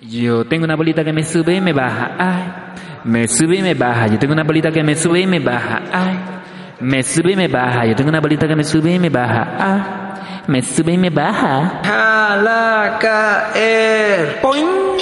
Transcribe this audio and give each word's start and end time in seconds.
Yo 0.00 0.44
tengo 0.44 0.64
una 0.64 0.76
bolita 0.76 1.02
que 1.02 1.12
me 1.12 1.24
sube 1.24 1.56
y 1.56 1.60
me 1.60 1.72
baja, 1.72 2.14
ay. 2.18 2.44
Me 3.02 3.26
sube 3.26 3.56
y 3.56 3.62
me 3.62 3.74
baja. 3.74 4.06
Yo 4.06 4.18
tengo 4.18 4.32
una 4.32 4.44
bolita 4.44 4.70
que 4.70 4.84
me 4.84 4.94
sube 4.94 5.20
y 5.20 5.26
me 5.26 5.40
baja, 5.40 5.82
ay. 5.92 6.18
Me 6.80 7.02
sube 7.02 7.32
y 7.32 7.36
me 7.36 7.48
baja. 7.48 7.84
Yo 7.84 7.96
tengo 7.96 8.08
una 8.08 8.20
bolita 8.20 8.46
que 8.46 8.54
me 8.54 8.62
sube 8.62 8.92
y 8.92 8.98
me 9.00 9.10
baja, 9.10 9.56
ay. 9.58 9.82
Me 10.46 10.62
sube 10.62 10.92
y 10.92 10.98
me 10.98 11.10
baja. 11.10 11.80
Jala 11.84 12.98
caer. 13.00 14.40
Poing. 14.40 14.98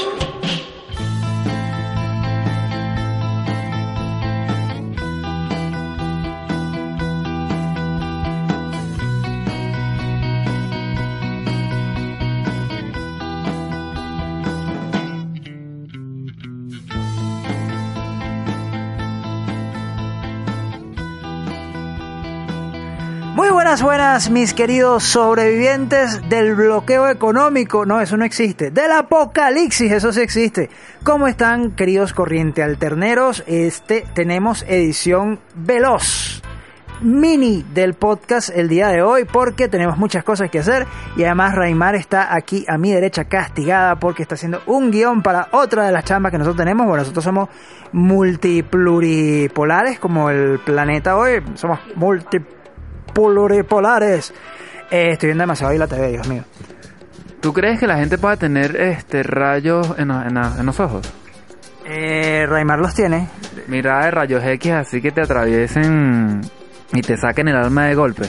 Muy 23.37 23.51
buenas, 23.51 23.83
buenas, 23.83 24.31
mis 24.31 24.55
queridos 24.55 25.05
sobrevivientes 25.05 26.27
del 26.31 26.55
bloqueo 26.55 27.11
económico. 27.11 27.84
No, 27.84 28.01
eso 28.01 28.17
no 28.17 28.25
existe. 28.25 28.70
Del 28.70 28.91
apocalipsis, 28.93 29.93
eso 29.93 30.11
sí 30.11 30.23
existe. 30.23 30.70
¿Cómo 31.05 31.27
están, 31.27 31.73
queridos 31.73 32.15
corriente 32.15 32.62
alterneros? 32.62 33.45
Este, 33.47 34.06
tenemos 34.15 34.65
edición 34.67 35.39
veloz. 35.55 36.41
Mini 37.03 37.62
del 37.75 37.93
podcast 37.93 38.48
el 38.56 38.70
día 38.70 38.89
de 38.89 39.03
hoy 39.03 39.27
porque 39.31 39.69
tenemos 39.69 39.98
muchas 39.98 40.25
cosas 40.25 40.50
que 40.50 40.61
hacer 40.61 40.87
y 41.15 41.25
además 41.25 41.55
Raimar 41.55 41.95
está 41.95 42.34
aquí 42.34 42.65
a 42.67 42.78
mi 42.78 42.91
derecha 42.91 43.25
castigada 43.25 43.97
porque 43.97 44.23
está 44.23 44.37
haciendo 44.37 44.62
un 44.65 44.91
guion 44.91 45.23
para 45.23 45.48
otra 45.53 45.84
de 45.84 45.93
las 45.93 46.05
chambas 46.05 46.33
que 46.33 46.39
nosotros 46.39 46.56
tenemos. 46.56 46.87
Bueno, 46.87 47.03
nosotros 47.03 47.23
somos 47.23 47.50
multipluripolares 47.93 49.98
como 49.98 50.31
el 50.31 50.59
planeta 50.61 51.19
hoy, 51.19 51.43
somos 51.55 51.81
multipluripolares. 53.17 54.33
Eh, 54.91 55.11
estoy 55.12 55.28
viendo 55.28 55.42
demasiado 55.42 55.72
ahí 55.72 55.78
la 55.78 55.86
TV, 55.86 56.09
Dios 56.12 56.28
mío. 56.28 56.45
¿Tú 57.41 57.53
crees 57.53 57.78
que 57.78 57.86
la 57.86 57.97
gente 57.98 58.19
pueda 58.19 58.36
tener 58.36 58.77
este 58.77 59.22
rayos 59.22 59.95
en, 59.98 60.11
en- 60.11 60.36
en 60.36 60.67
los 60.67 60.81
ojos? 60.81 61.12
Eh, 61.84 62.44
Raimar 62.48 62.78
los 62.81 62.94
tiene. 62.94 63.28
Mira 63.69 64.05
de 64.05 64.11
rayos 64.11 64.42
X 64.44 64.72
así 64.72 65.00
que 65.00 65.12
te 65.12 65.20
atraviesen 65.22 66.41
y 66.92 67.00
te 67.03 67.17
saquen 67.17 67.48
el 67.48 67.56
alma 67.56 67.87
de 67.87 67.94
golpe. 67.94 68.25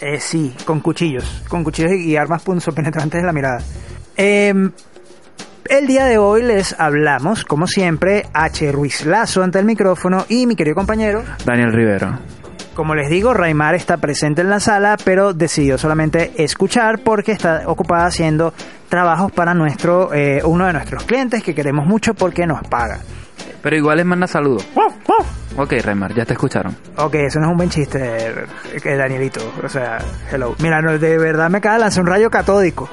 Eh, 0.00 0.18
sí, 0.20 0.54
con 0.64 0.80
cuchillos, 0.80 1.42
con 1.48 1.62
cuchillos 1.64 1.92
y 1.92 2.16
armas 2.16 2.42
punzopenetrantes 2.42 3.20
en 3.20 3.26
la 3.26 3.32
mirada. 3.32 3.58
Eh, 4.16 4.52
el 5.68 5.86
día 5.86 6.04
de 6.04 6.18
hoy 6.18 6.42
les 6.42 6.78
hablamos, 6.78 7.44
como 7.44 7.66
siempre, 7.66 8.26
H. 8.34 8.70
Ruiz 8.72 9.06
Lazo 9.06 9.42
ante 9.42 9.58
el 9.60 9.64
micrófono 9.64 10.24
y 10.28 10.46
mi 10.46 10.54
querido 10.56 10.74
compañero. 10.74 11.22
Daniel 11.44 11.72
Rivero. 11.72 12.18
Como 12.74 12.94
les 12.94 13.10
digo, 13.10 13.34
Raimar 13.34 13.74
está 13.74 13.98
presente 13.98 14.40
en 14.40 14.48
la 14.48 14.58
sala, 14.58 14.96
pero 15.04 15.34
decidió 15.34 15.76
solamente 15.76 16.32
escuchar 16.42 17.00
porque 17.04 17.32
está 17.32 17.64
ocupada 17.66 18.06
haciendo 18.06 18.54
trabajos 18.88 19.30
para 19.30 19.52
nuestro 19.52 20.14
eh, 20.14 20.40
uno 20.44 20.66
de 20.66 20.72
nuestros 20.72 21.04
clientes 21.04 21.42
que 21.42 21.54
queremos 21.54 21.86
mucho 21.86 22.14
porque 22.14 22.46
nos 22.46 22.62
paga. 22.62 23.00
Pero 23.62 23.76
igual 23.76 23.98
les 23.98 24.06
manda 24.06 24.26
saludos. 24.26 24.66
Ok, 25.56 25.74
Raymar, 25.84 26.14
ya 26.14 26.24
te 26.24 26.32
escucharon. 26.32 26.74
Ok, 26.96 27.14
eso 27.14 27.38
no 27.38 27.46
es 27.46 27.50
un 27.52 27.56
buen 27.58 27.68
chiste, 27.68 28.00
eh, 28.82 28.96
Danielito. 28.96 29.40
O 29.62 29.68
sea, 29.68 29.98
hello. 30.32 30.54
Mira, 30.60 30.80
no, 30.80 30.98
de 30.98 31.18
verdad 31.18 31.50
me 31.50 31.58
acaba 31.58 31.74
de 31.74 31.80
lanzar 31.82 32.02
un 32.02 32.08
rayo 32.08 32.30
catódico. 32.30 32.88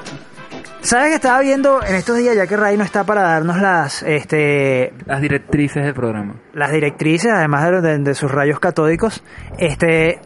¿Sabes 0.81 1.09
que 1.09 1.15
estaba 1.15 1.41
viendo 1.41 1.83
en 1.83 1.95
estos 1.95 2.17
días, 2.17 2.35
ya 2.35 2.47
que 2.47 2.55
Ray 2.55 2.77
no 2.77 2.83
está 2.83 3.03
para 3.03 3.21
darnos 3.23 3.57
las, 3.57 4.01
este, 4.03 4.93
Las 5.05 5.21
directrices 5.21 5.83
del 5.83 5.93
programa. 5.93 6.35
las 6.53 6.71
directrices, 6.71 7.31
además 7.31 7.69
de, 7.69 7.81
de- 7.81 7.97
de 7.99 8.13
sus 8.15 8.31
rayos 8.31 8.59
catódicos, 8.61 9.21
este, 9.57 10.19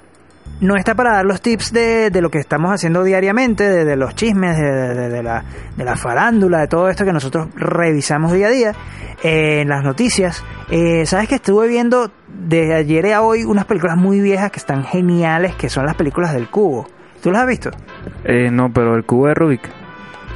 no 0.62 0.75
está 0.75 0.94
para 0.94 1.13
dar 1.13 1.25
los 1.25 1.42
tips 1.42 1.74
de, 1.74 2.12
de 2.12 2.22
lo 2.22 2.30
que 2.30 2.38
estamos 2.38 2.72
haciendo 2.72 3.03
diariamente, 3.03 3.68
de, 3.68 3.84
de 3.84 3.96
los 3.96 4.13
chismes, 4.13 4.56
de, 4.58 4.72
de- 4.94 5.09
de 5.09 5.24
la, 5.24 5.44
de 5.75 5.84
la 5.84 5.96
farándula, 5.96 6.59
de 6.62 6.68
todo 6.68 6.88
esto 6.88 7.03
que 7.03 7.13
nosotros 7.13 7.47
revisamos 7.56 8.31
día 8.31 8.47
a 8.47 8.52
día, 8.52 8.72
eh, 9.24 9.62
en 9.62 9.69
las 9.69 9.84
noticias. 9.84 10.44
Eh, 10.69 11.06
¿Sabes 11.08 11.28
que 11.30 11.36
estuve 11.36 11.68
viendo 11.68 12.12
desde 12.28 12.75
ayer 12.75 13.12
a 13.13 13.24
hoy 13.24 13.44
unas 13.44 13.66
películas 13.66 13.97
muy 13.97 14.19
viejas 14.22 14.52
que 14.52 14.59
están 14.59 14.84
geniales, 14.84 15.56
que 15.56 15.68
son 15.68 15.88
las 15.88 15.96
películas 15.96 16.31
del 16.34 16.47
cubo? 16.50 16.88
¿Tú 17.24 17.31
las 17.31 17.42
has 17.42 17.47
visto? 17.47 17.72
Eh, 18.24 18.52
no, 18.52 18.72
pero 18.72 18.96
el 18.96 19.03
cubo 19.03 19.28
de 19.28 19.34
Rubik. 19.34 19.62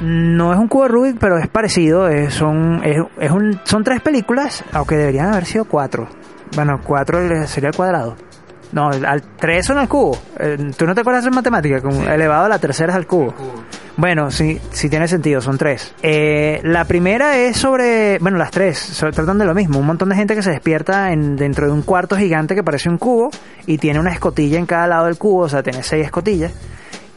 No 0.00 0.52
es 0.52 0.58
un 0.58 0.68
cubo 0.68 0.84
de 0.84 0.88
Rubik, 0.88 1.16
pero 1.18 1.38
es 1.38 1.48
parecido. 1.48 2.08
es- 2.08 2.34
son, 2.34 2.82
es, 2.84 2.96
es 3.18 3.30
un, 3.30 3.58
son 3.64 3.82
tres 3.84 4.00
películas, 4.00 4.64
aunque 4.72 4.96
deberían 4.96 5.28
haber 5.32 5.44
sido 5.44 5.64
cuatro. 5.64 6.08
Bueno, 6.54 6.80
cuatro 6.84 7.18
sería 7.46 7.70
el 7.70 7.74
cuadrado. 7.76 8.16
No, 8.70 8.88
al 8.90 9.22
tres 9.38 9.66
son 9.66 9.78
al 9.78 9.88
cubo. 9.88 10.16
Eh, 10.38 10.72
¿Tú 10.76 10.86
no 10.86 10.94
te 10.94 11.00
acuerdas 11.00 11.24
de 11.24 11.30
matemática? 11.30 11.80
Como 11.80 12.02
elevado 12.06 12.44
a 12.44 12.48
la 12.50 12.58
tercera 12.58 12.92
es 12.92 12.96
al 12.96 13.06
cubo. 13.06 13.32
Bueno, 13.96 14.30
sí, 14.30 14.60
sí 14.70 14.88
tiene 14.88 15.08
sentido, 15.08 15.40
son 15.40 15.56
tres. 15.58 15.94
Eh, 16.02 16.60
la 16.62 16.84
primera 16.84 17.36
es 17.38 17.56
sobre, 17.56 18.18
bueno, 18.20 18.36
las 18.38 18.50
tres 18.50 18.78
so- 18.78 19.10
tratan 19.10 19.38
de 19.38 19.46
lo 19.46 19.54
mismo. 19.54 19.78
Un 19.80 19.86
montón 19.86 20.10
de 20.10 20.14
gente 20.16 20.34
que 20.34 20.42
se 20.42 20.50
despierta 20.50 21.12
en, 21.12 21.34
dentro 21.34 21.66
de 21.66 21.72
un 21.72 21.82
cuarto 21.82 22.14
gigante 22.16 22.54
que 22.54 22.62
parece 22.62 22.88
un 22.90 22.98
cubo 22.98 23.30
y 23.66 23.78
tiene 23.78 23.98
una 23.98 24.12
escotilla 24.12 24.58
en 24.58 24.66
cada 24.66 24.86
lado 24.86 25.06
del 25.06 25.16
cubo, 25.18 25.44
o 25.44 25.48
sea, 25.48 25.62
tiene 25.62 25.82
seis 25.82 26.04
escotillas. 26.04 26.52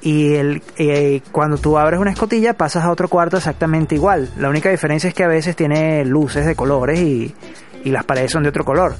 Y 0.01 0.33
el, 0.33 0.63
eh, 0.77 1.21
cuando 1.31 1.57
tú 1.57 1.77
abres 1.77 1.99
una 1.99 2.11
escotilla 2.11 2.53
pasas 2.53 2.83
a 2.83 2.91
otro 2.91 3.07
cuarto 3.07 3.37
exactamente 3.37 3.95
igual. 3.95 4.29
La 4.37 4.49
única 4.49 4.69
diferencia 4.69 5.07
es 5.07 5.13
que 5.13 5.23
a 5.23 5.27
veces 5.27 5.55
tiene 5.55 6.03
luces 6.05 6.45
de 6.45 6.55
colores 6.55 6.99
y, 6.99 7.35
y 7.83 7.89
las 7.89 8.03
paredes 8.03 8.31
son 8.31 8.43
de 8.43 8.49
otro 8.49 8.65
color. 8.65 8.95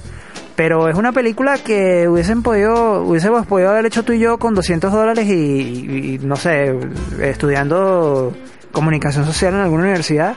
Pero 0.55 0.89
es 0.89 0.95
una 0.95 1.11
película 1.11 1.57
que 1.57 2.07
hubiesen 2.07 2.43
podido, 2.43 3.03
hubiésemos 3.03 3.47
podido 3.47 3.71
haber 3.71 3.85
hecho 3.85 4.03
tú 4.03 4.13
y 4.13 4.19
yo 4.19 4.37
con 4.37 4.53
200 4.53 4.91
dólares 4.91 5.27
y, 5.27 6.19
no 6.21 6.35
sé, 6.35 6.77
estudiando 7.21 8.33
comunicación 8.71 9.25
social 9.25 9.53
en 9.53 9.61
alguna 9.61 9.83
universidad. 9.83 10.35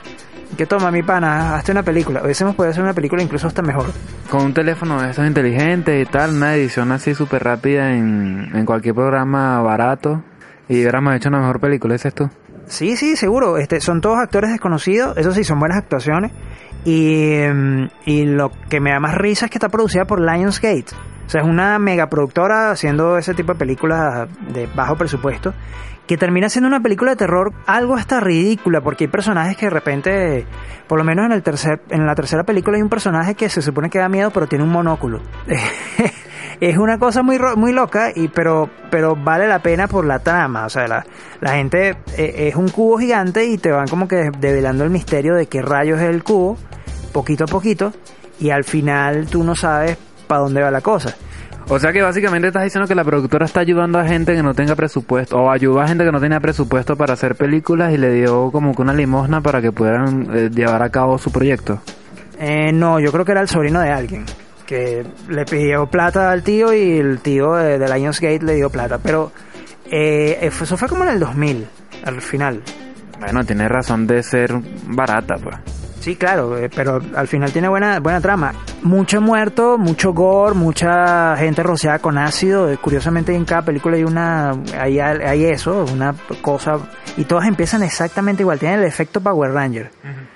Que 0.57 0.65
toma 0.65 0.89
mi 0.89 1.03
pana, 1.03 1.55
hazte 1.55 1.73
una 1.73 1.83
película. 1.83 2.21
Hubiésemos 2.23 2.55
podido 2.55 2.71
hacer 2.71 2.83
una 2.83 2.93
película 2.93 3.21
incluso 3.21 3.47
hasta 3.47 3.61
mejor. 3.61 3.87
Con 4.29 4.45
un 4.45 4.53
teléfono 4.53 5.01
de 5.01 5.09
estos 5.09 5.27
inteligentes 5.27 6.07
y 6.07 6.09
tal, 6.09 6.31
una 6.31 6.55
edición 6.55 6.91
así 6.91 7.13
súper 7.13 7.43
rápida 7.43 7.91
en, 7.93 8.51
en 8.53 8.65
cualquier 8.65 8.95
programa 8.95 9.61
barato. 9.61 10.23
Y 10.67 10.81
hubiéramos 10.81 11.15
hecho 11.15 11.29
una 11.29 11.39
mejor 11.39 11.59
película, 11.59 11.93
dices 11.93 12.13
tú. 12.13 12.29
Sí, 12.67 12.95
sí, 12.97 13.15
seguro. 13.15 13.57
Este, 13.57 13.79
son 13.79 14.01
todos 14.01 14.17
actores 14.17 14.51
desconocidos. 14.51 15.17
Eso 15.17 15.31
sí, 15.31 15.43
son 15.43 15.59
buenas 15.59 15.77
actuaciones. 15.77 16.31
Y, 16.83 17.37
mm, 17.51 17.87
y 18.05 18.25
lo 18.25 18.51
que 18.69 18.79
me 18.79 18.91
da 18.91 18.99
más 18.99 19.15
risa 19.15 19.45
es 19.45 19.51
que 19.51 19.57
está 19.57 19.69
producida 19.69 20.05
por 20.05 20.19
Lionsgate. 20.19 20.85
O 21.25 21.29
sea, 21.29 21.41
es 21.41 21.47
una 21.47 21.79
megaproductora 21.79 22.71
haciendo 22.71 23.17
ese 23.17 23.33
tipo 23.33 23.53
de 23.53 23.59
películas 23.59 24.27
de 24.53 24.67
bajo 24.67 24.95
presupuesto. 24.95 25.53
Que 26.07 26.17
termina 26.17 26.49
siendo 26.49 26.67
una 26.67 26.81
película 26.81 27.11
de 27.11 27.17
terror 27.17 27.51
algo 27.65 27.95
hasta 27.95 28.19
ridícula. 28.19 28.81
Porque 28.81 29.05
hay 29.05 29.07
personajes 29.09 29.57
que 29.57 29.67
de 29.67 29.71
repente, 29.71 30.45
por 30.87 30.99
lo 30.99 31.03
menos 31.03 31.25
en, 31.25 31.31
el 31.31 31.41
tercer, 31.43 31.81
en 31.89 32.05
la 32.05 32.13
tercera 32.15 32.43
película, 32.43 32.77
hay 32.77 32.83
un 32.83 32.89
personaje 32.89 33.35
que 33.35 33.49
se 33.49 33.61
supone 33.61 33.89
que 33.89 33.99
da 33.99 34.09
miedo, 34.09 34.31
pero 34.31 34.47
tiene 34.47 34.63
un 34.63 34.71
monóculo. 34.71 35.19
es 36.59 36.77
una 36.77 36.97
cosa 36.97 37.21
muy 37.23 37.37
ro- 37.37 37.55
muy 37.57 37.71
loca 37.73 38.11
y 38.15 38.27
pero 38.27 38.69
pero 38.89 39.15
vale 39.15 39.47
la 39.47 39.59
pena 39.59 39.87
por 39.87 40.05
la 40.05 40.19
trama. 40.19 40.65
O 40.65 40.69
sea 40.69 40.87
la, 40.87 41.05
la 41.41 41.51
gente 41.53 41.95
eh, 42.17 42.47
es 42.49 42.55
un 42.55 42.69
cubo 42.69 42.97
gigante 42.97 43.45
y 43.45 43.57
te 43.57 43.71
van 43.71 43.87
como 43.87 44.07
que 44.07 44.31
develando 44.39 44.83
el 44.83 44.89
misterio 44.89 45.35
de 45.35 45.47
qué 45.47 45.61
rayos 45.61 45.99
es 46.01 46.09
el 46.09 46.23
cubo 46.23 46.57
poquito 47.13 47.43
a 47.45 47.47
poquito 47.47 47.91
y 48.39 48.49
al 48.49 48.63
final 48.63 49.27
tú 49.27 49.43
no 49.43 49.55
sabes 49.55 49.97
para 50.27 50.41
dónde 50.41 50.61
va 50.61 50.71
la 50.71 50.81
cosa. 50.81 51.15
O 51.67 51.79
sea 51.79 51.91
que 51.91 52.01
básicamente 52.03 52.47
estás 52.49 52.63
diciendo 52.63 52.87
que 52.87 52.93
la 52.93 53.03
productora 53.03 53.45
está 53.45 53.61
ayudando 53.61 53.97
a 53.97 54.05
gente 54.05 54.35
que 54.35 54.43
no 54.43 54.53
tenga 54.53 54.75
presupuesto, 54.75 55.37
o 55.37 55.49
ayudó 55.49 55.81
a 55.81 55.87
gente 55.87 56.03
que 56.05 56.11
no 56.11 56.19
tenía 56.19 56.39
presupuesto 56.39 56.95
para 56.95 57.13
hacer 57.13 57.33
películas 57.35 57.91
y 57.91 57.97
le 57.97 58.11
dio 58.11 58.51
como 58.51 58.75
que 58.75 58.83
una 58.83 58.93
limosna 58.93 59.41
para 59.41 59.63
que 59.63 59.71
pudieran 59.71 60.27
eh, 60.31 60.49
llevar 60.53 60.83
a 60.83 60.89
cabo 60.91 61.17
su 61.17 61.31
proyecto. 61.31 61.79
Eh, 62.37 62.71
no 62.71 62.99
yo 62.99 63.11
creo 63.11 63.25
que 63.25 63.31
era 63.31 63.41
el 63.41 63.47
sobrino 63.47 63.79
de 63.79 63.89
alguien 63.89 64.25
que 64.65 65.05
le 65.29 65.45
pidió 65.45 65.85
plata 65.87 66.31
al 66.31 66.43
tío 66.43 66.73
y 66.73 66.97
el 66.99 67.19
tío 67.19 67.53
de, 67.53 67.77
de 67.77 67.87
Lionsgate 67.87 68.43
le 68.43 68.55
dio 68.55 68.69
plata 68.69 68.97
pero 68.97 69.31
eh, 69.91 70.39
eso 70.41 70.77
fue 70.77 70.87
como 70.87 71.03
en 71.03 71.11
el 71.11 71.19
2000 71.19 71.67
al 72.05 72.21
final 72.21 72.61
Bueno, 73.19 73.43
tiene 73.43 73.67
razón 73.67 74.05
de 74.07 74.21
ser 74.23 74.51
barata, 74.87 75.35
pues. 75.41 75.55
Sí, 75.99 76.15
claro, 76.17 76.55
eh, 76.57 76.69
pero 76.75 76.99
al 77.15 77.27
final 77.27 77.51
tiene 77.51 77.67
buena, 77.67 77.99
buena 77.99 78.21
trama. 78.21 78.53
Mucho 78.83 79.21
muerto, 79.21 79.79
mucho 79.79 80.13
gore, 80.13 80.53
mucha 80.53 81.35
gente 81.35 81.63
rociada 81.63 81.97
con 81.97 82.19
ácido. 82.19 82.69
Eh, 82.71 82.77
Curiosamente 82.77 83.33
en 83.33 83.43
cada 83.43 83.63
película 83.63 83.95
hay 83.95 84.03
una, 84.03 84.51
hay, 84.79 84.99
hay 84.99 85.45
eso, 85.45 85.83
una 85.91 86.13
cosa, 86.43 86.77
y 87.17 87.23
todas 87.23 87.47
empiezan 87.47 87.81
exactamente 87.81 88.43
igual. 88.43 88.59
Tienen 88.59 88.81
el 88.81 88.85
efecto 88.85 89.19
Power 89.19 89.51
Ranger. 89.51 89.89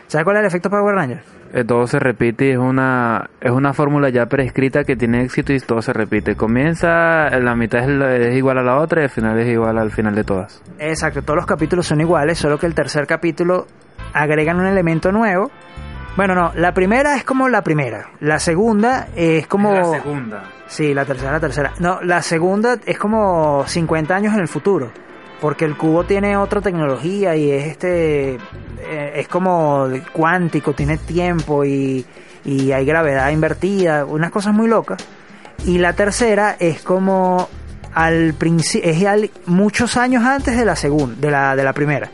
¿Sabes 0.08 0.24
cuál 0.24 0.38
es 0.38 0.42
el 0.42 0.48
efecto 0.48 0.72
Power 0.72 0.96
Ranger? 0.96 1.22
Eh, 1.52 1.64
todo 1.64 1.88
se 1.88 1.98
repite 1.98 2.46
y 2.48 2.52
es 2.52 2.58
una 2.60 3.30
es 3.42 3.50
una 3.52 3.74
fórmula 3.74 4.10
ya 4.10 4.28
prescrita 4.28 4.84
que 4.84 4.96
tiene 4.96 5.24
éxito 5.24 5.52
y 5.52 5.60
todo 5.60 5.82
se 5.82 5.94
repite. 5.94 6.36
Comienza, 6.36 7.30
la 7.40 7.56
mitad 7.56 7.82
es, 7.82 7.88
la- 7.90 8.16
es 8.16 8.36
igual 8.36 8.60
a 8.60 8.64
la 8.64 8.78
otra 8.80 9.02
y 9.02 9.04
el 9.06 9.10
final 9.10 9.40
es 9.40 9.48
igual 9.48 9.78
al 9.80 9.90
final 9.92 10.14
de 10.14 10.24
todas. 10.24 10.62
Exacto, 10.78 11.22
todos 11.24 11.38
los 11.38 11.46
capítulos 11.48 11.88
son 11.88 12.02
iguales, 12.02 12.38
solo 12.38 12.58
que 12.60 12.68
el 12.68 12.76
tercer 12.76 13.08
capítulo 13.08 13.66
agregan 14.14 14.60
un 14.60 14.68
elemento 14.68 15.12
nuevo. 15.12 15.50
Bueno, 16.16 16.36
no, 16.36 16.52
la 16.56 16.74
primera 16.74 17.16
es 17.16 17.24
como 17.24 17.48
la 17.50 17.62
primera. 17.64 18.10
La 18.20 18.40
segunda 18.40 19.08
es 19.16 19.48
como... 19.48 19.94
segunda. 19.94 20.44
Sí, 20.68 20.94
la 20.94 21.06
tercera, 21.06 21.32
la 21.32 21.40
tercera. 21.40 21.72
No, 21.80 22.02
la 22.02 22.22
segunda 22.22 22.78
es 22.86 22.98
como 23.00 23.64
50 23.66 24.16
años 24.16 24.34
en 24.34 24.42
el 24.42 24.48
futuro. 24.48 24.92
Porque 25.42 25.66
el 25.66 25.78
cubo 25.78 26.04
tiene 26.04 26.36
otra 26.38 26.60
tecnología 26.62 27.36
y 27.36 27.52
es 27.52 27.66
este. 27.68 28.34
eh, 28.36 29.12
es 29.16 29.28
como 29.28 29.88
cuántico, 30.12 30.74
tiene 30.74 30.98
tiempo 30.98 31.64
y, 31.64 32.06
y 32.44 32.72
hay 32.74 32.86
gravedad 32.86 33.30
invertida, 33.30 34.06
unas 34.06 34.32
cosas 34.32 34.54
muy 34.54 34.68
locas. 34.68 34.98
Y 35.66 35.78
la 35.78 35.94
tercera 35.94 36.56
es 36.60 36.82
como 36.82 37.48
al 37.94 38.34
principio, 38.34 38.90
es 38.90 39.06
al- 39.06 39.32
muchos 39.46 39.98
años 39.98 40.24
antes 40.26 40.58
de 40.58 40.66
la 40.66 40.76
segunda, 40.76 41.16
de 41.20 41.32
la, 41.32 41.56
de 41.56 41.64
la 41.64 41.74
primera. 41.74 42.10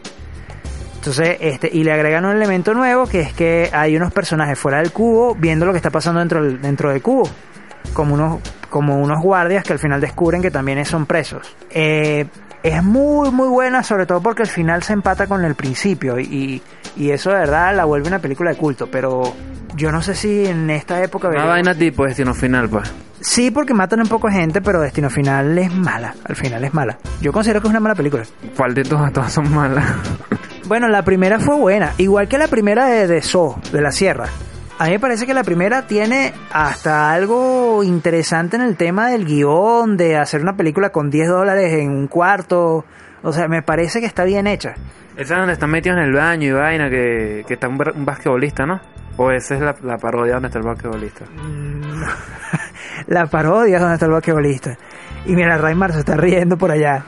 Entonces, 0.98 1.38
este, 1.40 1.70
y 1.72 1.84
le 1.84 1.92
agregan 1.92 2.26
un 2.26 2.32
elemento 2.36 2.74
nuevo 2.74 3.06
que 3.08 3.22
es 3.22 3.34
que 3.34 3.70
hay 3.72 3.96
unos 3.96 4.12
personajes 4.12 4.58
fuera 4.58 4.80
del 4.80 4.92
cubo 4.92 5.36
viendo 5.36 5.66
lo 5.66 5.72
que 5.72 5.78
está 5.78 5.92
pasando 5.92 6.20
dentro 6.20 6.44
del, 6.44 6.62
dentro 6.62 6.90
del 6.92 7.02
cubo. 7.02 7.30
Como 7.94 8.16
unos, 8.16 8.40
como 8.72 8.98
unos 9.00 9.22
guardias 9.22 9.64
que 9.64 9.74
al 9.74 9.80
final 9.80 10.02
descubren 10.02 10.42
que 10.42 10.50
también 10.50 10.84
son 10.86 11.06
presos. 11.06 11.56
Eh, 11.70 12.26
es 12.66 12.84
muy, 12.84 13.30
muy 13.32 13.48
buena, 13.48 13.84
sobre 13.84 14.06
todo 14.06 14.22
porque 14.22 14.42
al 14.42 14.48
final 14.48 14.82
se 14.82 14.94
empata 14.94 15.28
con 15.28 15.46
el 15.46 15.54
principio. 15.56 16.20
Y, 16.20 16.62
y 16.98 17.12
eso 17.12 17.30
de 17.30 17.38
verdad 17.38 17.76
la 17.76 17.86
vuelve 17.86 18.08
una 18.08 18.20
película 18.20 18.52
de 18.52 18.58
culto. 18.58 18.88
Pero 18.88 19.34
yo 19.76 19.92
no 19.92 20.02
sé 20.02 20.16
si 20.16 20.46
en 20.46 20.70
esta 20.72 21.02
época. 21.04 21.30
Una 21.30 21.46
vaina 21.46 21.76
tipo 21.76 22.06
destino 22.06 22.34
final, 22.34 22.68
pues. 22.68 22.92
Sí, 23.22 23.52
porque 23.52 23.74
matan 23.74 24.02
un 24.02 24.08
poco 24.08 24.30
gente, 24.30 24.62
pero 24.62 24.82
Destino 24.82 25.10
Final 25.10 25.58
es 25.58 25.74
mala. 25.74 26.14
Al 26.26 26.36
final 26.36 26.64
es 26.64 26.74
mala. 26.74 26.98
Yo 27.22 27.32
considero 27.32 27.62
que 27.62 27.68
es 27.68 27.72
una 27.72 27.80
mala 27.80 27.96
película. 27.96 28.24
¿Cuál 28.56 28.74
de 28.76 28.84
todas, 28.84 29.12
todas 29.14 29.32
son 29.32 29.52
malas? 29.54 29.86
Bueno, 30.68 30.88
la 30.90 31.04
primera 31.04 31.40
fue 31.40 31.56
buena, 31.56 31.92
igual 31.98 32.28
que 32.28 32.38
la 32.38 32.48
primera 32.48 32.88
de, 32.88 33.08
de 33.08 33.22
So, 33.22 33.60
de 33.72 33.82
la 33.82 33.92
Sierra. 33.92 34.26
A 34.78 34.86
mí 34.86 34.92
me 34.92 35.00
parece 35.00 35.26
que 35.26 35.34
la 35.34 35.44
primera 35.44 35.88
tiene 35.88 36.34
hasta 36.52 37.12
algo 37.14 37.82
interesante 37.84 38.58
en 38.58 38.62
el 38.62 38.76
tema 38.76 39.10
del 39.10 39.24
guion, 39.24 39.96
de 39.96 40.18
hacer 40.18 40.42
una 40.42 40.58
película 40.58 40.90
con 40.90 41.10
10 41.10 41.30
dólares 41.30 41.74
en 41.74 41.92
un 41.92 42.08
cuarto. 42.08 42.84
O 43.24 43.32
sea, 43.32 43.48
me 43.48 43.62
parece 43.62 44.02
que 44.02 44.06
está 44.06 44.26
bien 44.26 44.48
hecha. 44.48 44.74
Esa 45.16 45.34
es 45.36 45.40
donde 45.40 45.54
están 45.54 45.72
metidos 45.72 45.98
en 45.98 46.04
el 46.04 46.14
baño 46.14 46.50
y 46.50 46.52
vaina, 46.52 46.90
que, 46.90 47.46
que 47.48 47.54
está 47.54 47.70
un, 47.70 47.82
un 47.96 48.06
basquetbolista, 48.06 48.66
¿no? 48.66 48.82
O 49.16 49.32
esa 49.32 49.56
es 49.56 49.62
la, 49.62 49.76
la 49.82 49.98
parodia 49.98 50.34
donde 50.34 50.50
está 50.50 50.60
el 50.60 50.66
basquetbolista. 50.66 51.24
Mm, 51.24 52.04
la 53.08 53.28
parodia 53.28 53.76
es 53.76 53.82
donde 53.82 53.96
está 53.96 54.08
el 54.08 54.12
basquetbolista. 54.12 54.78
Y 55.26 55.36
mira, 55.36 55.58
Raymar 55.58 55.94
se 55.94 56.00
está 56.00 56.18
riendo 56.18 56.58
por 56.58 56.72
allá. 56.72 57.06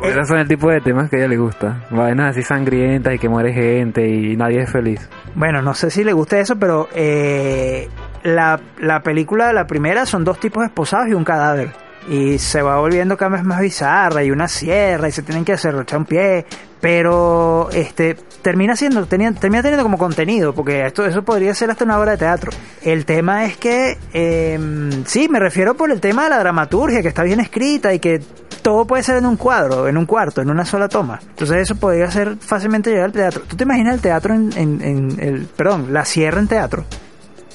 Esos 0.00 0.28
son 0.28 0.38
el 0.38 0.46
tipo 0.46 0.70
de 0.70 0.80
temas 0.80 1.10
que 1.10 1.16
a 1.16 1.18
ella 1.20 1.28
le 1.28 1.38
gusta. 1.38 1.86
Vainas 1.90 2.30
así 2.30 2.42
sangrientas 2.42 3.14
y 3.14 3.18
que 3.18 3.28
muere 3.28 3.52
gente 3.52 4.06
y 4.06 4.36
nadie 4.36 4.62
es 4.62 4.70
feliz. 4.70 5.08
Bueno, 5.34 5.62
no 5.62 5.74
sé 5.74 5.90
si 5.90 6.04
le 6.04 6.12
gusta 6.12 6.38
eso, 6.38 6.56
pero 6.56 6.88
eh, 6.94 7.88
la, 8.22 8.60
la 8.78 9.02
película, 9.02 9.52
la 9.52 9.66
primera, 9.66 10.06
son 10.06 10.24
dos 10.24 10.38
tipos 10.38 10.64
esposados 10.64 11.08
y 11.08 11.14
un 11.14 11.24
cadáver. 11.24 11.72
Y 12.08 12.38
se 12.38 12.60
va 12.60 12.78
volviendo 12.78 13.16
cada 13.16 13.30
vez 13.36 13.44
más 13.44 13.60
bizarra 13.60 14.22
y 14.22 14.30
una 14.30 14.46
sierra 14.46 15.08
y 15.08 15.12
se 15.12 15.22
tienen 15.22 15.44
que 15.44 15.54
hacer 15.54 15.74
echar 15.74 15.98
un 15.98 16.04
pie. 16.04 16.44
Pero 16.80 17.70
este 17.72 18.14
termina 18.42 18.76
siendo, 18.76 19.06
tenía- 19.06 19.32
termina 19.32 19.62
teniendo 19.62 19.82
como 19.84 19.96
contenido, 19.96 20.54
porque 20.54 20.84
esto 20.84 21.06
eso 21.06 21.22
podría 21.22 21.54
ser 21.54 21.70
hasta 21.70 21.84
una 21.84 21.98
obra 21.98 22.10
de 22.12 22.18
teatro. 22.18 22.52
El 22.82 23.06
tema 23.06 23.46
es 23.46 23.56
que, 23.56 23.96
eh, 24.12 24.58
sí, 25.06 25.28
me 25.30 25.38
refiero 25.40 25.74
por 25.74 25.90
el 25.90 26.00
tema 26.02 26.24
de 26.24 26.28
la 26.30 26.38
dramaturgia, 26.40 27.00
que 27.00 27.08
está 27.08 27.22
bien 27.22 27.40
escrita 27.40 27.94
y 27.94 28.00
que 28.00 28.20
todo 28.64 28.84
puede 28.86 29.02
ser 29.04 29.18
en 29.18 29.26
un 29.26 29.36
cuadro, 29.36 29.86
en 29.86 29.96
un 29.96 30.06
cuarto, 30.06 30.40
en 30.40 30.50
una 30.50 30.64
sola 30.64 30.88
toma. 30.88 31.20
Entonces 31.22 31.58
eso 31.58 31.76
podría 31.76 32.10
ser 32.10 32.36
fácilmente 32.38 32.90
llegar 32.90 33.04
al 33.04 33.12
teatro. 33.12 33.42
¿Tú 33.46 33.54
te 33.56 33.62
imaginas 33.64 33.94
el 33.94 34.00
teatro 34.00 34.34
en, 34.34 34.50
en- 34.56 34.80
en 34.82 35.20
el, 35.20 35.42
perdón, 35.54 35.92
la 35.92 36.04
sierra 36.04 36.40
en 36.40 36.48
teatro? 36.48 36.84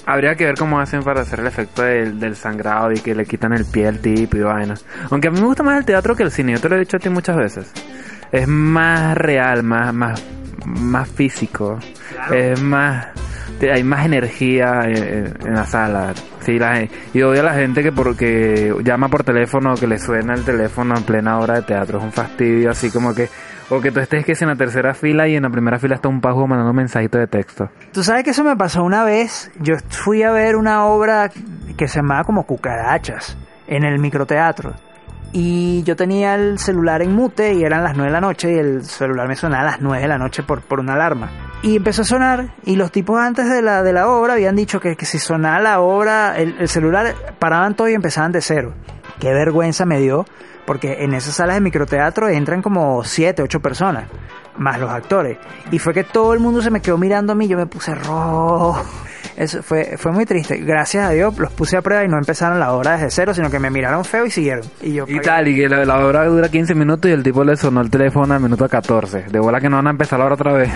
Habría 0.06 0.35
que 0.35 0.45
ver 0.45 0.56
cómo 0.56 0.79
hacen 0.79 1.03
para 1.03 1.21
hacer 1.21 1.39
el 1.39 1.47
efecto 1.47 1.81
del, 1.81 2.19
del 2.19 2.35
sangrado 2.35 2.91
y 2.91 3.00
que 3.00 3.13
le 3.15 3.25
quitan 3.25 3.53
el 3.53 3.65
pie 3.65 3.88
al 3.88 4.00
tipo 4.00 4.38
y 4.38 4.41
vainas. 4.41 4.85
Aunque 5.11 5.27
a 5.27 5.31
mí 5.31 5.39
me 5.39 5.45
gusta 5.47 5.63
más 5.63 5.77
el 5.79 5.85
teatro 5.85 6.15
que 6.15 6.23
el 6.23 6.31
cine, 6.31 6.53
yo 6.53 6.59
te 6.61 6.69
lo 6.69 6.75
he 6.75 6.79
dicho 6.79 6.97
a 6.97 7.00
ti 7.00 7.09
muchas 7.09 7.35
veces. 7.35 7.71
Es 8.31 8.47
más 8.47 9.17
real, 9.17 9.63
más, 9.63 9.94
más, 9.94 10.23
más 10.65 11.09
físico. 11.09 11.79
Es 12.33 12.62
más... 12.62 13.07
te- 13.59 13.71
Hay 13.71 13.83
más 13.83 14.06
energía 14.06 14.81
en, 14.85 15.33
en 15.47 15.53
la 15.53 15.65
sala. 15.65 16.13
Sí, 16.41 16.57
la, 16.57 16.83
y 17.13 17.21
odio 17.21 17.41
a 17.41 17.44
la 17.44 17.53
gente 17.53 17.83
que 17.83 17.91
porque 17.91 18.73
llama 18.83 19.09
por 19.09 19.23
teléfono 19.23 19.75
que 19.75 19.88
le 19.88 20.00
suena 20.00 20.33
el 20.33 20.44
teléfono 20.44 20.95
en 20.97 21.03
plena 21.03 21.38
hora 21.39 21.56
de 21.56 21.61
teatro. 21.63 22.00
Es 22.00 22.03
un 22.03 22.11
fastidio 22.11 22.71
así 22.71 22.89
como 22.91 23.13
que... 23.13 23.27
O 23.71 23.79
que 23.81 23.91
tú 23.91 24.00
estés 24.00 24.25
que 24.25 24.33
si 24.33 24.44
en 24.45 24.50
la 24.50 24.56
tercera 24.56 24.95
fila 24.95 25.27
y 25.27 25.35
en 25.35 25.44
la 25.44 25.50
primera 25.51 25.77
fila 25.77 25.94
está 25.94 26.09
un 26.09 26.21
pajo 26.21 26.47
mandando 26.47 26.71
un 26.71 26.77
mensajito 26.77 27.19
de 27.19 27.27
texto. 27.27 27.69
Tú 27.94 28.01
sabes 28.01 28.23
que 28.23 28.31
eso 28.31 28.44
me 28.44 28.56
pasó 28.56 28.83
una 28.83 29.03
vez. 29.03 29.51
Yo 29.59 29.75
fui 29.89 30.23
a 30.23 30.31
ver 30.31 30.55
una 30.55 30.85
obra 30.85 31.29
que 31.77 31.88
se 31.88 31.97
llamaba 31.97 32.23
como 32.23 32.47
Cucarachas 32.47 33.38
en 33.67 33.83
el 33.83 34.00
microteatro. 34.00 34.73
Y 35.31 35.83
yo 35.83 35.95
tenía 35.95 36.35
el 36.35 36.57
celular 36.57 37.01
en 37.01 37.13
mute 37.13 37.53
y 37.53 37.63
eran 37.63 37.83
las 37.83 37.95
9 37.95 38.09
de 38.09 38.13
la 38.13 38.21
noche 38.21 38.51
y 38.51 38.57
el 38.57 38.83
celular 38.83 39.27
me 39.27 39.35
sonaba 39.35 39.61
a 39.61 39.65
las 39.71 39.81
9 39.81 40.01
de 40.01 40.07
la 40.07 40.17
noche 40.17 40.43
por, 40.43 40.61
por 40.61 40.79
una 40.79 40.93
alarma. 40.93 41.29
Y 41.61 41.75
empezó 41.75 42.01
a 42.01 42.05
sonar 42.05 42.55
y 42.65 42.75
los 42.75 42.91
tipos 42.91 43.19
antes 43.19 43.49
de 43.49 43.61
la, 43.61 43.83
de 43.83 43.93
la 43.93 44.07
obra 44.07 44.33
habían 44.33 44.55
dicho 44.55 44.79
que, 44.79 44.95
que 44.95 45.05
si 45.05 45.19
sonaba 45.19 45.59
la 45.59 45.81
obra, 45.81 46.37
el, 46.37 46.55
el 46.59 46.67
celular 46.67 47.13
paraban 47.37 47.75
todo 47.75 47.89
y 47.89 47.93
empezaban 47.93 48.31
de 48.31 48.41
cero. 48.41 48.73
Qué 49.19 49.31
vergüenza 49.31 49.85
me 49.85 49.99
dio 49.99 50.25
porque 50.65 51.03
en 51.03 51.13
esas 51.13 51.35
salas 51.35 51.55
de 51.55 51.61
microteatro 51.61 52.29
entran 52.29 52.61
como 52.61 53.03
7, 53.03 53.41
8 53.41 53.59
personas, 53.59 54.05
más 54.57 54.79
los 54.79 54.91
actores. 54.91 55.37
Y 55.71 55.79
fue 55.79 55.93
que 55.93 56.03
todo 56.03 56.33
el 56.33 56.39
mundo 56.39 56.61
se 56.61 56.69
me 56.69 56.79
quedó 56.79 56.97
mirando 56.97 57.33
a 57.33 57.35
mí, 57.35 57.47
yo 57.47 57.57
me 57.57 57.65
puse 57.65 57.95
rojo. 57.95 58.79
Eso 59.39 59.63
fue, 59.63 59.96
fue 59.98 60.12
muy 60.12 60.25
triste. 60.25 60.58
Gracias 60.58 61.08
a 61.08 61.12
Dios 61.12 61.38
los 61.39 61.51
puse 61.53 61.77
a 61.77 61.81
prueba 61.81 62.03
y 62.03 62.10
no 62.10 62.17
empezaron 62.17 62.60
la 62.60 62.74
obra 62.74 62.91
desde 62.98 63.10
cero, 63.10 63.34
sino 63.34 63.50
que 63.50 63.58
me 63.58 63.69
miraron 63.72 64.03
feo 64.03 64.25
y 64.25 64.31
siguieron. 64.31 64.65
Y 64.81 64.93
yo 64.93 65.05
Y 65.08 65.15
pagué- 65.15 65.22
tal, 65.24 65.48
y 65.48 65.55
que 65.55 65.69
la, 65.69 65.86
la 65.86 66.05
obra 66.05 66.25
dura 66.25 66.50
15 66.50 66.75
minutos 66.75 67.10
y 67.10 67.13
el 67.13 67.24
tipo 67.24 67.43
le 67.46 67.55
sonó 67.55 67.79
el 67.79 67.89
teléfono 67.89 68.34
al 68.34 68.41
minuto 68.41 68.67
14. 68.67 69.27
De 69.31 69.39
bola 69.39 69.62
que 69.62 69.69
no 69.69 69.77
van 69.77 69.88
a 69.88 69.91
empezar 69.91 70.19
la 70.19 70.25
hora 70.25 70.36
otra 70.36 70.51
vez. 70.53 70.69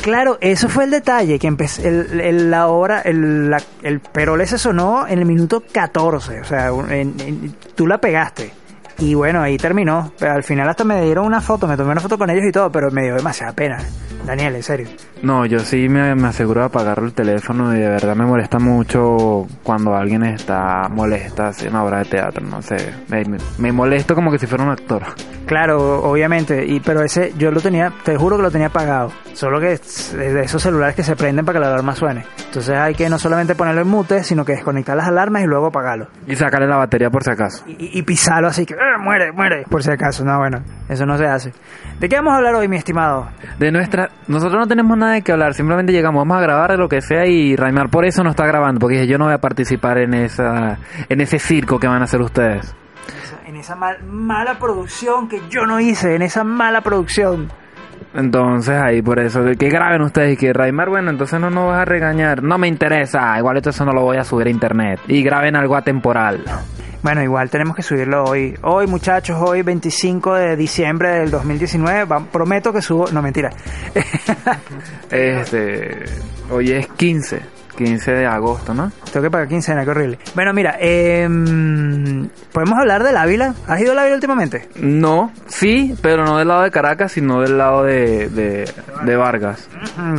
Claro, 0.00 0.38
eso 0.40 0.68
fue 0.68 0.84
el 0.84 0.90
detalle, 0.92 1.38
que 1.38 1.46
empecé, 1.48 1.88
el, 1.88 2.20
el- 2.20 2.50
la 2.50 2.68
hora, 2.68 3.00
el, 3.00 3.50
la- 3.50 3.62
el 3.82 3.98
perole 4.00 4.46
se 4.46 4.58
sonó 4.58 5.08
en 5.08 5.18
el 5.18 5.24
minuto 5.26 5.64
14, 5.72 6.40
o 6.40 6.44
sea, 6.44 6.68
en- 6.90 7.54
tú 7.74 7.86
la 7.88 7.98
pegaste. 7.98 8.52
Y 8.98 9.14
bueno, 9.14 9.40
ahí 9.42 9.56
terminó. 9.56 10.12
Pero 10.18 10.32
al 10.32 10.42
final 10.44 10.68
hasta 10.68 10.84
me 10.84 11.00
dieron 11.02 11.26
una 11.26 11.40
foto, 11.40 11.66
me 11.66 11.76
tomé 11.76 11.92
una 11.92 12.00
foto 12.00 12.16
con 12.18 12.30
ellos 12.30 12.44
y 12.48 12.52
todo, 12.52 12.70
pero 12.70 12.90
me 12.90 13.02
dio 13.02 13.14
demasiada 13.16 13.52
pena. 13.52 13.78
Daniel, 14.24 14.54
en 14.56 14.62
serio. 14.62 14.88
No, 15.22 15.44
yo 15.46 15.58
sí 15.60 15.88
me, 15.88 16.14
me 16.14 16.28
aseguro 16.28 16.60
de 16.60 16.66
apagar 16.66 16.98
el 17.00 17.12
teléfono 17.12 17.74
y 17.74 17.78
de 17.80 17.88
verdad 17.88 18.14
me 18.16 18.24
molesta 18.24 18.58
mucho 18.58 19.46
cuando 19.62 19.94
alguien 19.94 20.22
está 20.24 20.88
molesta 20.90 21.50
en 21.60 21.68
una 21.70 21.84
obra 21.84 21.98
de 21.98 22.04
teatro, 22.06 22.42
no 22.46 22.62
sé. 22.62 22.76
Me- 23.08 23.24
me 23.58 23.72
molesto 23.72 24.14
como 24.14 24.30
que 24.30 24.38
si 24.38 24.46
fuera 24.46 24.64
un 24.64 24.70
actor. 24.70 25.02
Claro, 25.46 26.02
obviamente, 26.02 26.64
y 26.66 26.80
pero 26.80 27.02
ese 27.02 27.32
yo 27.36 27.50
lo 27.50 27.60
tenía, 27.60 27.92
te 28.02 28.16
juro 28.16 28.36
que 28.36 28.42
lo 28.44 28.50
tenía 28.50 28.68
apagado. 28.68 29.12
Solo 29.34 29.60
que 29.60 29.72
es 29.72 30.12
de 30.16 30.40
esos 30.42 30.62
celulares 30.62 30.94
que 30.96 31.02
se 31.02 31.16
prenden 31.16 31.44
para 31.44 31.58
que 31.58 31.64
la 31.64 31.72
alarma 31.72 31.94
suene. 31.94 32.24
Entonces 32.46 32.74
hay 32.76 32.94
que 32.94 33.08
no 33.10 33.18
solamente 33.18 33.54
ponerlo 33.54 33.82
en 33.82 33.88
mute, 33.88 34.22
sino 34.24 34.44
que 34.44 34.52
desconectar 34.52 34.96
las 34.96 35.06
alarmas 35.08 35.42
y 35.42 35.46
luego 35.46 35.66
apagarlo. 35.66 36.06
Y 36.26 36.34
sacarle 36.36 36.66
la 36.66 36.76
batería 36.76 37.10
por 37.10 37.22
si 37.24 37.30
acaso. 37.30 37.64
Y, 37.66 37.72
y- 37.72 37.98
y 37.98 38.02
pisarlo 38.02 38.48
así 38.48 38.64
que 38.64 38.74
"Ah, 38.74 38.98
muere, 38.98 39.32
muere, 39.32 39.64
por 39.68 39.82
si 39.82 39.90
acaso. 39.90 40.24
No, 40.24 40.38
bueno, 40.38 40.62
eso 40.88 41.04
no 41.04 41.18
se 41.18 41.26
hace. 41.26 41.52
¿De 42.00 42.08
qué 42.08 42.16
vamos 42.16 42.32
a 42.32 42.36
hablar 42.36 42.54
hoy, 42.54 42.68
mi 42.68 42.76
estimado? 42.76 43.28
De 43.58 43.70
nuestra... 43.70 44.08
Nosotros 44.28 44.58
no 44.60 44.66
tenemos 44.66 44.96
nada 44.96 45.12
de 45.12 45.22
qué 45.22 45.32
hablar, 45.32 45.52
simplemente 45.54 45.92
llegamos, 45.92 46.20
vamos 46.22 46.38
a 46.38 46.40
grabar 46.40 46.70
de 46.70 46.76
lo 46.78 46.88
que 46.88 47.00
sea 47.02 47.26
y 47.26 47.54
Raimar 47.56 47.90
por 47.90 48.06
eso 48.06 48.24
no 48.24 48.30
está 48.30 48.46
grabando, 48.46 48.80
porque 48.80 48.94
dije, 48.96 49.06
yo 49.08 49.18
no 49.18 49.26
voy 49.26 49.34
a 49.34 49.38
participar 49.38 49.98
en 49.98 50.14
esa 50.14 50.78
en 51.08 51.20
ese 51.20 51.38
circo 51.38 51.78
que 51.78 51.86
van 51.86 52.00
a 52.00 52.04
hacer 52.04 52.20
ustedes. 52.22 52.74
En 53.54 53.60
esa, 53.60 53.76
mal- 53.76 54.02
mala 54.04 54.58
producción 54.58 55.28
que 55.28 55.40
yo 55.48 55.64
no 55.64 55.78
hice, 55.78 56.16
en 56.16 56.22
esa 56.22 56.42
mala 56.42 56.80
producción. 56.80 57.52
Entonces 58.12 58.74
ahí 58.74 59.00
por 59.00 59.20
eso, 59.20 59.44
que, 59.44 59.54
que 59.54 59.68
graben 59.68 60.02
ustedes 60.02 60.32
y 60.32 60.36
que 60.36 60.52
Raimar, 60.52 60.88
bueno, 60.88 61.08
entonces 61.10 61.38
no 61.38 61.50
nos 61.50 61.68
vas 61.68 61.82
a 61.82 61.84
regañar, 61.84 62.42
no 62.42 62.58
me 62.58 62.66
interesa, 62.66 63.38
igual 63.38 63.56
esto 63.58 63.70
eso 63.70 63.84
no 63.84 63.92
lo 63.92 64.02
voy 64.02 64.16
a 64.16 64.24
subir 64.24 64.48
a 64.48 64.50
internet 64.50 64.98
y 65.06 65.22
graben 65.22 65.54
algo 65.54 65.76
atemporal. 65.76 66.42
Bueno, 67.04 67.22
igual 67.22 67.48
tenemos 67.48 67.76
que 67.76 67.82
subirlo 67.84 68.24
hoy. 68.24 68.58
Hoy, 68.62 68.88
muchachos, 68.88 69.36
hoy 69.40 69.62
25 69.62 70.34
de 70.34 70.56
diciembre 70.56 71.10
del 71.10 71.30
2019. 71.30 72.06
va- 72.06 72.24
prometo 72.24 72.72
que 72.72 72.82
subo. 72.82 73.06
No, 73.12 73.22
mentira. 73.22 73.50
Este, 75.10 76.04
hoy 76.50 76.72
es 76.72 76.88
15, 76.88 77.40
15 77.76 78.12
de 78.12 78.26
agosto, 78.26 78.74
¿no? 78.74 78.90
Tengo 79.12 79.24
que 79.24 79.30
pagar 79.30 79.48
quincena, 79.48 79.84
qué 79.84 79.90
horrible. 79.90 80.18
Bueno, 80.34 80.52
mira, 80.52 80.76
eh, 80.80 81.28
¿podemos 82.52 82.78
hablar 82.78 83.02
del 83.02 83.16
Ávila? 83.16 83.54
¿Has 83.66 83.80
ido 83.80 83.92
al 83.92 83.98
Ávila 83.98 84.14
últimamente? 84.14 84.68
No, 84.76 85.32
sí, 85.46 85.94
pero 86.02 86.24
no 86.24 86.38
del 86.38 86.48
lado 86.48 86.62
de 86.62 86.70
Caracas, 86.70 87.12
sino 87.12 87.40
del 87.40 87.58
lado 87.58 87.84
de, 87.84 88.28
de, 88.28 88.70
de 89.04 89.16
Vargas. 89.16 89.68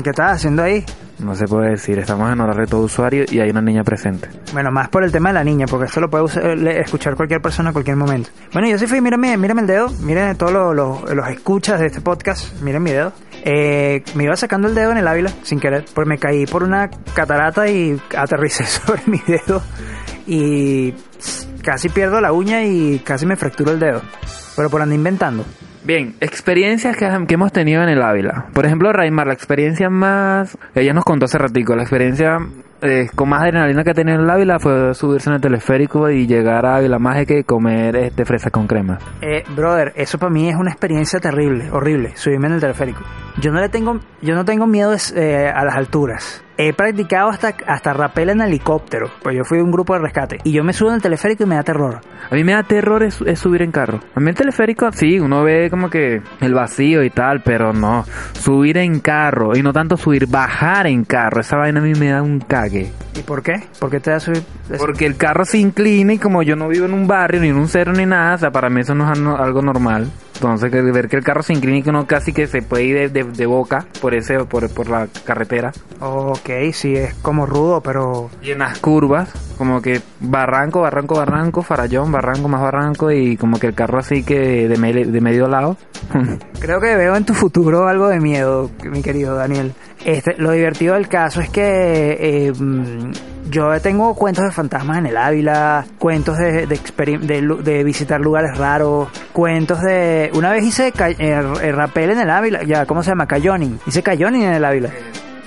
¿Qué 0.03 0.09
estás 0.09 0.33
haciendo 0.33 0.63
ahí? 0.63 0.83
No 1.19 1.33
se 1.33 1.45
puede 1.45 1.71
decir, 1.71 1.97
estamos 1.97 2.31
en 2.31 2.41
horario 2.41 2.67
todo 2.67 2.81
usuario 2.81 3.25
y 3.29 3.39
hay 3.39 3.49
una 3.49 3.61
niña 3.61 3.83
presente. 3.83 4.29
Bueno, 4.53 4.71
más 4.71 4.89
por 4.89 5.03
el 5.03 5.11
tema 5.11 5.29
de 5.29 5.35
la 5.35 5.43
niña, 5.43 5.65
porque 5.65 5.85
esto 5.85 6.01
lo 6.01 6.09
puede 6.09 6.79
escuchar 6.81 7.15
cualquier 7.15 7.41
persona 7.41 7.69
a 7.69 7.73
cualquier 7.73 7.95
momento. 7.95 8.29
Bueno, 8.51 8.67
yo 8.67 8.77
sí 8.77 8.85
fui, 8.85 8.99
mírame, 9.01 9.37
mírame 9.37 9.61
el 9.61 9.67
dedo, 9.67 9.89
miren 10.01 10.35
todos 10.35 10.51
los, 10.51 10.75
los, 10.75 11.15
los 11.15 11.29
escuchas 11.29 11.79
de 11.79 11.87
este 11.87 12.01
podcast, 12.01 12.61
miren 12.61 12.83
mi 12.83 12.91
dedo. 12.91 13.13
Eh, 13.43 14.03
me 14.15 14.25
iba 14.25 14.35
sacando 14.35 14.67
el 14.67 14.75
dedo 14.75 14.91
en 14.91 14.97
el 14.97 15.07
Ávila, 15.07 15.31
sin 15.43 15.59
querer, 15.59 15.85
porque 15.93 16.09
me 16.09 16.17
caí 16.17 16.45
por 16.45 16.63
una 16.63 16.89
catarata 17.13 17.67
y 17.69 17.99
aterricé 18.17 18.63
sobre 18.65 19.03
mi 19.05 19.21
dedo 19.25 19.61
y 20.27 20.93
casi 21.61 21.89
pierdo 21.89 22.19
la 22.21 22.31
uña 22.31 22.63
y 22.63 22.99
casi 22.99 23.25
me 23.25 23.35
fracturo 23.35 23.71
el 23.71 23.79
dedo. 23.79 24.01
Pero 24.55 24.69
por 24.69 24.81
andar 24.81 24.95
inventando. 24.95 25.45
Bien, 25.85 26.15
experiencias 26.19 26.97
que, 26.97 27.07
que 27.27 27.33
hemos 27.35 27.51
tenido 27.51 27.83
en 27.83 27.89
el 27.89 28.01
Ávila. 28.01 28.47
Por 28.53 28.65
ejemplo, 28.65 28.91
Raimar, 28.91 29.27
la 29.27 29.33
experiencia 29.33 29.87
más... 29.89 30.57
Ella 30.73 30.93
nos 30.93 31.03
contó 31.03 31.25
hace 31.25 31.37
ratico, 31.37 31.75
la 31.75 31.83
experiencia 31.83 32.39
eh, 32.81 33.07
con 33.15 33.29
más 33.29 33.41
adrenalina 33.41 33.83
que 33.83 33.91
ha 33.91 33.93
tenido 33.93 34.17
en 34.17 34.23
el 34.23 34.29
Ávila 34.29 34.59
fue 34.59 34.95
subirse 34.95 35.29
en 35.29 35.35
el 35.35 35.41
teleférico 35.41 36.09
y 36.09 36.25
llegar 36.25 36.65
a 36.65 36.77
Ávila 36.77 36.97
Mágica 36.97 37.35
y 37.37 37.43
comer 37.43 37.95
este, 37.97 38.25
fresa 38.25 38.49
con 38.49 38.65
crema. 38.65 38.97
Eh, 39.21 39.43
brother, 39.55 39.93
eso 39.95 40.17
para 40.17 40.31
mí 40.31 40.49
es 40.49 40.55
una 40.55 40.71
experiencia 40.71 41.19
terrible, 41.19 41.69
horrible, 41.71 42.15
subirme 42.15 42.47
en 42.47 42.53
el 42.53 42.61
teleférico. 42.61 43.01
Yo 43.39 43.51
no 43.51 43.61
le 43.61 43.69
tengo, 43.69 43.99
yo 44.21 44.33
no 44.33 44.43
tengo 44.43 44.65
miedo 44.65 44.95
eh, 45.15 45.51
a 45.53 45.63
las 45.65 45.75
alturas. 45.75 46.44
He 46.57 46.73
practicado 46.73 47.29
hasta, 47.29 47.53
hasta 47.67 47.93
rappel 47.93 48.29
en 48.29 48.41
helicóptero, 48.41 49.11
pues 49.21 49.35
yo 49.35 49.43
fui 49.43 49.57
de 49.57 49.63
un 49.63 49.71
grupo 49.71 49.93
de 49.93 49.99
rescate. 49.99 50.37
Y 50.43 50.53
yo 50.53 50.63
me 50.63 50.71
subo 50.71 50.89
en 50.89 50.95
el 50.95 51.01
teleférico 51.01 51.43
y 51.43 51.47
me 51.47 51.55
da 51.55 51.63
terror. 51.63 51.99
A 52.29 52.33
mí 52.33 52.43
me 52.43 52.53
da 52.53 52.63
terror 52.63 53.03
es, 53.03 53.19
es 53.21 53.39
subir 53.39 53.61
en 53.61 53.71
carro. 53.71 53.99
A 54.15 54.19
mí 54.19 54.29
el 54.29 54.35
teleférico, 54.35 54.89
sí, 54.91 55.19
uno 55.19 55.43
ve 55.43 55.69
como 55.69 55.89
que 55.89 56.21
el 56.39 56.53
vacío 56.53 57.03
y 57.03 57.09
tal, 57.09 57.41
pero 57.43 57.73
no. 57.73 58.05
Subir 58.33 58.77
en 58.77 58.99
carro, 58.99 59.55
y 59.55 59.61
no 59.61 59.73
tanto 59.73 59.97
subir, 59.97 60.27
bajar 60.27 60.87
en 60.87 61.03
carro. 61.03 61.41
Esa 61.41 61.57
vaina 61.57 61.81
a 61.81 61.83
mí 61.83 61.93
me 61.93 62.09
da 62.09 62.21
un 62.21 62.39
cague. 62.39 62.91
¿Y 63.17 63.21
por 63.21 63.43
qué? 63.43 63.55
¿Por 63.79 63.89
qué 63.89 63.99
te 63.99 64.11
da 64.11 64.19
subir? 64.19 64.43
Porque 64.77 65.05
el 65.05 65.17
carro 65.17 65.45
se 65.45 65.57
inclina 65.57 66.13
y 66.13 66.17
como 66.17 66.41
yo 66.41 66.55
no 66.55 66.67
vivo 66.67 66.85
en 66.85 66.93
un 66.93 67.07
barrio, 67.07 67.41
ni 67.41 67.49
en 67.49 67.57
un 67.57 67.67
cerro, 67.67 67.93
ni 67.93 68.05
nada, 68.05 68.35
o 68.35 68.37
sea, 68.37 68.51
para 68.51 68.69
mí 68.69 68.81
eso 68.81 68.95
no 68.95 69.11
es 69.11 69.19
algo 69.19 69.61
normal. 69.61 70.09
Entonces, 70.35 70.71
ver 70.71 71.07
que 71.07 71.15
el 71.17 71.23
carro 71.23 71.41
se 71.43 71.53
inclina 71.53 71.77
y 71.77 71.81
que 71.83 71.89
uno 71.89 72.05
casi 72.07 72.33
que 72.33 72.47
se 72.47 72.61
puede 72.61 72.83
ir 72.83 72.95
de, 72.95 73.23
de- 73.23 73.31
de 73.31 73.45
boca 73.45 73.85
por 74.01 74.13
ese 74.13 74.37
por, 74.45 74.69
por 74.73 74.89
la 74.89 75.07
carretera. 75.25 75.71
Ok, 76.01 76.49
sí, 76.73 76.95
es 76.95 77.13
como 77.15 77.45
rudo, 77.45 77.81
pero... 77.81 78.29
Y 78.41 78.51
en 78.51 78.59
las 78.59 78.77
curvas, 78.79 79.29
como 79.57 79.81
que 79.81 80.01
barranco, 80.19 80.81
barranco, 80.81 81.15
barranco, 81.15 81.61
farallón, 81.63 82.11
barranco, 82.11 82.47
más 82.49 82.61
barranco 82.61 83.11
y 83.11 83.37
como 83.37 83.59
que 83.59 83.67
el 83.67 83.73
carro 83.73 83.97
así 83.99 84.23
que 84.23 84.67
de, 84.67 84.77
me- 84.77 84.93
de 84.93 85.21
medio 85.21 85.47
lado. 85.47 85.77
Creo 86.59 86.79
que 86.81 86.95
veo 86.95 87.15
en 87.15 87.25
tu 87.25 87.33
futuro 87.33 87.87
algo 87.87 88.07
de 88.09 88.19
miedo, 88.19 88.69
mi 88.83 89.01
querido 89.01 89.35
Daniel. 89.35 89.73
Este, 90.03 90.35
lo 90.37 90.51
divertido 90.51 90.93
del 90.95 91.07
caso 91.07 91.39
es 91.41 91.49
que 91.49 92.17
eh, 92.19 92.51
mm, 92.51 93.11
yo 93.49 93.79
tengo 93.81 94.15
cuentos 94.15 94.45
de 94.45 94.51
fantasmas 94.51 94.97
en 94.97 95.07
el 95.07 95.17
Ávila, 95.17 95.85
cuentos 95.99 96.37
de, 96.37 96.67
de, 96.67 96.79
de 97.19 97.41
de 97.63 97.83
visitar 97.83 98.19
lugares 98.19 98.57
raros, 98.57 99.09
cuentos 99.33 99.81
de... 99.81 100.31
Una 100.33 100.51
vez 100.51 100.63
hice 100.63 100.93
eh, 101.19 101.71
rappel 101.71 102.11
en 102.11 102.19
el 102.19 102.29
Ávila, 102.29 102.63
ya, 102.63 102.85
¿cómo 102.85 103.03
se 103.03 103.11
llama? 103.11 103.27
Cayoning. 103.27 103.79
Hice 103.85 104.03
cayoning 104.03 104.43
en 104.43 104.53
el 104.53 104.65
Ávila. 104.65 104.89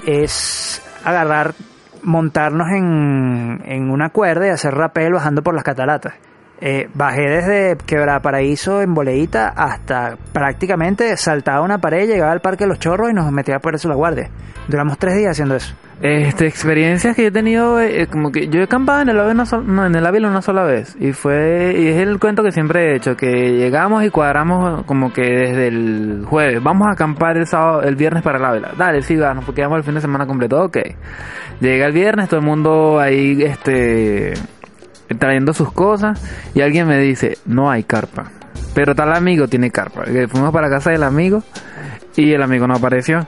Es 0.06 0.82
agarrar, 1.04 1.54
montarnos 2.02 2.68
en, 2.68 3.62
en 3.64 3.90
una 3.90 4.10
cuerda 4.10 4.46
y 4.46 4.50
hacer 4.50 4.74
rappel 4.74 5.12
bajando 5.12 5.42
por 5.42 5.54
las 5.54 5.64
cataratas. 5.64 6.14
Eh, 6.60 6.88
bajé 6.92 7.22
desde 7.22 7.76
Quebrada 7.86 8.20
Paraíso 8.20 8.82
en 8.82 8.92
Boleíta 8.92 9.48
hasta 9.48 10.16
prácticamente 10.32 11.16
saltaba 11.16 11.62
una 11.62 11.78
pared, 11.78 12.08
llegaba 12.08 12.32
al 12.32 12.40
Parque 12.40 12.64
de 12.64 12.68
los 12.68 12.80
Chorros 12.80 13.10
y 13.10 13.14
nos 13.14 13.30
metía 13.30 13.60
por 13.60 13.76
eso 13.76 13.88
la 13.88 13.94
guardia. 13.94 14.28
Duramos 14.66 14.98
tres 14.98 15.16
días 15.16 15.30
haciendo 15.30 15.54
eso. 15.54 15.74
Este, 16.00 16.46
experiencias 16.46 17.16
que 17.16 17.22
yo 17.22 17.28
he 17.28 17.32
tenido, 17.32 17.80
eh, 17.80 18.06
como 18.06 18.30
que 18.30 18.48
yo 18.48 18.60
he 18.60 18.64
acampado 18.64 19.02
en 19.02 19.08
el 19.08 19.18
Ávila 19.18 19.44
una, 19.52 19.86
en 19.86 19.94
el 19.96 20.06
Ávila 20.06 20.28
una 20.28 20.42
sola 20.42 20.62
vez 20.62 20.96
y 21.00 21.12
fue, 21.12 21.74
y 21.76 21.88
es 21.88 21.96
el 21.96 22.20
cuento 22.20 22.44
que 22.44 22.52
siempre 22.52 22.92
he 22.92 22.96
hecho, 22.96 23.16
que 23.16 23.26
llegamos 23.26 24.04
y 24.04 24.10
cuadramos 24.10 24.84
como 24.84 25.12
que 25.12 25.22
desde 25.22 25.66
el 25.66 26.24
jueves, 26.24 26.62
vamos 26.62 26.86
a 26.86 26.92
acampar 26.92 27.36
el 27.36 27.46
sábado, 27.48 27.82
el 27.82 27.96
viernes 27.96 28.22
para 28.22 28.38
el 28.38 28.44
Ávila, 28.44 28.72
dale, 28.78 29.02
sí, 29.02 29.16
va, 29.16 29.34
nos 29.34 29.44
quedamos 29.52 29.78
el 29.78 29.84
fin 29.84 29.94
de 29.94 30.00
semana 30.00 30.24
completo, 30.26 30.62
ok. 30.62 30.78
Llega 31.60 31.86
el 31.86 31.92
viernes, 31.92 32.28
todo 32.28 32.38
el 32.38 32.46
mundo 32.46 33.00
ahí, 33.00 33.42
este, 33.42 34.34
trayendo 35.18 35.52
sus 35.54 35.72
cosas 35.72 36.20
y 36.54 36.60
alguien 36.60 36.86
me 36.86 36.98
dice, 36.98 37.38
no 37.46 37.70
hay 37.70 37.84
carpa, 37.84 38.30
pero 38.74 38.94
tal 38.94 39.12
amigo 39.14 39.48
tiene 39.48 39.70
carpa, 39.70 40.04
Que 40.04 40.28
fuimos 40.28 40.52
para 40.52 40.68
casa 40.68 40.90
del 40.90 41.02
amigo 41.02 41.42
y 42.16 42.32
el 42.32 42.42
amigo 42.42 42.66
no 42.66 42.74
apareció. 42.74 43.26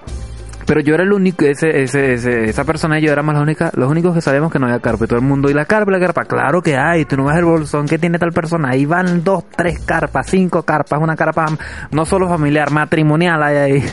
Pero 0.67 0.83
yo 0.83 0.95
era 0.95 1.03
el 1.03 1.13
único, 1.13 1.45
ese, 1.45 1.83
ese, 1.83 2.13
ese- 2.13 2.45
esa 2.49 2.63
persona 2.65 3.01
y 3.01 3.03
yo 3.03 3.11
éramos 3.11 3.35
las 3.35 3.43
únicas, 3.43 3.75
los 3.75 3.91
únicos 3.91 4.15
que 4.15 4.21
sabemos 4.21 4.53
que 4.53 4.61
no 4.61 4.67
había 4.67 4.79
carpa. 4.79 5.05
Y 5.05 5.09
todo 5.09 5.19
el 5.19 5.25
mundo, 5.25 5.51
y 5.51 5.55
la 5.55 5.65
carpa, 5.65 5.91
la 5.91 5.99
carpa, 5.99 6.25
claro 6.27 6.63
que 6.63 6.77
hay, 6.77 7.05
tú 7.07 7.17
no 7.17 7.25
ves 7.25 7.39
el 7.39 7.45
bolsón 7.45 7.87
que 7.89 7.99
tiene 7.99 8.21
tal 8.21 8.31
persona. 8.31 8.69
Ahí 8.71 8.87
van 8.87 9.25
dos, 9.25 9.43
tres 9.57 9.81
carpas, 9.81 10.27
cinco 10.29 10.63
carpas, 10.63 11.01
una 11.03 11.17
carpa 11.17 11.47
no 11.91 12.05
solo 12.07 12.29
familiar, 12.29 12.71
matrimonial 12.71 13.43
hay 13.43 13.57
ahí. 13.57 13.85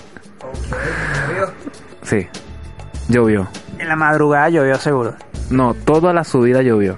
Sí, 2.03 2.27
llovió. 3.09 3.47
En 3.79 3.87
la 3.87 3.95
madrugada 3.95 4.49
llovió 4.49 4.75
seguro. 4.75 5.15
No, 5.49 5.73
toda 5.73 6.13
la 6.13 6.23
subida 6.23 6.61
llovió. 6.61 6.97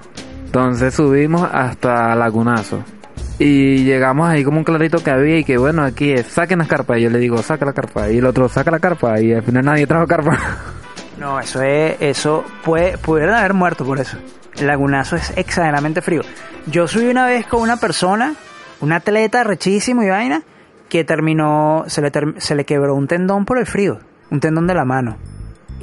Entonces 0.50 0.94
subimos 0.94 1.48
hasta 1.52 2.12
Lagunazo. 2.16 2.82
Y 3.38 3.84
llegamos 3.84 4.28
ahí 4.28 4.42
como 4.42 4.58
un 4.58 4.64
clarito 4.64 4.98
que 4.98 5.12
había 5.12 5.38
y 5.38 5.44
que 5.44 5.56
bueno, 5.58 5.84
aquí 5.84 6.10
es, 6.12 6.26
saquen 6.26 6.58
las 6.58 6.66
carpas. 6.66 6.98
Y 6.98 7.02
yo 7.02 7.10
le 7.10 7.20
digo, 7.20 7.38
saca 7.38 7.64
la 7.64 7.72
carpa. 7.72 8.10
Y 8.10 8.18
el 8.18 8.26
otro, 8.26 8.48
saca 8.48 8.72
la 8.72 8.80
carpa. 8.80 9.20
Y 9.20 9.32
al 9.32 9.44
final 9.44 9.64
nadie 9.64 9.86
trajo 9.86 10.06
carpa. 10.08 10.36
No, 11.20 11.38
eso 11.38 11.60
es, 11.62 11.96
eso 12.00 12.42
puede, 12.64 12.96
pudieron 12.96 13.34
haber 13.34 13.52
muerto 13.52 13.84
por 13.84 14.00
eso. 14.00 14.16
El 14.58 14.66
lagunazo 14.66 15.16
es 15.16 15.32
exageradamente 15.36 16.00
frío. 16.00 16.22
Yo 16.66 16.88
subí 16.88 17.08
una 17.08 17.26
vez 17.26 17.44
con 17.46 17.60
una 17.60 17.76
persona, 17.76 18.34
un 18.80 18.90
atleta 18.92 19.44
rechísimo 19.44 20.02
y 20.02 20.08
vaina, 20.08 20.42
que 20.88 21.04
terminó, 21.04 21.84
se 21.88 22.00
le, 22.00 22.10
ter- 22.10 22.34
se 22.38 22.54
le 22.54 22.64
quebró 22.64 22.94
un 22.94 23.06
tendón 23.06 23.44
por 23.44 23.58
el 23.58 23.66
frío, 23.66 23.98
un 24.30 24.40
tendón 24.40 24.66
de 24.66 24.72
la 24.74 24.86
mano. 24.86 25.18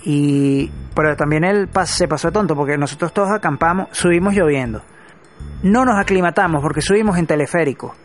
Y, 0.04 0.72
pero 1.04 1.16
también 1.16 1.44
él 1.44 1.70
se 1.86 2.08
pasó 2.08 2.28
de 2.30 2.34
tonto 2.34 2.56
porque 2.56 2.78
nosotros 2.78 3.14
todos 3.14 3.30
acampamos, 3.32 3.88
subimos 3.92 4.34
lloviendo. 4.34 4.82
No 5.64 5.86
nos 5.86 6.00
aclimatamos 6.00 6.62
porque 6.62 6.82
subimos 6.82 7.18
en 7.18 7.28
teleférico, 7.28 7.96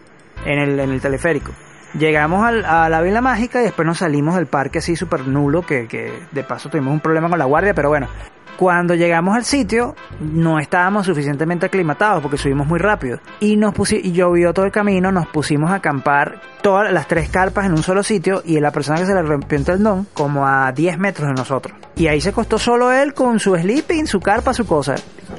en 0.45 0.59
el, 0.59 0.79
en 0.79 0.91
el 0.91 1.01
teleférico. 1.01 1.53
Llegamos 1.95 2.45
al- 2.45 2.65
a 2.65 2.89
la 2.89 3.01
Vila 3.03 3.21
Mágica 3.21 3.61
y 3.61 3.65
después 3.65 3.85
nos 3.87 3.99
salimos 3.99 4.35
del 4.35 4.47
parque 4.47 4.79
así 4.79 4.97
súper 4.97 5.27
nulo, 5.27 5.63
que, 5.63 5.87
que 5.89 6.13
de 6.31 6.45
paso 6.45 6.69
tuvimos 6.69 6.93
un 6.93 7.01
problema 7.01 7.29
con 7.29 7.39
la 7.39 7.45
guardia, 7.47 7.75
pero 7.75 7.89
bueno. 7.89 8.09
Cuando 8.57 8.95
llegamos 8.95 9.35
al 9.35 9.45
sitio, 9.45 9.95
no 10.21 10.59
estábamos 10.59 11.07
suficientemente 11.07 11.67
aclimatados 11.67 12.23
porque 12.23 12.37
subimos 12.37 12.67
muy 12.67 12.79
rápido. 12.79 13.19
Y 13.41 13.57
nos 13.57 13.73
y 13.93 14.13
llovió 14.13 14.53
todo 14.53 14.67
el 14.67 14.73
camino, 14.73 15.11
nos 15.11 15.27
pusimos 15.29 15.71
a 15.71 15.77
acampar 15.77 16.41
todas 16.63 16.93
las 16.93 17.09
tres 17.09 17.29
carpas 17.29 17.67
en 17.67 17.73
un 17.73 17.83
solo 17.83 18.03
sitio 18.03 18.43
y 18.45 18.61
la 18.61 18.71
persona 18.71 18.99
que 19.01 19.07
se 19.07 19.15
le 19.15 19.23
rompió 19.23 19.59
el 19.59 19.65
tendón 19.65 20.07
como 20.13 20.47
a 20.47 20.71
10 20.73 20.99
metros 20.99 21.29
de 21.29 21.35
nosotros. 21.35 21.77
Y 21.97 22.07
ahí 22.07 22.21
se 22.21 22.33
costó 22.33 22.59
solo 22.59 22.93
él 22.93 23.15
con 23.15 23.41
su 23.41 23.57
sleeping, 23.57 24.07
su 24.07 24.21
carpa, 24.21 24.55
su 24.55 24.67
cosa. 24.67 24.95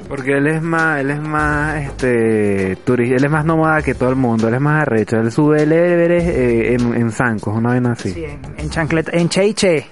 Porque 0.08 0.36
él 0.36 0.46
es 0.46 0.62
más, 0.62 1.00
él 1.00 1.10
es 1.10 1.20
más, 1.20 1.76
este, 1.76 2.76
turista, 2.84 3.16
él 3.16 3.24
es 3.24 3.30
más 3.30 3.44
nómada 3.44 3.80
que 3.82 3.94
todo 3.94 4.10
el 4.10 4.16
mundo, 4.16 4.48
él 4.48 4.54
es 4.54 4.60
más 4.60 4.82
arrecho, 4.82 5.16
él 5.16 5.32
sube 5.32 5.62
el 5.62 5.72
Everest 5.72 6.26
eh, 6.28 6.74
en, 6.74 6.94
en 6.94 7.10
zancos, 7.10 7.56
una 7.56 7.72
vez 7.72 7.84
así. 7.86 8.12
Sí, 8.12 8.24
en, 8.24 8.40
en 8.58 8.70
chancleta, 8.70 9.12
en 9.14 9.28
cheiche. 9.28 9.86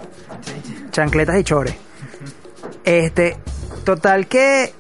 Chancletas 0.91 1.41
y 1.41 1.45
chores. 1.45 1.75
Este, 2.85 3.37
total 3.85 4.27
que 4.27 4.73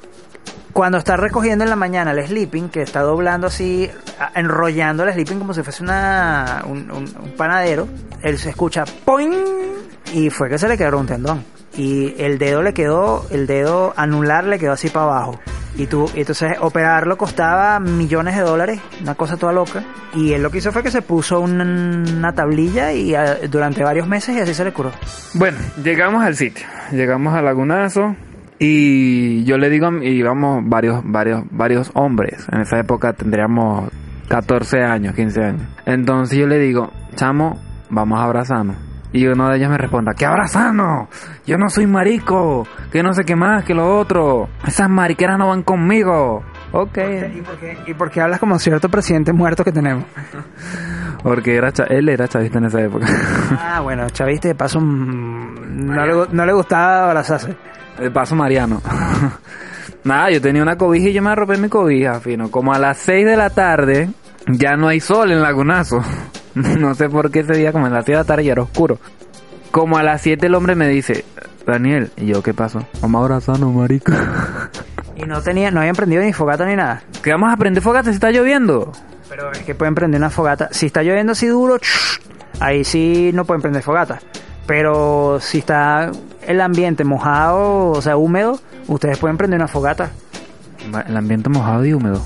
cuando 0.72 0.98
está 0.98 1.16
recogiendo 1.16 1.64
en 1.64 1.70
la 1.70 1.76
mañana 1.76 2.12
el 2.12 2.26
sleeping, 2.26 2.68
que 2.68 2.82
está 2.82 3.00
doblando 3.02 3.46
así, 3.48 3.90
enrollando 4.34 5.04
el 5.04 5.12
sleeping 5.12 5.38
como 5.38 5.52
si 5.54 5.62
fuese 5.62 5.82
una, 5.82 6.62
un, 6.66 6.90
un- 6.90 7.14
un 7.22 7.32
panadero, 7.36 7.86
él 8.22 8.38
se 8.38 8.50
escucha 8.50 8.84
¡poing! 9.04 9.32
y 10.14 10.30
fue 10.30 10.48
que 10.48 10.58
se 10.58 10.68
le 10.68 10.76
quedó 10.78 10.98
un 10.98 11.06
tendón. 11.06 11.44
Y 11.76 12.14
el 12.18 12.38
dedo 12.38 12.62
le 12.62 12.74
quedó, 12.74 13.26
el 13.30 13.46
dedo 13.46 13.94
anular 13.96 14.44
le 14.44 14.58
quedó 14.58 14.72
así 14.72 14.88
para 14.90 15.06
abajo. 15.06 15.40
Y 15.74 15.86
tú, 15.86 16.10
y 16.14 16.20
entonces 16.20 16.52
operarlo 16.60 17.16
costaba 17.16 17.80
millones 17.80 18.36
de 18.36 18.42
dólares, 18.42 18.80
una 19.00 19.14
cosa 19.14 19.38
toda 19.38 19.52
loca. 19.54 19.82
Y 20.14 20.34
él 20.34 20.42
lo 20.42 20.50
que 20.50 20.58
hizo 20.58 20.70
fue 20.70 20.82
que 20.82 20.90
se 20.90 21.00
puso 21.00 21.40
un- 21.40 22.04
una 22.18 22.32
tablilla 22.34 22.92
y 22.92 23.14
ah, 23.14 23.36
durante 23.50 23.82
varios 23.82 24.06
meses 24.06 24.36
y 24.36 24.40
así 24.40 24.52
se 24.52 24.64
le 24.64 24.72
curó. 24.72 24.90
Bueno, 25.32 25.56
llegamos 25.82 26.22
al 26.24 26.36
sitio, 26.36 26.66
llegamos 26.92 27.34
a 27.34 27.40
Lagunazo, 27.42 28.14
Y 28.64 29.42
yo 29.44 29.58
le 29.58 29.70
digo, 29.70 29.90
mi- 29.90 30.06
íbamos 30.06 30.62
varios, 30.64 31.00
varios, 31.04 31.42
varios 31.50 31.90
hombres. 31.94 32.46
En 32.52 32.60
esa 32.60 32.78
época 32.78 33.12
tendríamos 33.12 33.90
14 34.28 34.82
años, 34.84 35.16
15 35.16 35.42
años. 35.42 35.62
Entonces 35.84 36.38
yo 36.38 36.46
le 36.46 36.58
digo, 36.60 36.92
chamo, 37.16 37.58
vamos 37.90 38.20
a 38.20 38.24
abrazarnos. 38.24 38.76
Y 39.12 39.26
uno 39.26 39.50
de 39.50 39.58
ellos 39.58 39.70
me 39.70 39.76
responde, 39.76 40.12
¿qué 40.16 40.24
abrazarnos? 40.24 41.08
Yo 41.46 41.58
no 41.58 41.68
soy 41.68 41.86
marico, 41.86 42.66
que 42.90 43.02
no 43.02 43.12
sé 43.12 43.24
qué 43.24 43.36
más, 43.36 43.64
que 43.64 43.74
lo 43.74 43.98
otro. 43.98 44.48
Esas 44.66 44.88
mariqueras 44.88 45.38
no 45.38 45.48
van 45.48 45.62
conmigo. 45.62 46.42
Ok. 46.72 46.98
¿Y 47.34 47.42
por, 47.42 47.58
qué, 47.58 47.78
¿Y 47.86 47.94
por 47.94 48.10
qué 48.10 48.20
hablas 48.22 48.40
como 48.40 48.58
cierto 48.58 48.88
presidente 48.88 49.32
muerto 49.32 49.64
que 49.64 49.72
tenemos? 49.72 50.04
Porque 51.22 51.54
era 51.54 51.72
él 51.88 52.08
era 52.08 52.26
chavista 52.26 52.58
en 52.58 52.64
esa 52.64 52.80
época. 52.80 53.06
Ah, 53.60 53.80
bueno, 53.80 54.08
chaviste, 54.10 54.48
de 54.48 54.54
paso 54.54 54.80
mm, 54.80 55.86
no 55.86 56.06
le, 56.06 56.26
no 56.32 56.46
le 56.46 56.52
gustaba 56.52 57.04
abrazarse. 57.04 57.54
De 57.98 58.10
paso 58.10 58.34
Mariano. 58.34 58.80
Nada, 60.04 60.30
yo 60.30 60.40
tenía 60.40 60.62
una 60.62 60.76
cobija 60.76 61.10
y 61.10 61.12
yo 61.12 61.22
me 61.22 61.30
arropé 61.30 61.58
mi 61.58 61.68
cobija, 61.68 62.18
fino. 62.18 62.50
Como 62.50 62.72
a 62.72 62.78
las 62.78 62.98
6 62.98 63.24
de 63.24 63.36
la 63.36 63.50
tarde, 63.50 64.08
ya 64.48 64.76
no 64.76 64.88
hay 64.88 64.98
sol 64.98 65.30
en 65.30 65.42
Lagunazo. 65.42 66.02
no 66.78 66.94
sé 66.94 67.08
por 67.08 67.30
qué 67.30 67.40
ese 67.40 67.54
día, 67.54 67.72
como 67.72 67.86
a 67.86 67.90
las 67.90 68.04
6 68.04 68.16
de 68.16 68.22
la 68.22 68.24
tarde 68.24 68.44
ya 68.44 68.52
era 68.52 68.62
oscuro. 68.62 68.98
Como 69.70 69.96
a 69.96 70.02
las 70.02 70.20
7 70.22 70.46
el 70.46 70.54
hombre 70.54 70.74
me 70.74 70.88
dice, 70.88 71.24
Daniel, 71.66 72.10
y 72.16 72.26
yo, 72.26 72.42
¿qué 72.42 72.52
pasó? 72.52 72.86
Vamos 73.00 73.20
a 73.20 73.24
abrazarnos, 73.24 73.74
marico. 73.74 74.12
Y 75.14 75.24
no 75.24 75.42
tenía, 75.42 75.70
no 75.70 75.80
habían 75.80 75.94
prendido 75.94 76.22
ni 76.22 76.32
fogata 76.32 76.64
ni 76.64 76.74
nada. 76.74 77.02
¿Qué 77.22 77.30
vamos 77.30 77.52
a 77.52 77.56
prender 77.56 77.82
fogata 77.82 78.10
si 78.10 78.14
está 78.14 78.30
lloviendo? 78.30 78.92
Pero 79.28 79.52
es 79.52 79.58
que 79.60 79.74
pueden 79.74 79.94
prender 79.94 80.18
una 80.18 80.30
fogata. 80.30 80.68
Si 80.72 80.86
está 80.86 81.02
lloviendo 81.02 81.32
así 81.32 81.46
duro, 81.46 81.78
ahí 82.60 82.82
sí 82.82 83.30
no 83.32 83.44
pueden 83.44 83.60
prender 83.60 83.82
fogata. 83.82 84.20
Pero 84.66 85.38
si 85.40 85.58
está 85.58 86.10
el 86.46 86.60
ambiente 86.60 87.04
mojado, 87.04 87.90
o 87.90 88.02
sea, 88.02 88.16
húmedo, 88.16 88.58
ustedes 88.88 89.18
pueden 89.18 89.36
prender 89.36 89.58
una 89.58 89.68
fogata. 89.68 90.10
El 91.06 91.16
ambiente 91.16 91.48
mojado 91.48 91.84
y 91.84 91.92
húmedo. 91.92 92.22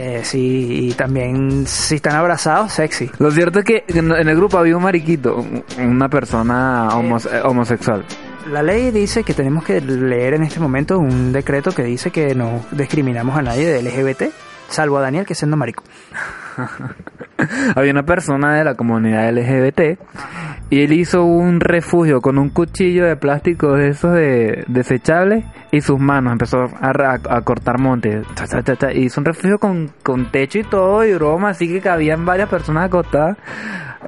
Eh, 0.00 0.20
sí, 0.22 0.90
y 0.90 0.92
también 0.92 1.66
si 1.66 1.96
están 1.96 2.14
abrazados, 2.14 2.72
sexy. 2.72 3.10
Lo 3.18 3.32
cierto 3.32 3.58
es 3.58 3.64
que 3.64 3.84
en 3.88 4.12
el 4.12 4.36
grupo 4.36 4.56
había 4.56 4.76
un 4.76 4.82
mariquito, 4.84 5.36
un- 5.38 5.64
una 5.78 6.08
persona 6.08 6.90
homos- 6.92 7.26
eh, 7.26 7.40
homosexual. 7.42 8.04
La 8.52 8.62
ley 8.62 8.92
dice 8.92 9.24
que 9.24 9.34
tenemos 9.34 9.64
que 9.64 9.80
leer 9.80 10.34
en 10.34 10.44
este 10.44 10.60
momento 10.60 10.98
un 11.00 11.32
decreto 11.32 11.72
que 11.72 11.82
dice 11.82 12.12
que 12.12 12.34
no 12.36 12.64
discriminamos 12.70 13.36
a 13.36 13.42
nadie 13.42 13.66
de 13.66 13.82
LGBT, 13.82 14.30
salvo 14.68 14.98
a 14.98 15.02
Daniel 15.02 15.26
que 15.26 15.34
siendo 15.34 15.56
marico. 15.56 15.82
Había 17.76 17.92
una 17.92 18.02
persona 18.02 18.56
de 18.56 18.64
la 18.64 18.74
comunidad 18.74 19.32
LGBT 19.32 19.98
y 20.70 20.82
él 20.82 20.92
hizo 20.92 21.24
un 21.24 21.60
refugio 21.60 22.20
con 22.20 22.38
un 22.38 22.50
cuchillo 22.50 23.06
de 23.06 23.16
plástico 23.16 23.74
de 23.74 23.88
esos 23.88 24.12
de 24.12 24.64
desechables 24.68 25.44
y 25.70 25.80
sus 25.80 25.98
manos 25.98 26.32
empezó 26.32 26.58
a, 26.80 27.18
a 27.30 27.40
cortar 27.42 27.78
montes. 27.78 28.26
Y 28.94 29.04
hizo 29.04 29.20
un 29.20 29.24
refugio 29.24 29.58
con, 29.58 29.90
con 30.02 30.30
techo 30.30 30.58
y 30.58 30.64
todo 30.64 31.04
y 31.04 31.14
broma, 31.14 31.50
así 31.50 31.68
que 31.68 31.80
cabían 31.80 32.26
varias 32.26 32.48
personas 32.48 32.86
acostadas. 32.86 33.38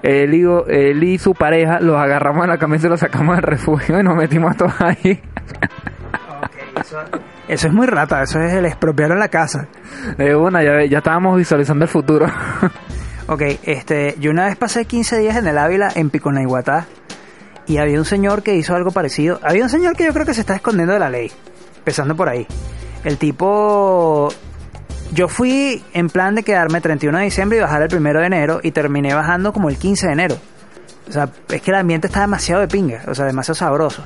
Él 0.03 0.35
y, 0.35 0.45
él 0.69 1.03
y 1.03 1.19
su 1.19 1.35
pareja 1.35 1.81
los 1.81 1.97
agarramos 1.97 2.45
en 2.45 2.51
la 2.51 2.59
camisa 2.59 2.87
y 2.87 2.91
los 2.91 3.01
sacamos 3.01 3.37
del 3.37 3.43
refugio 3.43 3.99
y 3.99 4.03
nos 4.03 4.17
metimos 4.17 4.57
todos 4.57 4.75
ahí. 4.81 5.21
Eso 7.51 7.67
es 7.67 7.75
muy 7.75 7.89
rata, 7.89 8.23
eso 8.23 8.41
es 8.41 8.53
el 8.53 8.65
expropiar 8.65 9.11
en 9.11 9.19
la 9.19 9.27
casa. 9.27 9.67
De 10.17 10.37
una, 10.37 10.63
ya, 10.63 10.85
ya 10.85 10.99
estábamos 10.99 11.37
visualizando 11.37 11.85
el 11.85 11.91
futuro. 11.91 12.27
Ok, 13.27 13.43
este, 13.63 14.17
yo 14.19 14.33
una 14.33 14.47
vez 14.47 14.57
pasé 14.57 14.87
15 14.87 15.19
días 15.19 15.37
en 15.37 15.47
el 15.47 15.57
Ávila, 15.57 15.89
en 15.95 16.11
Piconaiguatá, 16.11 16.87
y 17.65 17.77
había 17.77 17.97
un 18.01 18.05
señor 18.05 18.43
que 18.43 18.57
hizo 18.57 18.75
algo 18.75 18.91
parecido. 18.91 19.39
Había 19.45 19.63
un 19.63 19.69
señor 19.69 19.95
que 19.95 20.03
yo 20.03 20.13
creo 20.13 20.27
que 20.27 20.35
se 20.35 20.41
está 20.41 20.57
escondiendo 20.57 20.95
de 20.95 20.99
la 20.99 21.11
ley, 21.11 21.31
empezando 21.79 22.17
por 22.17 22.29
ahí. 22.29 22.45
El 23.05 23.19
tipo... 23.19 24.31
Yo 25.13 25.29
fui 25.29 25.85
en 25.93 26.09
plan 26.09 26.35
de 26.35 26.43
quedarme 26.43 26.81
31 26.81 27.19
de 27.19 27.25
diciembre 27.25 27.59
y 27.59 27.61
bajar 27.61 27.83
el 27.83 27.95
1 27.95 28.19
de 28.19 28.27
enero, 28.27 28.61
y 28.65 28.73
terminé 28.73 29.15
bajando 29.15 29.53
como 29.53 29.69
el 29.69 29.77
15 29.77 30.07
de 30.09 30.13
enero. 30.13 30.37
O 31.09 31.13
sea, 31.13 31.29
es 31.51 31.63
que 31.63 31.71
el 31.71 31.77
ambiente 31.77 32.09
está 32.09 32.23
demasiado 32.23 32.63
de 32.63 32.67
pinga, 32.67 33.05
o 33.07 33.15
sea, 33.15 33.27
demasiado 33.27 33.55
sabroso. 33.55 34.03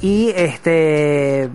Y 0.00 0.32
este 0.34 1.48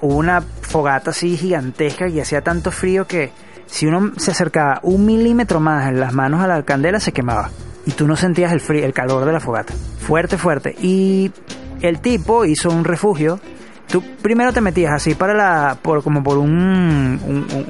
hubo 0.00 0.16
una 0.16 0.40
fogata 0.40 1.10
así 1.10 1.36
gigantesca 1.36 2.08
y 2.08 2.20
hacía 2.20 2.42
tanto 2.42 2.70
frío 2.70 3.06
que 3.06 3.32
si 3.66 3.86
uno 3.86 4.12
se 4.16 4.30
acercaba 4.32 4.80
un 4.82 5.06
milímetro 5.06 5.60
más 5.60 5.88
en 5.88 6.00
las 6.00 6.12
manos 6.12 6.40
a 6.42 6.46
la 6.46 6.62
candela 6.62 6.98
se 7.00 7.12
quemaba. 7.12 7.50
Y 7.86 7.92
tú 7.92 8.06
no 8.06 8.16
sentías 8.16 8.52
el 8.52 8.60
frío, 8.60 8.84
el 8.84 8.92
calor 8.92 9.24
de 9.24 9.32
la 9.32 9.40
fogata. 9.40 9.72
Fuerte, 10.00 10.36
fuerte. 10.36 10.74
Y 10.80 11.30
el 11.80 12.00
tipo 12.00 12.44
hizo 12.44 12.68
un 12.70 12.84
refugio. 12.84 13.40
Tú 13.88 14.02
primero 14.22 14.52
te 14.52 14.60
metías 14.60 14.92
así 14.92 15.14
para 15.14 15.34
la, 15.34 15.78
por 15.80 16.02
como 16.02 16.22
por 16.22 16.38
un, 16.38 16.48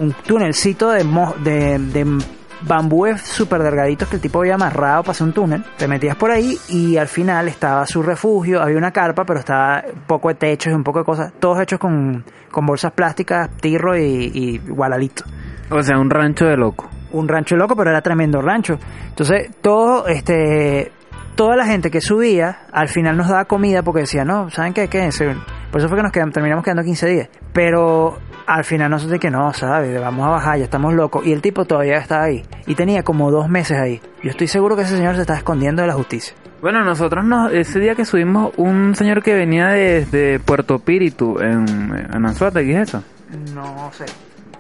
un, 0.01 0.15
tunelcito 0.27 0.91
de, 0.91 1.05
mo- 1.05 1.35
de 1.43 1.79
bambúes 2.63 3.21
súper 3.23 3.63
delgaditos 3.63 4.09
que 4.09 4.17
el 4.17 4.23
tipo 4.23 4.41
había 4.41 4.55
amarrado 4.55 5.03
para 5.03 5.13
hacer 5.13 5.27
un 5.27 5.33
túnel. 5.33 5.65
Te 5.77 5.89
metías 5.89 6.17
por 6.17 6.31
ahí 6.31 6.57
y 6.69 6.97
al 6.97 7.09
final 7.09 7.49
estaba 7.49 7.87
su 7.87 8.03
refugio. 8.03 8.61
Había 8.63 8.77
una 8.79 8.91
carpa, 8.93 9.25
pero 9.25 9.41
estaba 9.41 9.83
un 9.93 10.03
poco 10.03 10.29
de 10.29 10.35
techos 10.35 10.73
y 10.73 10.77
un 10.77 10.85
poco 10.85 11.01
de 11.01 11.05
cosas. 11.05 11.33
Todos 11.39 11.61
hechos 11.61 11.79
con, 11.79 12.25
con 12.51 12.67
bolsas 12.67 12.93
plásticas, 12.93 13.51
tirro 13.61 13.97
y, 13.97 14.31
y 14.35 14.59
gualalito. 14.59 15.25
o 15.71 15.83
sea, 15.83 15.99
un 15.99 16.11
rancho 16.11 16.47
de 16.47 16.57
loco. 16.57 16.89
Un 17.13 17.27
rancho 17.27 17.57
loco, 17.57 17.75
pero 17.75 17.91
era 17.91 18.03
tremendo 18.03 18.41
rancho. 18.41 18.79
Entonces, 19.09 19.51
todo, 19.61 20.07
este, 20.07 20.93
toda 21.35 21.57
la 21.57 21.67
gente 21.67 21.91
que 21.91 22.01
subía, 22.01 22.67
al 22.73 22.89
final 22.89 23.17
nos 23.17 23.29
daba 23.29 23.47
comida 23.47 23.83
porque 23.83 24.03
decía, 24.03 24.25
no, 24.25 24.49
¿saben 24.51 24.73
qué? 24.73 24.87
¿Qué? 24.89 25.11
Se- 25.11 25.35
Por 25.73 25.81
eso 25.81 25.89
fue 25.89 25.97
que 25.97 26.03
nos 26.05 26.13
quedamos, 26.13 26.33
terminamos 26.35 26.65
quedando 26.65 26.85
15 26.85 27.07
días. 27.09 27.29
Pero 27.53 28.19
al 28.47 28.65
final 28.65 28.91
nosotros 28.91 29.13
de 29.13 29.19
que 29.19 29.31
no, 29.31 29.53
¿sabes? 29.53 30.01
Vamos 30.01 30.27
a 30.27 30.31
bajar, 30.31 30.59
ya 30.59 30.65
estamos 30.65 30.95
locos. 30.95 31.27
Y 31.27 31.33
el 31.33 31.43
tipo 31.43 31.65
todavía 31.65 31.99
estaba 31.99 32.25
ahí. 32.25 32.45
Y 32.67 32.75
tenía 32.75 33.03
como 33.03 33.31
dos 33.31 33.49
meses 33.49 33.79
ahí. 33.79 34.01
Yo 34.23 34.31
estoy 34.31 34.49
seguro 34.49 34.77
que 34.77 34.83
ese 34.83 34.97
señor 34.97 35.15
se 35.15 35.23
está 35.23 35.37
escondiendo 35.37 35.83
de 35.83 35.89
la 35.89 35.95
justicia. 35.95 36.35
Bueno, 36.61 36.85
nosotros 36.85 37.25
nos, 37.25 37.53
ese 37.53 37.81
día 37.81 37.95
que 37.95 38.05
subimos, 38.05 38.53
un 38.57 38.95
señor 38.95 39.23
que 39.23 39.35
venía 39.35 39.69
desde 39.69 40.41
Puerto 40.41 40.79
Píritu, 40.79 41.39
en, 41.41 41.67
en 41.67 42.27
Anzuategui, 42.27 42.73
¿es 42.73 42.89
eso? 42.89 43.03
No 43.55 43.91
sé. 43.93 44.05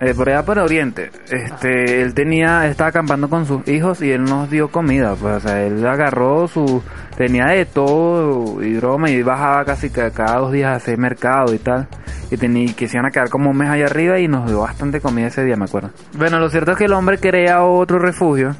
Eh, 0.02 0.14
por 0.14 0.30
allá 0.30 0.42
por 0.46 0.58
Oriente, 0.58 1.10
este, 1.30 2.00
él 2.00 2.14
tenía, 2.14 2.66
estaba 2.66 2.88
acampando 2.88 3.28
con 3.28 3.44
sus 3.44 3.68
hijos 3.68 4.00
y 4.00 4.10
él 4.10 4.24
nos 4.24 4.48
dio 4.48 4.68
comida, 4.68 5.14
pues, 5.14 5.36
o 5.36 5.40
sea, 5.40 5.62
él 5.62 5.86
agarró 5.86 6.48
su, 6.48 6.82
tenía 7.18 7.44
de 7.48 7.66
todo 7.66 8.62
y 8.62 8.76
broma 8.76 9.10
y 9.10 9.22
bajaba 9.22 9.62
casi 9.66 9.90
cada 9.90 10.38
dos 10.38 10.52
días 10.52 10.70
a 10.72 10.76
hacer 10.76 10.96
mercado 10.96 11.52
y 11.52 11.58
tal, 11.58 11.86
y 12.30 12.38
tenía, 12.38 12.72
que 12.74 12.88
se 12.88 12.96
iban 12.96 13.04
a 13.04 13.10
quedar 13.10 13.28
como 13.28 13.50
un 13.50 13.58
mes 13.58 13.68
allá 13.68 13.84
arriba 13.86 14.18
y 14.18 14.26
nos 14.26 14.46
dio 14.48 14.60
bastante 14.60 15.02
comida 15.02 15.26
ese 15.26 15.44
día, 15.44 15.56
me 15.56 15.66
acuerdo. 15.66 15.90
Bueno, 16.16 16.38
lo 16.38 16.48
cierto 16.48 16.70
es 16.72 16.78
que 16.78 16.86
el 16.86 16.94
hombre 16.94 17.18
crea 17.18 17.62
otro 17.62 17.98
refugio 17.98 18.56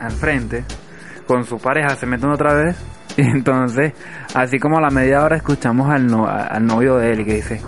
al 0.00 0.10
frente, 0.10 0.64
con 1.28 1.44
su 1.44 1.58
pareja, 1.58 1.90
se 1.94 2.06
meten 2.06 2.28
otra 2.30 2.54
vez, 2.54 2.76
y 3.16 3.22
entonces, 3.22 3.92
así 4.34 4.58
como 4.58 4.78
a 4.78 4.80
la 4.80 4.90
media 4.90 5.22
hora 5.22 5.36
escuchamos 5.36 5.88
al, 5.90 6.08
no- 6.08 6.26
al 6.26 6.66
novio 6.66 6.96
de 6.96 7.12
él 7.12 7.24
que 7.24 7.34
dice, 7.34 7.60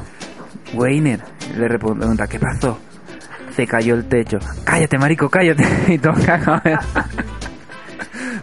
Weiner, 0.72 1.20
le 1.56 1.68
pregunta, 1.68 2.26
¿qué 2.26 2.40
pasó? 2.40 2.76
Se 3.54 3.66
cayó 3.66 3.94
el 3.94 4.06
techo. 4.06 4.38
Cállate, 4.64 4.98
marico, 4.98 5.28
cállate. 5.28 5.64
Y 5.88 5.98
todos 5.98 6.18
cagados 6.24 6.62
de, 6.64 6.78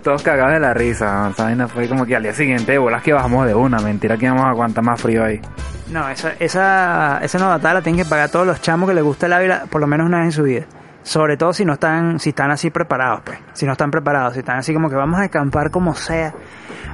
todos 0.03 0.23
cagados 0.23 0.53
de 0.53 0.59
la 0.59 0.73
risa. 0.73 1.31
vaina 1.37 1.67
fue 1.67 1.87
como 1.87 2.05
que 2.05 2.15
al 2.15 2.23
día 2.23 2.33
siguiente, 2.33 2.77
bolas 2.77 3.03
que 3.03 3.13
bajamos 3.13 3.45
de 3.45 3.53
una. 3.53 3.79
Mentira 3.79 4.17
que 4.17 4.25
íbamos 4.25 4.45
a 4.45 4.49
aguantar 4.49 4.83
más 4.83 5.01
frío 5.01 5.23
ahí. 5.23 5.41
No, 5.89 6.07
esa, 6.07 6.33
esa, 6.39 7.19
esa 7.21 7.37
novatada 7.37 7.75
la 7.75 7.81
tienen 7.81 8.03
que 8.03 8.09
pagar 8.09 8.29
todos 8.29 8.47
los 8.47 8.61
chamos 8.61 8.87
que 8.87 8.95
les 8.95 9.03
gusta 9.03 9.25
el 9.25 9.33
Ávila 9.33 9.65
por 9.69 9.81
lo 9.81 9.87
menos 9.87 10.07
una 10.07 10.19
vez 10.19 10.27
en 10.27 10.31
su 10.31 10.43
vida. 10.43 10.65
Sobre 11.03 11.35
todo 11.35 11.51
si 11.51 11.65
no 11.65 11.73
están, 11.73 12.19
si 12.19 12.29
están 12.29 12.51
así 12.51 12.69
preparados, 12.69 13.21
pues. 13.25 13.37
Si 13.53 13.65
no 13.65 13.73
están 13.73 13.91
preparados, 13.91 14.33
si 14.33 14.39
están 14.39 14.59
así 14.59 14.73
como 14.73 14.89
que 14.89 14.95
vamos 14.95 15.19
a 15.19 15.23
acampar 15.23 15.71
como 15.71 15.93
sea. 15.95 16.33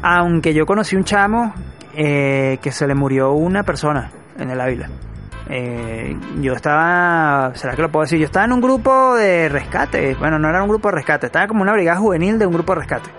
Aunque 0.01 0.53
yo 0.53 0.65
conocí 0.65 0.95
un 0.95 1.03
chamo 1.03 1.53
eh, 1.93 2.57
que 2.61 2.71
se 2.71 2.87
le 2.87 2.95
murió 2.95 3.33
una 3.33 3.63
persona 3.63 4.09
en 4.39 4.49
el 4.49 4.59
Ávila. 4.59 4.89
Eh, 5.49 6.17
yo 6.41 6.53
estaba, 6.53 7.51
¿será 7.55 7.73
que 7.75 7.81
lo 7.81 7.91
puedo 7.91 8.03
decir? 8.03 8.19
Yo 8.19 8.25
estaba 8.25 8.45
en 8.45 8.51
un 8.53 8.61
grupo 8.61 9.15
de 9.15 9.49
rescate. 9.49 10.15
Bueno, 10.15 10.37
no 10.39 10.49
era 10.49 10.61
un 10.61 10.69
grupo 10.69 10.89
de 10.89 10.95
rescate, 10.95 11.27
estaba 11.27 11.47
como 11.47 11.61
una 11.61 11.73
brigada 11.73 11.97
juvenil 11.99 12.37
de 12.37 12.45
un 12.45 12.53
grupo 12.53 12.73
de 12.73 12.79
rescate. 12.79 13.09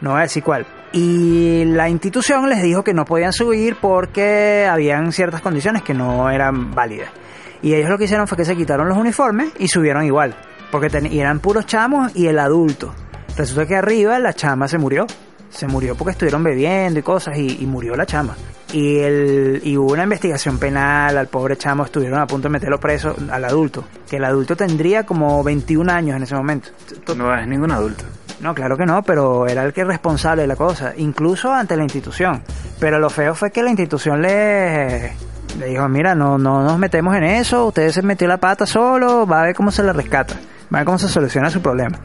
No 0.00 0.10
voy 0.10 0.20
a 0.20 0.22
decir 0.22 0.42
cuál. 0.42 0.66
Y 0.92 1.64
la 1.66 1.88
institución 1.88 2.48
les 2.48 2.62
dijo 2.62 2.84
que 2.84 2.94
no 2.94 3.04
podían 3.04 3.32
subir 3.32 3.76
porque 3.80 4.66
habían 4.70 5.12
ciertas 5.12 5.40
condiciones 5.40 5.82
que 5.82 5.94
no 5.94 6.30
eran 6.30 6.74
válidas. 6.74 7.10
Y 7.62 7.74
ellos 7.74 7.88
lo 7.90 7.98
que 7.98 8.04
hicieron 8.04 8.26
fue 8.28 8.36
que 8.36 8.44
se 8.44 8.56
quitaron 8.56 8.88
los 8.88 8.98
uniformes 8.98 9.52
y 9.58 9.68
subieron 9.68 10.04
igual. 10.04 10.34
Porque 10.70 10.90
ten- 10.90 11.06
eran 11.06 11.40
puros 11.40 11.66
chamos 11.66 12.14
y 12.14 12.26
el 12.26 12.38
adulto. 12.38 12.94
Resulta 13.36 13.66
que 13.66 13.76
arriba 13.76 14.18
la 14.18 14.32
chama 14.34 14.68
se 14.68 14.78
murió. 14.78 15.06
Se 15.54 15.66
murió 15.68 15.94
porque 15.94 16.10
estuvieron 16.12 16.42
bebiendo 16.42 16.98
y 16.98 17.02
cosas 17.02 17.38
y, 17.38 17.58
y 17.62 17.66
murió 17.66 17.94
la 17.96 18.06
chama. 18.06 18.34
Y, 18.72 18.98
el, 18.98 19.60
y 19.62 19.76
hubo 19.76 19.92
una 19.92 20.02
investigación 20.02 20.58
penal 20.58 21.16
al 21.16 21.28
pobre 21.28 21.56
chamo, 21.56 21.84
estuvieron 21.84 22.18
a 22.18 22.26
punto 22.26 22.48
de 22.48 22.52
meterlo 22.52 22.80
preso 22.80 23.14
al 23.30 23.44
adulto. 23.44 23.84
Que 24.10 24.16
el 24.16 24.24
adulto 24.24 24.56
tendría 24.56 25.04
como 25.04 25.44
21 25.44 25.92
años 25.92 26.16
en 26.16 26.24
ese 26.24 26.34
momento. 26.34 26.70
To- 27.04 27.14
No 27.14 27.32
es 27.38 27.46
ningún 27.46 27.70
adulto. 27.70 28.04
no, 28.40 28.52
claro 28.52 28.76
que 28.76 28.84
no, 28.84 29.02
pero 29.04 29.46
era 29.46 29.62
el 29.62 29.72
que 29.72 29.82
es 29.82 29.86
responsable 29.86 30.42
de 30.42 30.48
la 30.48 30.56
cosa, 30.56 30.92
incluso 30.96 31.52
ante 31.52 31.76
la 31.76 31.84
institución. 31.84 32.42
Pero 32.80 32.98
lo 32.98 33.08
feo 33.10 33.34
fue 33.36 33.52
que 33.52 33.62
la 33.62 33.70
institución 33.70 34.20
le, 34.22 35.12
Le 35.60 35.66
dijo, 35.68 35.88
mira, 35.88 36.16
no, 36.16 36.36
no 36.36 36.64
nos 36.64 36.76
metemos 36.76 37.14
en 37.14 37.22
eso, 37.22 37.66
usted 37.66 37.90
se 37.90 38.02
metió 38.02 38.26
la 38.26 38.38
pata 38.38 38.66
solo, 38.66 39.24
va 39.24 39.42
a 39.42 39.44
ver 39.44 39.54
cómo 39.54 39.70
se 39.70 39.84
le 39.84 39.92
rescata, 39.92 40.34
va 40.34 40.78
a 40.78 40.80
ver 40.80 40.84
cómo 40.84 40.98
se 40.98 41.08
soluciona 41.08 41.48
su 41.48 41.62
problema. 41.62 41.96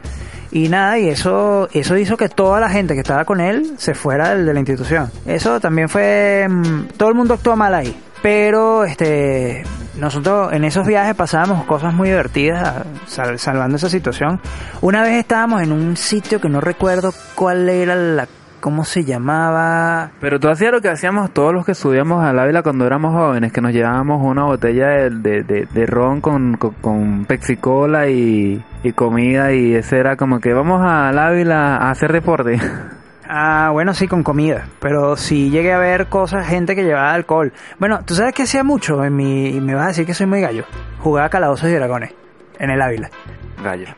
Y 0.52 0.68
nada, 0.68 0.98
y 0.98 1.08
eso, 1.08 1.68
eso 1.72 1.96
hizo 1.96 2.16
que 2.16 2.28
toda 2.28 2.58
la 2.60 2.68
gente 2.68 2.94
que 2.94 3.00
estaba 3.00 3.24
con 3.24 3.40
él 3.40 3.74
se 3.78 3.94
fuera 3.94 4.34
de 4.34 4.52
la 4.52 4.58
institución. 4.58 5.10
Eso 5.24 5.60
también 5.60 5.88
fue, 5.88 6.46
mm, 6.48 6.88
todo 6.96 7.08
el 7.08 7.14
mundo 7.14 7.34
actuó 7.34 7.54
mal 7.56 7.74
ahí. 7.74 7.96
Pero 8.22 8.84
este 8.84 9.62
nosotros 9.98 10.52
en 10.52 10.64
esos 10.64 10.86
viajes 10.86 11.14
pasábamos 11.14 11.64
cosas 11.64 11.92
muy 11.94 12.08
divertidas 12.10 12.84
sal- 13.06 13.38
salvando 13.38 13.76
esa 13.76 13.88
situación. 13.88 14.40
Una 14.82 15.02
vez 15.02 15.14
estábamos 15.14 15.62
en 15.62 15.72
un 15.72 15.96
sitio 15.96 16.40
que 16.40 16.48
no 16.48 16.60
recuerdo 16.60 17.12
cuál 17.34 17.68
era 17.68 17.94
la 17.94 18.26
cómo 18.60 18.84
se 18.84 19.04
llamaba. 19.04 20.10
Pero 20.20 20.38
tú 20.38 20.48
hacías 20.48 20.72
lo 20.72 20.80
que 20.80 20.88
hacíamos 20.88 21.32
todos 21.32 21.52
los 21.52 21.64
que 21.66 21.74
subíamos 21.74 22.24
al 22.24 22.38
Ávila 22.38 22.62
cuando 22.62 22.86
éramos 22.86 23.12
jóvenes, 23.14 23.52
que 23.52 23.60
nos 23.60 23.72
llevábamos 23.72 24.22
una 24.24 24.44
botella 24.44 24.86
de, 24.88 25.10
de, 25.10 25.42
de- 25.42 25.66
de 25.72 25.86
ron 25.86 26.20
con, 26.20 26.56
con, 26.56 26.72
con 26.74 27.24
Pepsi-Cola 27.26 28.08
y, 28.08 28.64
y 28.82 28.92
comida 28.92 29.52
y 29.52 29.74
ese 29.74 29.98
era 29.98 30.16
como 30.16 30.40
que 30.40 30.52
vamos 30.52 30.80
al 30.84 31.18
Ávila 31.18 31.76
a 31.76 31.90
hacer 31.90 32.12
deporte. 32.12 32.58
Ah, 33.32 33.68
bueno, 33.72 33.94
sí, 33.94 34.08
con 34.08 34.24
comida. 34.24 34.64
Pero 34.80 35.16
sí 35.16 35.50
llegué 35.50 35.72
a 35.72 35.78
ver 35.78 36.08
cosas, 36.08 36.48
gente 36.48 36.74
que 36.74 36.82
llevaba 36.82 37.12
alcohol. 37.14 37.52
Bueno, 37.78 38.00
tú 38.04 38.16
sabes 38.16 38.34
que 38.34 38.42
hacía 38.42 38.64
mucho 38.64 39.04
en 39.04 39.14
mi. 39.14 39.50
Y 39.50 39.60
me 39.60 39.72
vas 39.76 39.84
a 39.84 39.88
decir 39.88 40.04
que 40.04 40.14
soy 40.14 40.26
muy 40.26 40.40
gallo. 40.40 40.64
Jugaba 40.98 41.28
calabozos 41.28 41.68
y 41.70 41.74
dragones. 41.74 42.12
En 42.58 42.70
el 42.70 42.82
Ávila. 42.82 43.08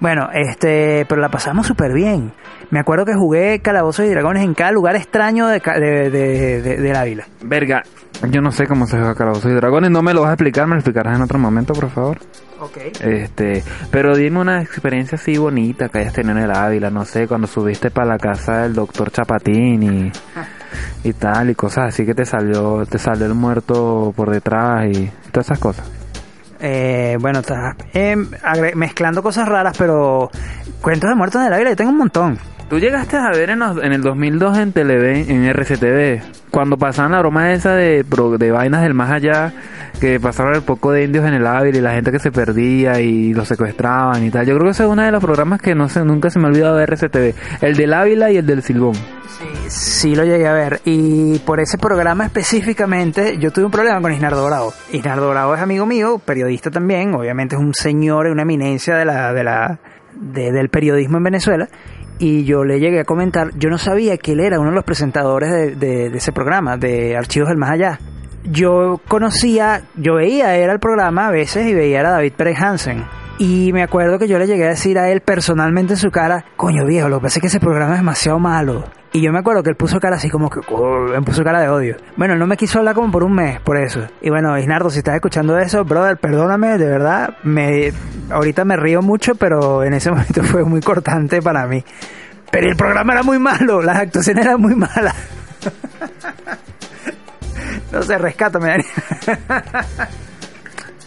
Bueno, 0.00 0.28
este, 0.32 1.04
pero 1.08 1.20
la 1.20 1.28
pasamos 1.28 1.66
súper 1.66 1.92
bien. 1.92 2.32
Me 2.70 2.80
acuerdo 2.80 3.04
que 3.04 3.14
jugué 3.14 3.60
calabozos 3.60 4.06
y 4.06 4.08
dragones 4.10 4.42
en 4.44 4.54
cada 4.54 4.72
lugar 4.72 4.96
extraño 4.96 5.46
de, 5.48 5.60
de, 5.60 6.10
de, 6.10 6.76
de- 6.76 6.96
Ávila. 6.96 7.24
Verga, 7.42 7.82
yo 8.30 8.40
no 8.40 8.50
sé 8.52 8.66
cómo 8.66 8.86
se 8.86 8.96
juega 8.98 9.14
Calabozos 9.14 9.50
y 9.50 9.54
Dragones, 9.54 9.90
no 9.90 10.02
me 10.02 10.14
lo 10.14 10.20
vas 10.22 10.30
a 10.30 10.34
explicar, 10.34 10.66
me 10.66 10.74
lo 10.74 10.78
explicarás 10.80 11.16
en 11.16 11.22
otro 11.22 11.38
momento, 11.38 11.72
por 11.74 11.90
favor. 11.90 12.18
Ok. 12.60 12.76
Este, 13.00 13.64
pero 13.90 14.14
dime 14.14 14.40
una 14.40 14.62
experiencia 14.62 15.16
así 15.16 15.36
bonita 15.36 15.88
que 15.88 15.98
hayas 15.98 16.12
tenido 16.12 16.36
en 16.38 16.44
el 16.44 16.50
Ávila, 16.52 16.90
no 16.90 17.04
sé, 17.04 17.26
cuando 17.26 17.46
subiste 17.48 17.90
para 17.90 18.06
la 18.06 18.18
casa 18.18 18.62
del 18.62 18.74
doctor 18.74 19.10
Chapatín 19.10 19.82
y, 19.82 20.12
y 21.08 21.12
tal, 21.14 21.50
y 21.50 21.54
cosas 21.54 21.88
así 21.88 22.06
que 22.06 22.14
te 22.14 22.24
salió, 22.24 22.84
te 22.86 22.98
salió 22.98 23.26
el 23.26 23.34
muerto 23.34 24.12
por 24.14 24.30
detrás 24.30 24.86
y 24.92 25.10
todas 25.32 25.46
esas 25.46 25.58
cosas. 25.58 25.90
Eh, 26.64 27.18
bueno, 27.20 27.40
está 27.40 27.74
em, 27.92 28.28
mezclando 28.76 29.20
cosas 29.20 29.48
raras, 29.48 29.76
pero 29.76 30.30
cuentos 30.82 31.08
de 31.08 31.16
muertos 31.16 31.40
en 31.40 31.46
el 31.48 31.52
Ávila 31.54 31.70
yo 31.70 31.76
tengo 31.76 31.90
un 31.90 31.98
montón. 31.98 32.38
Tú 32.68 32.78
llegaste 32.78 33.16
a 33.18 33.28
ver 33.30 33.50
en, 33.50 33.58
los- 33.58 33.82
en 33.82 33.92
el 33.92 34.00
2002 34.00 34.56
en 34.58 34.72
Televen, 34.72 35.30
en 35.30 35.44
RCTV, 35.44 36.22
cuando 36.50 36.78
pasaban 36.78 37.12
la 37.12 37.18
broma 37.18 37.52
esa 37.52 37.74
de, 37.74 38.02
de 38.02 38.50
vainas 38.50 38.80
del 38.82 38.94
más 38.94 39.10
allá, 39.10 39.52
que 40.00 40.18
pasaron 40.18 40.54
el 40.54 40.62
poco 40.62 40.90
de 40.90 41.04
indios 41.04 41.26
en 41.26 41.34
el 41.34 41.46
Ávila 41.46 41.76
y 41.76 41.80
la 41.82 41.92
gente 41.92 42.10
que 42.10 42.18
se 42.18 42.32
perdía 42.32 42.98
y 43.00 43.34
los 43.34 43.46
secuestraban 43.46 44.24
y 44.24 44.30
tal. 44.30 44.46
Yo 44.46 44.54
creo 44.54 44.64
que 44.64 44.70
ese 44.70 44.84
es 44.84 44.88
uno 44.88 45.02
de 45.02 45.10
los 45.12 45.22
programas 45.22 45.60
que 45.60 45.74
no 45.74 45.90
sé, 45.90 46.02
nunca 46.02 46.30
se 46.30 46.38
me 46.38 46.46
ha 46.46 46.48
olvidado 46.48 46.76
de 46.76 46.84
RCTV. 46.86 47.34
El 47.60 47.76
del 47.76 47.92
Ávila 47.92 48.30
y 48.30 48.38
el 48.38 48.46
del 48.46 48.62
Silbón. 48.62 48.94
Sí, 48.94 49.44
sí 49.68 50.14
lo 50.16 50.24
llegué 50.24 50.48
a 50.48 50.54
ver. 50.54 50.80
Y 50.86 51.40
por 51.40 51.60
ese 51.60 51.76
programa 51.76 52.24
específicamente, 52.24 53.36
yo 53.38 53.50
tuve 53.50 53.66
un 53.66 53.70
problema 53.70 54.00
con 54.00 54.12
Isnardo 54.14 54.46
Bravo. 54.46 54.72
Isnardo 54.92 55.28
Bravo 55.28 55.54
es 55.54 55.60
amigo 55.60 55.84
mío, 55.84 56.18
periodista 56.24 56.70
también. 56.70 57.14
Obviamente 57.14 57.54
es 57.56 57.60
un 57.60 57.74
señor 57.74 58.28
una 58.28 58.42
eminencia 58.42 58.96
de 58.96 59.04
la, 59.04 59.32
de 59.34 59.44
la, 59.44 59.78
de- 60.14 60.52
del 60.52 60.68
periodismo 60.68 61.18
en 61.18 61.24
Venezuela. 61.24 61.68
Y 62.18 62.44
yo 62.44 62.64
le 62.64 62.78
llegué 62.78 63.00
a 63.00 63.04
comentar, 63.04 63.48
yo 63.56 63.68
no 63.68 63.78
sabía 63.78 64.16
que 64.16 64.32
él 64.32 64.40
era 64.40 64.60
uno 64.60 64.68
de 64.70 64.76
los 64.76 64.84
presentadores 64.84 65.50
de, 65.50 65.74
de- 65.74 66.10
de 66.10 66.18
ese 66.18 66.32
programa, 66.32 66.76
de 66.76 67.16
Archivos 67.16 67.48
del 67.48 67.58
Más 67.58 67.70
Allá. 67.72 67.98
Yo 68.44 69.00
conocía, 69.08 69.82
yo 69.96 70.14
veía, 70.14 70.56
era 70.56 70.72
el 70.72 70.78
programa 70.80 71.28
a 71.28 71.30
veces 71.30 71.66
y 71.66 71.74
veía 71.74 72.00
a 72.00 72.10
David 72.10 72.32
Pérez 72.36 72.60
Hansen. 72.60 73.04
Y 73.44 73.72
me 73.72 73.82
acuerdo 73.82 74.20
que 74.20 74.28
yo 74.28 74.38
le 74.38 74.46
llegué 74.46 74.66
a 74.66 74.68
decir 74.68 75.00
a 75.00 75.10
él 75.10 75.20
personalmente 75.20 75.94
en 75.94 75.96
su 75.96 76.12
cara, 76.12 76.44
coño 76.54 76.86
viejo, 76.86 77.08
lo 77.08 77.18
que 77.18 77.22
pasa 77.24 77.38
es 77.38 77.40
que 77.40 77.46
ese 77.48 77.58
programa 77.58 77.94
es 77.94 77.98
demasiado 77.98 78.38
malo. 78.38 78.84
Y 79.12 79.20
yo 79.20 79.32
me 79.32 79.40
acuerdo 79.40 79.64
que 79.64 79.70
él 79.70 79.74
puso 79.74 79.98
cara 79.98 80.14
así 80.14 80.30
como 80.30 80.48
que, 80.48 80.60
"Oh", 80.70 81.08
me 81.10 81.20
puso 81.22 81.42
cara 81.42 81.60
de 81.60 81.68
odio. 81.68 81.96
Bueno, 82.16 82.34
él 82.34 82.38
no 82.38 82.46
me 82.46 82.56
quiso 82.56 82.78
hablar 82.78 82.94
como 82.94 83.10
por 83.10 83.24
un 83.24 83.34
mes, 83.34 83.58
por 83.58 83.78
eso. 83.78 84.06
Y 84.20 84.30
bueno, 84.30 84.56
Isnardo, 84.56 84.90
si 84.90 84.98
estás 84.98 85.16
escuchando 85.16 85.58
eso, 85.58 85.84
brother, 85.84 86.18
perdóname, 86.18 86.78
de 86.78 86.86
verdad, 86.86 87.36
me, 87.42 87.92
ahorita 88.30 88.64
me 88.64 88.76
río 88.76 89.02
mucho, 89.02 89.34
pero 89.34 89.82
en 89.82 89.94
ese 89.94 90.10
momento 90.12 90.44
fue 90.44 90.62
muy 90.62 90.80
cortante 90.80 91.42
para 91.42 91.66
mí. 91.66 91.84
Pero 92.52 92.68
el 92.68 92.76
programa 92.76 93.14
era 93.14 93.24
muy 93.24 93.40
malo, 93.40 93.82
las 93.82 93.98
actuaciones 93.98 94.46
eran 94.46 94.60
muy 94.60 94.76
malas. 94.76 95.16
no 97.90 98.02
sé, 98.04 98.18
rescátame, 98.18 98.68
Dani. 98.68 98.84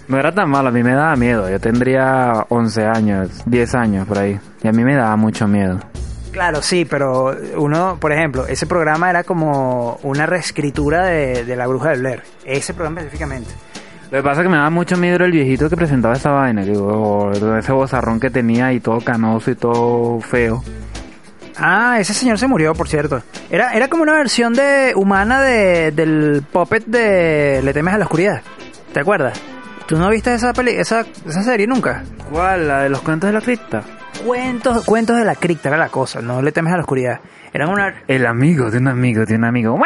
No 0.08 0.20
era 0.20 0.32
tan 0.32 0.50
malo, 0.50 0.70
a 0.70 0.72
mí 0.72 0.84
me 0.84 0.94
daba 0.94 1.16
miedo. 1.16 1.50
Yo 1.50 1.60
tendría 1.60 2.46
11 2.50 2.86
años, 2.86 3.30
10 3.46 3.76
años 3.76 4.08
por 4.08 4.20
ahí. 4.20 4.40
Y 4.62 4.68
a 4.68 4.72
mí 4.72 4.84
me 4.84 4.96
daba 4.96 5.16
mucho 5.16 5.48
miedo. 5.48 5.80
Claro, 6.32 6.62
sí, 6.62 6.86
pero 6.86 7.36
uno, 7.58 7.98
por 8.00 8.12
ejemplo, 8.12 8.46
ese 8.46 8.68
programa 8.68 9.10
era 9.10 9.24
como 9.24 10.00
una 10.04 10.26
reescritura 10.26 11.06
de, 11.06 11.46
de 11.46 11.56
La 11.56 11.66
Bruja 11.66 11.92
del 11.92 12.02
Blair. 12.02 12.24
Ese 12.44 12.74
programa 12.74 13.00
específicamente. 13.00 13.52
Lo 14.12 14.20
que 14.20 14.24
pasa 14.24 14.42
es 14.42 14.46
que 14.46 14.50
me 14.50 14.58
daba 14.58 14.70
mucho 14.70 14.98
miedo 14.98 15.24
el 15.24 15.32
viejito 15.32 15.70
que 15.70 15.76
presentaba 15.76 16.14
esa 16.14 16.32
vaina, 16.32 16.64
que, 16.64 16.74
oh, 16.78 17.32
ese 17.32 17.72
bozarrón 17.72 18.20
que 18.20 18.30
tenía 18.30 18.72
y 18.74 18.80
todo 18.80 19.00
canoso 19.02 19.50
y 19.50 19.56
todo 19.56 20.20
feo. 20.20 20.64
Ah, 21.58 21.98
ese 22.00 22.14
señor 22.14 22.38
se 22.38 22.48
murió, 22.48 22.74
por 22.74 22.88
cierto. 22.88 23.24
Era, 23.50 23.74
era 23.74 23.88
como 23.88 24.04
una 24.04 24.14
versión 24.14 24.54
de 24.54 24.94
humana 24.96 25.42
de, 25.42 25.92
del 25.92 26.44
puppet 26.52 26.86
de 26.86 27.62
Le 27.64 27.74
temes 27.74 27.94
a 27.94 27.98
la 27.98 28.06
oscuridad. 28.06 28.42
¿Te 28.94 29.00
acuerdas? 29.00 29.42
¿Tú 29.88 29.98
no 29.98 30.10
viste 30.10 30.34
esa 30.34 30.52
peli 30.52 30.72
esa, 30.72 31.06
esa 31.28 31.44
serie 31.44 31.68
nunca? 31.68 32.04
¿Cuál? 32.32 32.68
¿La 32.68 32.82
de 32.82 32.90
los 32.90 33.02
cuentos 33.02 33.28
de 33.28 33.34
la 33.34 33.42
cripta? 33.42 33.84
Cuentos, 34.26 34.84
cuentos 34.84 35.16
de 35.18 35.26
la 35.26 35.36
cripta 35.36 35.70
era 35.70 35.78
la 35.78 35.90
cosa, 35.90 36.22
no 36.22 36.42
le 36.42 36.52
temes 36.52 36.74
a 36.74 36.78
la 36.78 36.82
oscuridad. 36.82 37.20
Eran 37.54 37.70
una... 37.70 38.04
El 38.08 38.26
amigo 38.26 38.72
de 38.72 38.80
un 38.80 38.88
amigo 38.88 39.26
de 39.26 39.36
un 39.36 39.46
amigo. 39.46 39.80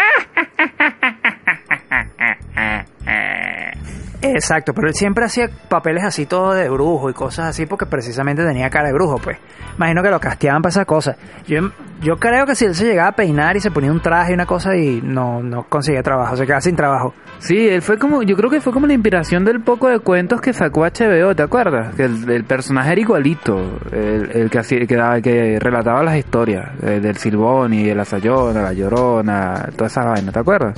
Exacto, 4.21 4.73
pero 4.73 4.87
él 4.89 4.93
siempre 4.93 5.23
hacía 5.23 5.49
papeles 5.69 6.03
así 6.03 6.25
todo 6.25 6.53
de 6.53 6.69
brujo 6.69 7.09
y 7.09 7.13
cosas 7.13 7.47
así 7.47 7.65
porque 7.65 7.85
precisamente 7.85 8.43
tenía 8.45 8.69
cara 8.69 8.87
de 8.87 8.93
brujo, 8.93 9.17
pues. 9.17 9.37
Imagino 9.77 10.03
que 10.03 10.09
lo 10.09 10.19
casteaban 10.19 10.61
para 10.61 10.71
esas 10.71 10.85
cosas. 10.85 11.15
Yo, 11.47 11.69
yo 12.01 12.17
creo 12.17 12.45
que 12.45 12.53
si 12.53 12.65
él 12.65 12.75
se 12.75 12.83
llegaba 12.85 13.09
a 13.09 13.15
peinar 13.15 13.55
y 13.55 13.61
se 13.61 13.71
ponía 13.71 13.89
un 13.93 14.01
traje 14.01 14.31
y 14.31 14.33
una 14.33 14.45
cosa 14.45 14.75
y 14.75 14.99
no, 15.01 15.41
no 15.41 15.63
conseguía 15.69 16.03
trabajo, 16.03 16.35
se 16.35 16.45
quedaba 16.45 16.59
sin 16.59 16.75
trabajo. 16.75 17.13
Sí, 17.37 17.69
él 17.69 17.81
fue 17.81 17.97
como, 17.97 18.21
yo 18.23 18.35
creo 18.35 18.49
que 18.49 18.59
fue 18.59 18.73
como 18.73 18.87
la 18.87 18.93
inspiración 18.93 19.45
del 19.45 19.61
poco 19.61 19.87
de 19.87 19.99
cuentos 19.99 20.41
que 20.41 20.51
sacó 20.51 20.81
HBO, 20.81 21.33
¿te 21.33 21.43
acuerdas? 21.43 21.95
Que 21.95 22.03
el, 22.03 22.29
el 22.29 22.43
personaje 22.43 22.91
era 22.91 22.99
igualito, 22.99 23.79
el, 23.93 24.31
el 24.33 24.49
que, 24.49 24.59
hacía, 24.59 24.85
que, 24.85 24.95
daba- 24.97 25.21
que 25.21 25.57
relataba 25.61 26.03
las 26.03 26.17
historias, 26.17 26.67
eh, 26.83 26.99
del 26.99 27.15
Silbón 27.15 27.73
y 27.73 27.85
de 27.85 27.95
la 27.95 28.03
Sayona, 28.03 28.63
la 28.63 28.73
Llorona, 28.73 29.69
toda 29.77 29.87
esa 29.87 30.03
vaina, 30.03 30.33
¿te 30.33 30.39
acuerdas? 30.39 30.77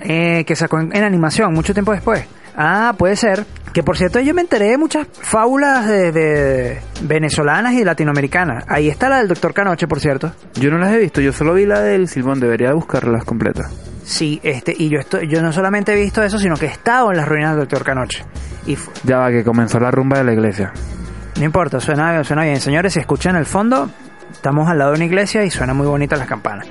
Eh, 0.00 0.44
que 0.44 0.56
sacó 0.56 0.80
en, 0.80 0.94
en 0.96 1.04
animación 1.04 1.54
mucho 1.54 1.72
tiempo 1.72 1.92
después. 1.92 2.26
Ah, 2.60 2.92
puede 2.98 3.14
ser. 3.16 3.46
Que 3.72 3.82
por 3.84 3.96
cierto 3.96 4.18
yo 4.18 4.34
me 4.34 4.40
enteré 4.40 4.70
de 4.70 4.78
muchas 4.78 5.06
fábulas 5.12 5.86
de, 5.86 6.10
de 6.10 6.80
venezolanas 7.02 7.74
y 7.74 7.84
latinoamericanas. 7.84 8.64
Ahí 8.66 8.88
está 8.88 9.08
la 9.08 9.18
del 9.18 9.28
doctor 9.28 9.54
Canoche, 9.54 9.86
por 9.86 10.00
cierto. 10.00 10.32
Yo 10.54 10.70
no 10.70 10.78
las 10.78 10.92
he 10.92 10.98
visto, 10.98 11.20
yo 11.20 11.32
solo 11.32 11.54
vi 11.54 11.66
la 11.66 11.80
del 11.80 12.08
Silbón, 12.08 12.40
debería 12.40 12.72
buscarlas 12.72 13.24
completas. 13.24 13.70
Sí, 14.02 14.40
este, 14.42 14.74
y 14.76 14.88
yo 14.88 14.98
estoy, 14.98 15.28
yo 15.28 15.40
no 15.42 15.52
solamente 15.52 15.92
he 15.92 15.96
visto 16.02 16.22
eso, 16.22 16.38
sino 16.38 16.56
que 16.56 16.66
he 16.66 16.70
estado 16.70 17.10
en 17.12 17.18
las 17.18 17.28
ruinas 17.28 17.50
del 17.50 17.60
doctor 17.60 17.84
Canoche. 17.84 18.24
Y 18.66 18.76
Ya 19.04 19.18
va, 19.18 19.30
que 19.30 19.44
comenzó 19.44 19.78
la 19.78 19.90
rumba 19.90 20.18
de 20.18 20.24
la 20.24 20.32
iglesia. 20.32 20.72
no 21.38 21.44
importa, 21.44 21.78
suena, 21.78 22.24
suena 22.24 22.42
bien. 22.44 22.60
Señores, 22.60 22.94
si 22.94 23.00
escuchan 23.00 23.36
el 23.36 23.46
fondo, 23.46 23.90
estamos 24.32 24.68
al 24.68 24.78
lado 24.78 24.90
de 24.92 24.96
una 24.96 25.04
iglesia 25.04 25.44
y 25.44 25.50
suena 25.50 25.74
muy 25.74 25.86
bonitas 25.86 26.18
las 26.18 26.26
campanas. 26.26 26.66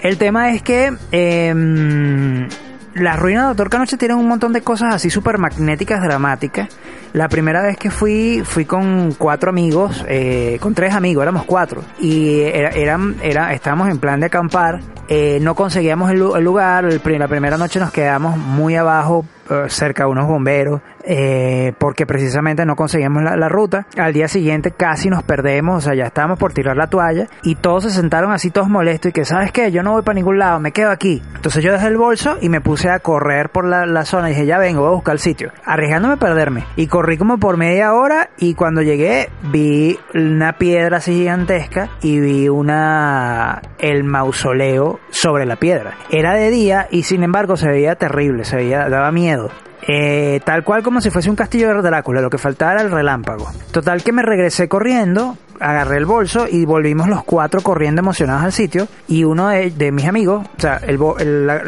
El 0.00 0.18
tema 0.18 0.50
es 0.50 0.62
que 0.62 0.92
em, 1.10 2.46
las 2.94 3.18
ruinas 3.18 3.42
del 3.42 3.56
doctor 3.56 3.70
Canoche 3.70 3.96
tienen 3.96 4.16
un 4.16 4.28
montón 4.28 4.52
de 4.52 4.62
cosas 4.62 4.94
así 4.94 5.10
súper 5.10 5.38
magnéticas, 5.38 6.00
dramáticas. 6.00 6.68
La 7.14 7.28
primera 7.28 7.62
vez 7.62 7.76
que 7.78 7.90
fui, 7.90 8.42
fui 8.44 8.64
con 8.66 9.12
cuatro 9.16 9.48
amigos, 9.48 10.04
eh, 10.08 10.58
con 10.60 10.74
tres 10.74 10.94
amigos, 10.94 11.22
éramos 11.22 11.44
cuatro. 11.44 11.80
Y 12.00 12.40
era, 12.40 12.70
eran, 12.70 13.14
era, 13.22 13.52
estábamos 13.54 13.88
en 13.88 13.98
plan 13.98 14.18
de 14.20 14.26
acampar. 14.26 14.80
eh, 15.08 15.38
no 15.40 15.54
conseguíamos 15.54 16.10
el, 16.10 16.18
lu- 16.18 16.34
el 16.34 16.42
lugar. 16.44 16.84
el 16.86 17.00
la 17.18 17.28
primera 17.28 17.56
noche 17.56 17.78
nos 17.78 17.92
quedamos 17.92 18.36
muy 18.36 18.74
abajo, 18.74 19.24
eh, 19.48 19.64
cerca 19.68 20.04
de 20.04 20.10
unos 20.10 20.26
bomberos, 20.26 20.80
eh, 21.06 21.72
porque 21.78 22.06
precisamente 22.06 22.64
no 22.64 22.74
conseguíamos 22.74 23.22
la, 23.22 23.48
ruta. 23.50 23.86
Al 23.98 24.12
día 24.14 24.26
siguiente 24.26 24.70
casi 24.72 25.10
nos 25.10 25.22
perdemos, 25.22 25.76
o 25.76 25.80
sea, 25.82 25.94
ya 25.94 26.06
estábamos 26.06 26.38
por 26.38 26.52
tirar 26.54 26.76
la 26.76 26.86
toalla. 26.88 27.28
Y 27.42 27.54
todos 27.56 27.84
se 27.84 27.90
sentaron 27.90 28.32
así, 28.32 28.50
todos 28.50 28.68
molestos. 28.68 29.10
Y 29.10 29.12
que, 29.12 29.24
¿sabes 29.26 29.52
qué? 29.52 29.70
Yo 29.70 29.82
no 29.82 29.92
voy 29.92 30.02
para 30.02 30.14
ningún 30.16 30.38
lado, 30.38 30.58
me 30.58 30.72
quedo 30.72 30.90
aquí. 30.90 31.22
Entonces 31.36 31.62
yo 31.62 31.70
dejé 31.72 31.86
el 31.88 31.98
bolso 31.98 32.38
y 32.40 32.48
me 32.48 32.60
puse 32.62 32.88
a 32.88 32.98
correr 33.00 33.50
por 33.50 33.66
la, 33.66 33.84
la 33.86 34.04
zona. 34.06 34.30
Y 34.30 34.32
dije, 34.32 34.46
ya 34.46 34.58
vengo, 34.58 34.80
voy 34.80 34.88
a 34.90 34.94
buscar 34.94 35.12
el 35.12 35.20
sitio. 35.20 35.52
Arriesgándome 35.64 36.14
a 36.14 36.16
perderme. 36.16 36.64
Y 36.76 36.86
como 37.18 37.38
por 37.38 37.56
media 37.56 37.92
hora. 37.92 38.30
Y 38.38 38.54
cuando 38.54 38.82
llegué, 38.82 39.28
vi 39.42 39.98
una 40.14 40.58
piedra 40.58 40.98
así 40.98 41.12
gigantesca. 41.12 41.90
Y 42.02 42.20
vi 42.20 42.48
una. 42.48 43.62
el 43.78 44.04
mausoleo 44.04 45.00
sobre 45.10 45.46
la 45.46 45.56
piedra. 45.56 45.96
Era 46.10 46.34
de 46.34 46.50
día 46.50 46.88
y 46.90 47.04
sin 47.04 47.22
embargo 47.22 47.56
se 47.56 47.68
veía 47.68 47.96
terrible, 47.96 48.44
se 48.44 48.56
veía, 48.56 48.88
daba 48.88 49.12
miedo. 49.12 49.50
Eh, 49.86 50.40
tal 50.44 50.64
cual 50.64 50.82
como 50.82 51.00
si 51.00 51.10
fuese 51.10 51.28
un 51.28 51.36
castillo 51.36 51.68
de 51.68 51.82
Drácula, 51.82 52.22
lo 52.22 52.30
que 52.30 52.38
faltaba 52.38 52.72
era 52.72 52.82
el 52.82 52.90
relámpago. 52.90 53.46
Total 53.70 54.02
que 54.02 54.12
me 54.12 54.22
regresé 54.22 54.68
corriendo, 54.68 55.36
agarré 55.60 55.98
el 55.98 56.06
bolso 56.06 56.46
y 56.50 56.64
volvimos 56.64 57.08
los 57.08 57.22
cuatro 57.24 57.60
corriendo 57.60 58.00
emocionados 58.00 58.42
al 58.42 58.52
sitio. 58.52 58.88
Y 59.08 59.24
uno 59.24 59.48
de, 59.48 59.92
mis 59.92 60.06
amigos, 60.06 60.46
o 60.56 60.60
sea, 60.60 60.80
el, 60.86 60.98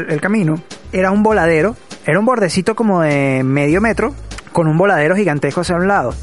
el 0.09 0.21
camino, 0.21 0.61
era 0.93 1.11
un 1.11 1.23
voladero, 1.23 1.77
era 2.07 2.19
un 2.19 2.25
bordecito 2.25 2.75
como 2.75 3.03
de 3.03 3.43
medio 3.45 3.81
metro, 3.81 4.15
con 4.57 4.69
un 4.69 4.79
voladero 4.79 5.15
gigantesco 5.15 5.61
hacia 5.61 5.77
un 5.77 5.87
lado. 5.87 6.15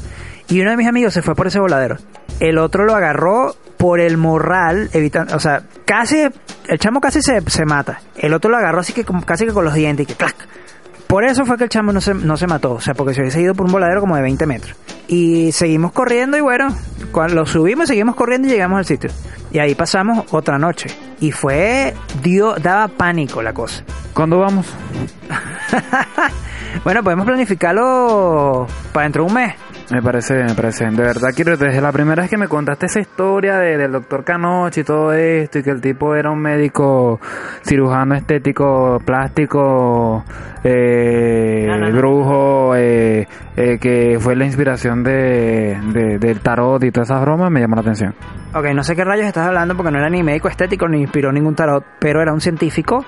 Y 0.48 0.60
uno 0.60 0.70
de 0.72 0.76
mis 0.76 0.88
amigos 0.88 1.14
se 1.14 1.22
fue 1.22 1.36
por 1.36 1.46
ese 1.46 1.60
voladero. 1.60 1.98
El 2.40 2.58
otro 2.58 2.84
lo 2.84 2.92
agarró 2.96 3.54
por 3.76 4.00
el 4.00 4.16
morral, 4.16 4.90
evitando, 4.92 5.36
o 5.36 5.38
sea, 5.38 5.62
casi, 5.84 6.26
el 6.66 6.78
chamo 6.80 7.00
casi 7.00 7.22
se, 7.22 7.40
se 7.48 7.64
mata. 7.64 8.00
El 8.16 8.34
otro 8.34 8.50
lo 8.50 8.56
agarró 8.56 8.80
así 8.80 8.92
que 8.92 9.04
como- 9.04 9.24
casi 9.24 9.46
que 9.46 9.52
con 9.52 9.64
los 9.64 9.74
dientes 9.74 10.02
y 10.02 10.06
que 10.08 10.14
clac. 10.16 10.34
Por 11.06 11.22
eso 11.24 11.46
fue 11.46 11.56
que 11.56 11.62
el 11.62 11.70
chamo 11.70 11.92
no 11.92 12.00
se, 12.00 12.12
no 12.12 12.36
se 12.36 12.48
mató, 12.48 12.72
o 12.72 12.80
sea, 12.80 12.94
porque 12.94 13.14
se 13.14 13.20
hubiese 13.20 13.40
ido 13.40 13.54
por 13.54 13.66
un 13.66 13.72
voladero 13.72 14.00
como 14.00 14.16
de 14.16 14.22
20 14.22 14.46
metros. 14.46 14.76
Y 15.06 15.52
seguimos 15.52 15.92
corriendo 15.92 16.36
y 16.36 16.40
bueno, 16.40 16.76
cuando 17.12 17.36
lo 17.36 17.46
subimos, 17.46 17.86
seguimos 17.86 18.16
corriendo 18.16 18.48
y 18.48 18.50
llegamos 18.50 18.78
al 18.78 18.84
sitio. 18.84 19.10
Y 19.52 19.60
ahí 19.60 19.76
pasamos 19.76 20.24
otra 20.32 20.58
noche. 20.58 20.88
Y 21.20 21.30
fue, 21.30 21.94
dio, 22.20 22.56
daba 22.56 22.88
pánico 22.88 23.42
la 23.42 23.52
cosa. 23.52 23.84
¿Cuándo 24.12 24.40
vamos? 24.40 24.66
Bueno, 26.82 27.02
podemos 27.02 27.24
planificarlo 27.26 28.66
para 28.92 29.04
dentro 29.04 29.24
de 29.24 29.28
un 29.28 29.34
mes. 29.34 29.54
Me 29.90 30.00
parece, 30.02 30.34
me 30.42 30.54
parece. 30.54 30.86
De 30.86 31.02
verdad 31.02 31.28
quiero, 31.34 31.56
desde 31.56 31.80
la 31.80 31.92
primera 31.92 32.22
vez 32.22 32.30
que 32.30 32.38
me 32.38 32.48
contaste 32.48 32.86
esa 32.86 33.00
historia 33.00 33.58
de- 33.58 33.76
del 33.76 33.92
doctor 33.92 34.24
Canoche 34.24 34.80
y 34.80 34.84
todo 34.84 35.12
esto, 35.12 35.58
y 35.58 35.62
que 35.62 35.70
el 35.70 35.80
tipo 35.80 36.14
era 36.14 36.30
un 36.30 36.40
médico 36.40 37.20
cirujano 37.62 38.14
estético, 38.14 38.98
plástico, 39.04 40.24
eh, 40.62 41.66
No, 41.68 41.76
no, 41.78 41.88
no. 41.90 41.96
brujo, 41.96 42.76
eh, 42.76 43.28
eh, 43.56 43.78
que 43.78 44.16
fue 44.20 44.36
la 44.36 44.46
inspiración 44.46 45.02
de, 45.04 45.78
de- 45.92 46.18
del 46.18 46.40
tarot 46.40 46.82
y 46.84 46.90
todas 46.90 47.10
esas 47.10 47.20
bromas, 47.20 47.50
me 47.50 47.60
llamó 47.60 47.76
la 47.76 47.82
atención. 47.82 48.14
Ok, 48.54 48.66
no 48.74 48.82
sé 48.82 48.96
qué 48.96 49.04
rayos 49.04 49.26
estás 49.26 49.46
hablando 49.46 49.76
porque 49.76 49.90
no 49.92 49.98
era 49.98 50.08
ni 50.08 50.22
médico 50.22 50.48
estético 50.48 50.88
ni 50.88 51.00
inspiró 51.02 51.30
ningún 51.30 51.54
tarot, 51.54 51.84
pero 51.98 52.22
era 52.22 52.32
un 52.32 52.40
científico 52.40 53.04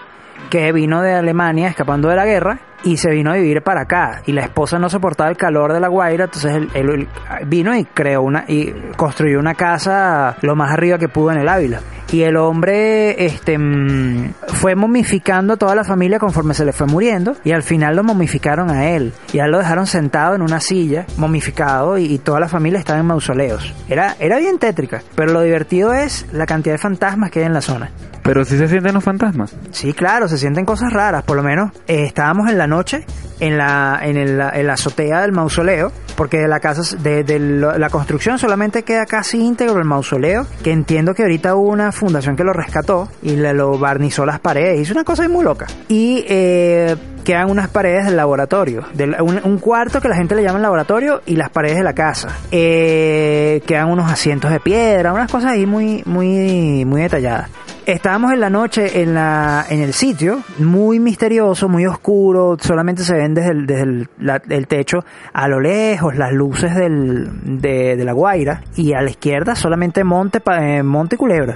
que 0.50 0.70
vino 0.72 1.00
de 1.00 1.14
Alemania 1.14 1.68
escapando 1.68 2.09
de 2.09 2.16
la 2.16 2.26
guerra 2.26 2.59
y 2.84 2.96
se 2.96 3.10
vino 3.10 3.30
a 3.30 3.34
vivir 3.34 3.62
para 3.62 3.82
acá 3.82 4.22
y 4.26 4.32
la 4.32 4.42
esposa 4.42 4.78
no 4.78 4.88
soportaba 4.88 5.30
el 5.30 5.36
calor 5.36 5.72
de 5.72 5.80
la 5.80 5.88
Guaira, 5.88 6.24
entonces 6.24 6.52
él, 6.54 6.68
él- 6.74 7.08
vino 7.46 7.74
y 7.76 7.84
creó 7.84 8.22
una 8.22 8.44
y 8.46 8.72
construyó 8.96 9.38
una 9.38 9.54
casa 9.54 10.36
lo 10.42 10.54
más 10.56 10.70
arriba 10.72 10.98
que 10.98 11.08
pudo 11.08 11.32
en 11.32 11.38
el 11.38 11.48
Ávila. 11.48 11.80
Y 12.12 12.22
el 12.22 12.36
hombre 12.36 13.24
este 13.26 13.58
mm, 13.58 14.34
fue 14.46 14.76
momificando 14.76 15.54
a 15.54 15.56
toda 15.56 15.74
la 15.74 15.82
familia 15.82 16.20
conforme 16.20 16.54
se 16.54 16.64
le 16.64 16.72
fue 16.72 16.86
muriendo 16.86 17.34
y 17.42 17.50
al 17.50 17.64
final 17.64 17.96
lo 17.96 18.04
momificaron 18.04 18.70
a 18.70 18.90
él 18.90 19.12
y 19.32 19.40
a 19.40 19.46
él 19.46 19.50
lo 19.50 19.58
dejaron 19.58 19.88
sentado 19.88 20.36
en 20.36 20.42
una 20.42 20.60
silla 20.60 21.04
momificado 21.16 21.98
y, 21.98 22.04
y 22.04 22.18
toda 22.18 22.38
la 22.38 22.48
familia 22.48 22.78
estaba 22.78 23.00
en 23.00 23.06
mausoleos. 23.06 23.74
Era 23.88 24.14
era 24.20 24.38
bien 24.38 24.58
tétrica, 24.58 25.02
pero 25.16 25.32
lo 25.32 25.40
divertido 25.42 25.92
es 25.92 26.26
la 26.32 26.46
cantidad 26.46 26.74
de 26.74 26.78
fantasmas 26.78 27.30
que 27.32 27.40
hay 27.40 27.46
en 27.46 27.52
la 27.54 27.60
zona. 27.60 27.90
Pero 28.22 28.44
sí 28.44 28.58
se 28.58 28.66
sienten 28.66 28.92
los 28.94 29.04
fantasmas. 29.04 29.54
Sí, 29.70 29.92
claro, 29.92 30.26
se 30.26 30.36
sienten 30.36 30.64
cosas 30.64 30.92
raras. 30.92 31.22
Por 31.22 31.36
lo 31.36 31.44
menos 31.44 31.70
eh, 31.86 32.02
estábamos 32.06 32.50
en 32.50 32.58
la 32.58 32.65
noche 32.66 33.05
en 33.40 33.59
la, 33.59 33.98
en, 34.02 34.16
el- 34.16 34.40
en 34.40 34.66
la 34.66 34.72
azotea 34.74 35.20
del 35.22 35.33
mausoleo, 35.33 35.92
porque 36.16 36.38
de 36.38 36.48
la 36.48 36.61
casa, 36.61 36.96
de, 36.96 37.24
de 37.24 37.38
la 37.38 37.90
construcción 37.90 38.38
solamente 38.38 38.83
queda 38.83 39.05
casi 39.07 39.38
íntegro 39.44 39.79
el 39.79 39.85
mausoleo, 39.85 40.46
que 40.64 40.72
entiendo 40.72 41.14
que 41.14 41.22
ahorita 41.22 41.55
hubo 41.55 41.68
una 41.68 41.92
fundación 41.92 42.37
que 42.37 42.44
lo 42.44 42.52
rescató 42.55 43.09
y 43.22 43.37
le 43.37 43.52
lo 43.52 43.79
barnizó 43.79 44.24
las 44.24 44.40
paredes. 44.40 44.81
Hizo 44.81 44.94
una 44.94 45.05
cosa 45.05 45.29
muy 45.29 45.44
loca. 45.44 45.66
Y 45.88 46.24
eh, 46.29 46.96
quedan 47.24 47.50
unas 47.50 47.68
paredes 47.68 48.07
del 48.07 48.16
laboratorio, 48.16 48.85
un, 49.20 49.40
un 49.44 49.59
cuarto 49.59 50.00
que 50.00 50.09
la 50.09 50.16
gente 50.16 50.35
le 50.35 50.42
llama 50.42 50.57
el 50.57 50.62
laboratorio 50.62 51.20
y 51.26 51.37
las 51.37 51.50
paredes 51.50 51.76
de 51.76 51.83
la 51.83 51.92
casa. 51.92 52.29
Eh, 52.50 53.61
quedan 53.66 53.90
unos 53.90 54.11
asientos 54.11 54.50
de 54.50 54.61
piedra, 54.61 55.12
unas 55.12 55.31
cosas 55.31 55.52
ahí 55.52 55.66
muy, 55.66 56.02
muy, 56.07 56.85
muy 56.87 57.02
detalladas. 57.02 57.50
Estábamos 57.87 58.33
en 58.33 58.40
la 58.40 58.51
noche 58.51 59.01
en, 59.01 59.14
la, 59.14 59.64
en 59.70 59.81
el 59.81 59.92
sitio, 59.92 60.42
muy 60.59 60.99
misterioso, 60.99 61.68
muy 61.68 61.87
oscuro, 61.87 62.57
solamente 62.61 63.05
se 63.05 63.14
ven 63.14 63.33
desde 63.33 63.53
el, 63.53 63.64
desde 63.64 63.83
el, 63.83 64.09
el 64.51 64.66
techo 64.66 65.05
a 65.33 65.46
lo 65.46 65.61
lejos 65.61 66.16
las 66.16 66.33
luces 66.33 66.75
del, 66.75 67.61
de, 67.61 67.94
de 67.94 68.05
la 68.05 68.12
Guaira 68.12 68.62
y 68.75 68.92
a 68.92 69.03
la 69.03 69.11
izquierda 69.11 69.55
solamente 69.55 70.03
monte, 70.03 70.42
eh, 70.61 70.83
monte 70.83 71.16
culebra. 71.16 71.55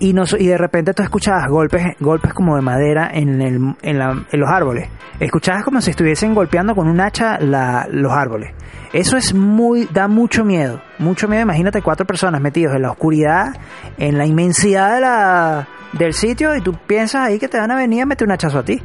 Y, 0.00 0.14
no, 0.14 0.24
y 0.38 0.46
de 0.46 0.56
repente 0.56 0.94
tú 0.94 1.02
escuchabas 1.02 1.46
golpes, 1.48 1.82
golpes 2.00 2.32
como 2.32 2.56
de 2.56 2.62
madera 2.62 3.10
en, 3.12 3.40
el, 3.42 3.76
en, 3.82 3.98
la- 3.98 4.24
en 4.32 4.40
los 4.40 4.48
árboles. 4.48 4.88
Escuchabas 5.20 5.62
como 5.62 5.80
si 5.82 5.90
estuviesen 5.90 6.34
golpeando 6.34 6.74
con 6.74 6.88
un 6.88 7.00
hacha 7.00 7.38
la- 7.38 7.86
los 7.90 8.10
árboles. 8.10 8.52
Eso 8.94 9.16
es 9.18 9.34
muy, 9.34 9.86
da 9.92 10.08
mucho 10.08 10.42
miedo, 10.44 10.80
mucho 10.98 11.28
miedo. 11.28 11.42
Imagínate 11.42 11.82
cuatro 11.82 12.06
personas 12.06 12.40
metidos 12.40 12.74
en 12.74 12.82
la 12.82 12.90
oscuridad, 12.92 13.54
en 13.98 14.16
la 14.16 14.24
inmensidad 14.26 14.94
de 14.94 15.00
la, 15.02 15.68
del 15.92 16.14
sitio 16.14 16.56
y 16.56 16.62
tú 16.62 16.72
piensas 16.86 17.26
ahí 17.28 17.38
que 17.38 17.48
te 17.48 17.58
van 17.58 17.70
a 17.70 17.76
venir 17.76 18.02
a 18.02 18.06
meter 18.06 18.26
un 18.26 18.32
hachazo 18.32 18.58
a 18.60 18.64
ti. 18.64 18.80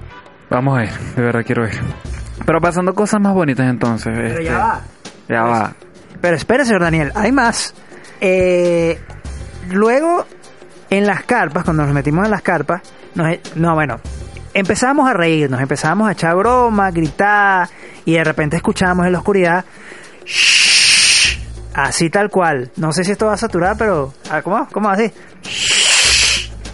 Vamos 0.49 0.77
a 0.77 0.83
ir, 0.83 0.89
de 1.15 1.21
verdad 1.21 1.41
quiero 1.45 1.65
ir. 1.65 1.73
Pero 2.45 2.59
pasando 2.59 2.93
cosas 2.93 3.21
más 3.21 3.33
bonitas 3.33 3.67
entonces. 3.69 4.13
Pero 4.13 4.27
este, 4.27 4.43
ya 4.43 4.57
va. 4.57 4.81
Ya 5.29 5.41
va. 5.43 5.73
Pero 6.19 6.35
espere, 6.35 6.65
señor 6.65 6.81
Daniel, 6.81 7.11
hay 7.15 7.31
más. 7.31 7.73
Eh, 8.21 8.99
luego, 9.71 10.25
en 10.89 11.05
las 11.05 11.23
carpas, 11.23 11.63
cuando 11.63 11.83
nos 11.83 11.93
metimos 11.93 12.25
en 12.25 12.31
las 12.31 12.41
carpas, 12.41 12.81
nos, 13.15 13.27
e- 13.29 13.41
no, 13.55 13.73
bueno, 13.75 13.95
empezamos 14.53 15.09
a 15.09 15.13
reírnos, 15.13 15.59
empezamos 15.61 16.07
a 16.07 16.11
echar 16.11 16.35
broma, 16.35 16.87
a 16.87 16.91
gritar, 16.91 17.67
y 18.05 18.13
de 18.13 18.23
repente 18.23 18.55
escuchábamos 18.57 19.05
en 19.05 19.11
la 19.13 19.17
oscuridad, 19.19 19.65
"Shh", 20.25 21.39
así 21.73 22.09
tal 22.09 22.29
cual. 22.29 22.71
No 22.77 22.91
sé 22.91 23.03
si 23.03 23.11
esto 23.11 23.25
va 23.27 23.33
a 23.33 23.37
saturar, 23.37 23.75
pero, 23.77 24.13
ah, 24.29 24.41
¿cómo? 24.41 24.67
¿Cómo 24.71 24.89
así? 24.89 25.11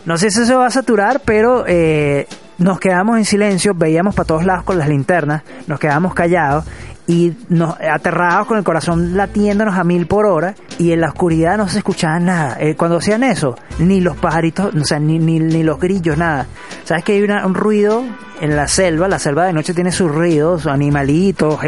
No 0.05 0.17
sé 0.17 0.31
si 0.31 0.41
eso 0.41 0.57
va 0.59 0.67
a 0.67 0.71
saturar, 0.71 1.21
pero 1.23 1.63
eh, 1.67 2.27
nos 2.57 2.79
quedamos 2.79 3.17
en 3.17 3.25
silencio, 3.25 3.73
veíamos 3.75 4.15
para 4.15 4.25
todos 4.27 4.45
lados 4.45 4.63
con 4.63 4.77
las 4.77 4.87
linternas, 4.89 5.43
nos 5.67 5.79
quedamos 5.79 6.13
callados 6.13 6.65
y 7.11 7.35
nos 7.49 7.75
aterrados 7.81 8.47
con 8.47 8.57
el 8.57 8.63
corazón 8.63 9.17
latiéndonos 9.17 9.75
a 9.77 9.83
mil 9.83 10.07
por 10.07 10.25
hora 10.25 10.55
y 10.79 10.91
en 10.93 11.01
la 11.01 11.09
oscuridad 11.09 11.57
no 11.57 11.67
se 11.67 11.79
escuchaba 11.79 12.19
nada. 12.19 12.57
Eh, 12.59 12.75
cuando 12.75 12.97
hacían 12.97 13.23
eso, 13.23 13.55
ni 13.79 13.99
los 13.99 14.15
pajaritos, 14.17 14.73
o 14.73 14.85
sea, 14.85 14.99
ni, 14.99 15.19
ni, 15.19 15.39
ni 15.39 15.63
los 15.63 15.79
grillos, 15.79 16.17
nada. 16.17 16.45
¿Sabes 16.85 17.03
que 17.03 17.13
hay 17.13 17.23
una- 17.23 17.45
un 17.45 17.53
ruido 17.55 18.03
en 18.39 18.55
la 18.55 18.67
selva? 18.67 19.07
La 19.07 19.19
selva 19.19 19.45
de 19.45 19.53
noche 19.53 19.73
tiene 19.73 19.91
sus 19.91 20.09
ruidos, 20.09 20.67
animalitos, 20.67 21.59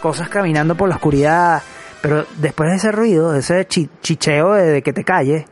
cosas 0.00 0.28
caminando 0.28 0.74
por 0.76 0.88
la 0.88 0.94
oscuridad. 0.96 1.62
Pero 2.00 2.24
después 2.38 2.70
de 2.70 2.76
ese 2.76 2.92
ruido, 2.92 3.32
de 3.32 3.40
ese 3.40 3.66
chi- 3.66 3.90
chicheo 4.02 4.52
de, 4.54 4.64
de 4.66 4.82
que 4.82 4.92
te 4.92 5.02
calles, 5.04 5.44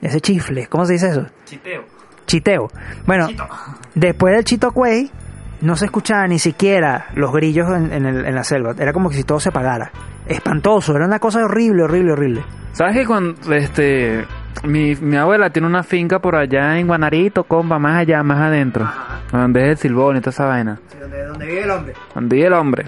ese 0.00 0.20
chifle, 0.20 0.66
¿cómo 0.66 0.84
se 0.84 0.92
dice 0.94 1.08
eso? 1.10 1.26
Chiteo. 2.26 2.68
Bueno, 3.06 3.26
después 3.94 4.34
del 4.34 4.44
chitocuey, 4.44 5.10
no 5.62 5.76
se 5.76 5.86
escuchaba 5.86 6.26
ni 6.28 6.38
siquiera 6.38 7.06
los 7.14 7.32
grillos 7.32 7.68
en, 7.74 7.92
en 7.92 8.04
el- 8.06 8.24
en 8.26 8.34
la 8.34 8.44
selva. 8.44 8.74
Era 8.78 8.92
como 8.92 9.08
que 9.08 9.16
si 9.16 9.24
todo 9.24 9.40
se 9.40 9.48
apagara. 9.48 9.90
Espantoso, 10.26 10.94
era 10.94 11.06
una 11.06 11.18
cosa 11.18 11.44
horrible, 11.44 11.82
horrible, 11.84 12.12
horrible. 12.12 12.44
¿Sabes 12.72 12.96
que 12.96 13.06
cuando 13.06 13.34
este 13.54 14.24
mi, 14.64 14.94
mi 14.96 15.16
abuela 15.16 15.50
tiene 15.50 15.66
una 15.68 15.82
finca 15.82 16.20
por 16.20 16.36
allá 16.36 16.78
en 16.78 16.86
Guanarito, 16.86 17.44
compa, 17.44 17.78
más 17.78 17.98
allá, 17.98 18.22
más 18.22 18.38
adentro, 18.38 18.88
donde 19.32 19.62
es 19.62 19.68
el 19.70 19.76
silbón 19.78 20.16
y 20.16 20.20
toda 20.20 20.30
esa 20.30 20.46
vaina, 20.46 20.78
¿Dónde, 21.00 21.46
vive 21.46 21.62
el 21.64 21.70
hombre? 21.70 21.92
donde 22.14 22.36
vive 22.36 22.46
el 22.48 22.52
hombre. 22.54 22.84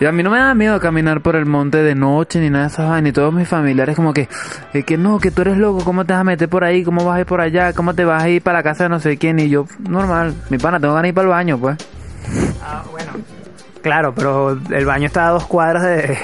Y 0.00 0.04
a 0.06 0.10
mí 0.10 0.22
no 0.24 0.30
me 0.30 0.38
da 0.38 0.52
miedo 0.54 0.80
caminar 0.80 1.20
por 1.20 1.36
el 1.36 1.46
monte 1.46 1.78
de 1.78 1.94
noche 1.94 2.40
ni 2.40 2.50
nada 2.50 2.64
de 2.64 2.70
esas 2.72 2.88
vainas. 2.88 3.10
Y 3.10 3.12
todos 3.12 3.32
mis 3.32 3.46
familiares 3.46 3.94
como 3.94 4.12
que, 4.12 4.28
eh, 4.72 4.82
que 4.82 4.96
no, 4.96 5.20
que 5.20 5.30
tú 5.30 5.42
eres 5.42 5.56
loco, 5.58 5.84
¿cómo 5.84 6.04
te 6.04 6.12
vas 6.12 6.22
a 6.22 6.24
meter 6.24 6.48
por 6.48 6.64
ahí? 6.64 6.82
¿Cómo 6.82 7.04
vas 7.04 7.18
a 7.18 7.20
ir 7.20 7.26
por 7.26 7.40
allá? 7.40 7.72
¿Cómo 7.72 7.94
te 7.94 8.04
vas 8.04 8.20
a 8.24 8.28
ir 8.28 8.42
para 8.42 8.58
la 8.58 8.62
casa 8.64 8.84
de 8.84 8.88
no 8.90 8.98
sé 8.98 9.16
quién? 9.16 9.38
Y 9.38 9.48
yo, 9.48 9.66
normal, 9.88 10.34
mi 10.50 10.58
pana, 10.58 10.80
tengo 10.80 10.94
ganas 10.94 11.02
de 11.04 11.08
ir 11.10 11.14
para 11.14 11.26
el 11.26 11.30
baño, 11.30 11.58
pues. 11.58 11.76
Ah, 12.62 12.84
bueno. 12.90 13.12
Claro, 13.82 14.14
pero 14.14 14.50
el 14.50 14.86
baño 14.86 15.06
está 15.06 15.28
a 15.28 15.30
dos 15.30 15.46
cuadras 15.46 15.82
de... 15.82 16.16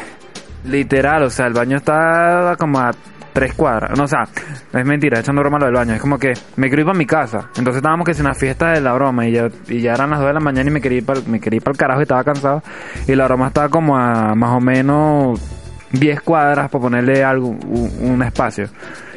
Literal, 0.64 1.22
o 1.22 1.30
sea, 1.30 1.46
el 1.46 1.54
baño 1.54 1.76
está 1.78 2.56
como 2.58 2.78
a 2.78 2.90
tres 3.32 3.54
cuadras. 3.54 3.96
No, 3.96 4.04
o 4.04 4.08
sea, 4.08 4.24
es 4.72 4.84
mentira, 4.84 5.20
echando 5.20 5.40
broma 5.42 5.58
lo 5.58 5.66
del 5.66 5.74
baño. 5.74 5.94
Es 5.94 6.00
como 6.00 6.18
que 6.18 6.32
me 6.56 6.66
quiero 6.66 6.82
ir 6.82 6.86
para 6.86 6.98
mi 6.98 7.06
casa. 7.06 7.48
Entonces 7.56 7.76
estábamos 7.76 8.04
que 8.04 8.12
en 8.12 8.20
una 8.20 8.34
fiesta 8.34 8.72
de 8.72 8.80
la 8.80 8.92
broma 8.92 9.26
y 9.26 9.32
ya, 9.32 9.48
eran 9.92 10.10
las 10.10 10.18
2 10.18 10.28
de 10.28 10.34
la 10.34 10.40
mañana 10.40 10.68
y 10.68 10.72
me 10.72 10.80
quería 10.80 10.98
ir 10.98 11.06
para 11.06 11.20
me 11.20 11.40
quería 11.40 11.60
el 11.64 11.76
carajo 11.76 12.00
y 12.00 12.02
estaba 12.02 12.24
cansado. 12.24 12.62
Y 13.06 13.14
la 13.14 13.26
broma 13.26 13.48
estaba 13.48 13.68
como 13.68 13.96
a 13.96 14.34
más 14.34 14.56
o 14.56 14.60
menos 14.60 15.40
10 15.92 16.20
cuadras 16.22 16.68
para 16.70 16.82
ponerle 16.82 17.22
algo, 17.22 17.48
un, 17.48 17.92
un 18.00 18.22
espacio. 18.22 18.68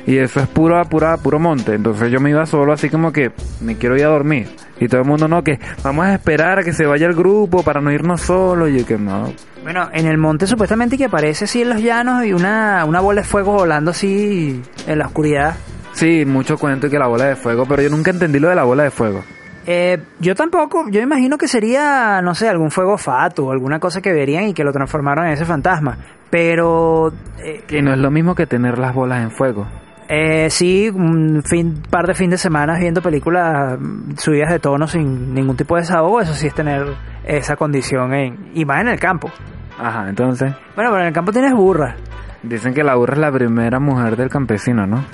Y 0.06 0.18
eso 0.18 0.40
es 0.40 0.48
puro, 0.48 0.84
pura, 0.86 1.18
puro 1.18 1.40
monte. 1.40 1.74
Entonces 1.74 2.12
yo 2.12 2.20
me 2.20 2.30
iba 2.30 2.46
solo 2.46 2.74
así 2.74 2.90
como 2.90 3.12
que 3.12 3.32
me 3.60 3.76
quiero 3.76 3.98
ir 3.98 4.06
a 4.06 4.10
dormir. 4.10 4.50
Y 4.82 4.88
todo 4.88 5.02
el 5.02 5.08
mundo 5.08 5.28
no, 5.28 5.44
que 5.44 5.60
vamos 5.84 6.08
a 6.08 6.14
esperar 6.16 6.60
a 6.60 6.64
que 6.64 6.74
se 6.74 6.88
vaya 6.88 7.06
el 7.06 7.14
grupo 7.14 7.64
para 7.64 7.82
no 7.82 7.92
irnos 7.92 8.22
solos. 8.22 8.70
Y 8.70 8.80
yo 8.80 8.86
que 8.86 8.98
no, 8.98 9.32
Bueno, 9.62 9.88
en 9.94 10.08
el 10.08 10.18
monte 10.18 10.48
supuestamente 10.48 10.98
que 10.98 11.06
aparece 11.06 11.46
así 11.46 11.62
en 11.62 11.70
los 11.70 11.82
llanos 11.84 12.26
y 12.26 12.34
una, 12.34 12.84
una 12.86 13.00
bola 13.00 13.22
de 13.22 13.28
fuego 13.28 13.54
volando 13.54 13.92
así 13.92 14.60
en 14.88 14.98
la 14.98 15.06
oscuridad. 15.06 15.56
Sí, 15.94 16.26
mucho 16.26 16.58
cuento 16.58 16.88
y 16.88 16.90
que 16.90 16.98
la 16.98 17.08
bola 17.08 17.26
de 17.26 17.36
fuego, 17.36 17.66
pero 17.68 17.84
yo 17.84 17.90
nunca 17.92 18.10
entendí 18.10 18.40
lo 18.40 18.50
de 18.50 18.56
la 18.56 18.64
bola 18.64 18.84
de 18.84 18.90
fuego. 18.90 19.24
Eh, 19.68 20.00
yo 20.20 20.34
tampoco, 20.34 20.86
yo 20.90 21.00
imagino 21.00 21.38
que 21.38 21.48
sería, 21.48 22.20
no 22.24 22.34
sé, 22.34 22.50
algún 22.50 22.72
fuego 22.72 22.98
fato 22.98 23.46
o 23.46 23.52
alguna 23.52 23.80
cosa 23.80 24.02
que 24.02 24.12
verían 24.12 24.46
y 24.48 24.56
que 24.56 24.64
lo 24.64 24.72
transformaron 24.72 25.28
en 25.28 25.34
ese 25.34 25.46
fantasma. 25.46 25.98
Pero 26.32 27.14
eh, 27.44 27.64
Que 27.68 27.84
no 27.84 27.94
es 27.94 28.00
lo 28.00 28.10
mismo 28.10 28.34
que 28.34 28.48
tener 28.48 28.80
las 28.80 28.96
bolas 28.96 29.22
en 29.22 29.30
fuego. 29.30 29.68
Eh, 30.14 30.50
sí, 30.50 30.90
un 30.90 31.42
fin, 31.42 31.82
par 31.90 32.06
de 32.06 32.14
fin 32.14 32.30
de 32.30 32.38
semana 32.38 32.78
viendo 32.78 33.02
películas 33.02 33.80
mm, 33.80 34.18
subidas 34.18 34.52
de 34.52 34.60
tono 34.60 34.86
sin 34.86 35.34
ningún 35.34 35.56
tipo 35.56 35.76
de 35.76 35.82
desahogo, 35.84 36.20
eso 36.20 36.34
sí 36.34 36.48
es 36.48 36.54
tener 36.54 36.86
esa 37.24 37.56
condición 37.56 38.14
en, 38.14 38.52
y 38.54 38.66
más 38.66 38.82
en 38.82 38.90
el 38.90 39.00
campo. 39.00 39.32
Ajá, 39.80 40.10
entonces 40.10 40.54
Bueno, 40.76 40.92
pero 40.92 41.00
en 41.02 41.08
el 41.08 41.14
campo 41.14 41.32
tienes 41.32 41.54
burra. 41.54 41.96
dicen 42.44 42.74
que 42.74 42.84
la 42.84 42.96
burra 42.96 43.14
es 43.14 43.20
la 43.20 43.32
primera 43.32 43.80
mujer 43.80 44.18
del 44.18 44.30
campesino, 44.30 44.86
¿no? 44.86 45.06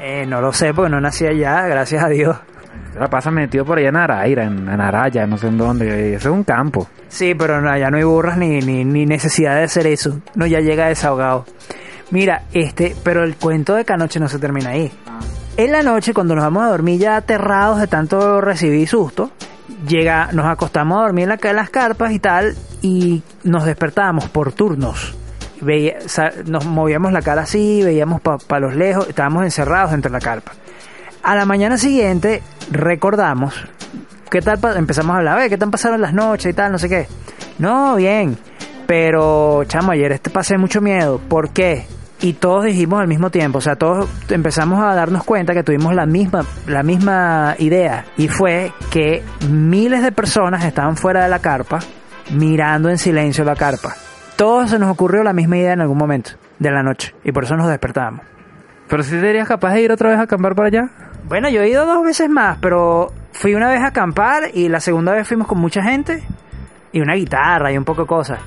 Eh, 0.00 0.24
no 0.26 0.40
lo 0.40 0.52
sé 0.52 0.72
porque 0.72 0.90
no 0.90 1.00
nací 1.00 1.26
allá, 1.26 1.66
gracias 1.66 2.04
a 2.04 2.08
Dios. 2.08 2.36
Se 2.92 3.00
la 3.00 3.08
pasa 3.08 3.30
metido 3.32 3.64
por 3.64 3.78
allá 3.78 3.88
en 3.88 3.96
Araira, 3.96 4.44
en, 4.44 4.68
en 4.68 4.80
Araya, 4.80 5.26
no 5.26 5.36
sé 5.38 5.48
en 5.48 5.58
dónde. 5.58 6.14
Eso 6.14 6.28
es 6.28 6.34
un 6.34 6.44
campo. 6.44 6.86
Sí, 7.08 7.34
pero 7.34 7.56
allá 7.68 7.90
no 7.90 7.96
hay 7.96 8.04
burras 8.04 8.38
ni, 8.38 8.60
ni, 8.60 8.84
ni 8.84 9.06
necesidad 9.06 9.56
de 9.56 9.64
hacer 9.64 9.86
eso. 9.88 10.20
No, 10.36 10.46
ya 10.46 10.60
llega 10.60 10.86
desahogado. 10.86 11.44
Mira, 12.10 12.42
este, 12.52 12.94
pero 13.02 13.24
el 13.24 13.36
cuento 13.36 13.74
de 13.74 13.84
Canoche 13.84 14.20
no 14.20 14.28
se 14.28 14.38
termina 14.38 14.70
ahí. 14.70 14.92
En 15.56 15.72
la 15.72 15.82
noche, 15.82 16.12
cuando 16.14 16.34
nos 16.34 16.44
vamos 16.44 16.62
a 16.64 16.68
dormir 16.68 17.00
ya 17.00 17.16
aterrados 17.16 17.80
de 17.80 17.86
tanto 17.86 18.40
recibir 18.40 18.86
susto, 18.88 19.30
llega, 19.88 20.28
nos 20.32 20.46
acostamos 20.46 20.98
a 20.98 21.02
dormir 21.02 21.24
en, 21.24 21.28
la, 21.30 21.38
en 21.50 21.56
las 21.56 21.70
carpas 21.70 22.12
y 22.12 22.18
tal, 22.18 22.54
y 22.82 23.22
nos 23.42 23.64
despertábamos 23.64 24.28
por 24.28 24.52
turnos. 24.52 25.14
Veía- 25.60 25.96
nos 26.44 26.66
movíamos 26.66 27.12
la 27.12 27.22
cara 27.22 27.42
así, 27.42 27.82
veíamos 27.82 28.20
para 28.20 28.60
los 28.60 28.76
lejos, 28.76 29.08
estábamos 29.08 29.44
encerrados 29.44 29.92
entre 29.94 30.10
la 30.12 30.20
carpa. 30.20 30.52
A 31.22 31.34
la 31.34 31.44
mañana 31.46 31.76
siguiente 31.76 32.42
recordamos 32.70 33.54
¿Qué 34.30 34.42
tal? 34.42 34.58
Empezamos 34.76 35.14
a 35.14 35.18
hablar, 35.18 35.38
"Ve, 35.38 35.48
¿qué 35.48 35.56
tal 35.56 35.70
pasaron 35.70 36.00
las 36.00 36.12
noches 36.12 36.50
y 36.50 36.54
tal? 36.54 36.72
No 36.72 36.78
sé 36.78 36.88
qué. 36.88 37.06
No, 37.60 37.94
bien. 37.94 38.36
Pero, 38.86 39.62
chamo, 39.68 39.92
ayer 39.92 40.10
este 40.12 40.30
pasé 40.30 40.58
mucho 40.58 40.80
miedo. 40.80 41.20
¿Por 41.28 41.50
qué? 41.50 41.86
Y 42.20 42.32
todos 42.32 42.64
dijimos 42.64 43.00
al 43.00 43.08
mismo 43.08 43.30
tiempo, 43.30 43.58
o 43.58 43.60
sea, 43.60 43.76
todos 43.76 44.08
empezamos 44.30 44.82
a 44.82 44.94
darnos 44.94 45.22
cuenta 45.24 45.52
que 45.52 45.62
tuvimos 45.62 45.94
la 45.94 46.06
misma, 46.06 46.44
la 46.66 46.82
misma 46.82 47.54
idea. 47.58 48.06
Y 48.16 48.28
fue 48.28 48.72
que 48.90 49.22
miles 49.50 50.02
de 50.02 50.12
personas 50.12 50.64
estaban 50.64 50.96
fuera 50.96 51.22
de 51.24 51.28
la 51.28 51.40
carpa, 51.40 51.80
mirando 52.32 52.88
en 52.88 52.96
silencio 52.96 53.44
la 53.44 53.54
carpa. 53.54 53.94
Todos 54.36 54.70
se 54.70 54.78
nos 54.78 54.90
ocurrió 54.90 55.22
la 55.22 55.34
misma 55.34 55.58
idea 55.58 55.74
en 55.74 55.82
algún 55.82 55.98
momento 55.98 56.32
de 56.58 56.70
la 56.70 56.82
noche. 56.82 57.14
Y 57.22 57.32
por 57.32 57.44
eso 57.44 57.54
nos 57.56 57.68
despertábamos. 57.68 58.22
Pero 58.88 59.02
si 59.02 59.18
serías 59.20 59.46
capaz 59.46 59.74
de 59.74 59.82
ir 59.82 59.92
otra 59.92 60.10
vez 60.10 60.18
a 60.18 60.22
acampar 60.22 60.54
para 60.54 60.68
allá. 60.68 60.88
Bueno, 61.28 61.50
yo 61.50 61.60
he 61.60 61.68
ido 61.68 61.84
dos 61.86 62.04
veces 62.04 62.30
más, 62.30 62.58
pero 62.60 63.12
fui 63.32 63.54
una 63.54 63.68
vez 63.68 63.80
a 63.80 63.88
acampar 63.88 64.44
y 64.54 64.68
la 64.68 64.80
segunda 64.80 65.12
vez 65.12 65.26
fuimos 65.26 65.48
con 65.48 65.58
mucha 65.58 65.82
gente 65.82 66.22
y 66.92 67.00
una 67.00 67.14
guitarra 67.14 67.72
y 67.72 67.76
un 67.76 67.84
poco 67.84 68.02
de 68.02 68.08
cosas. 68.08 68.38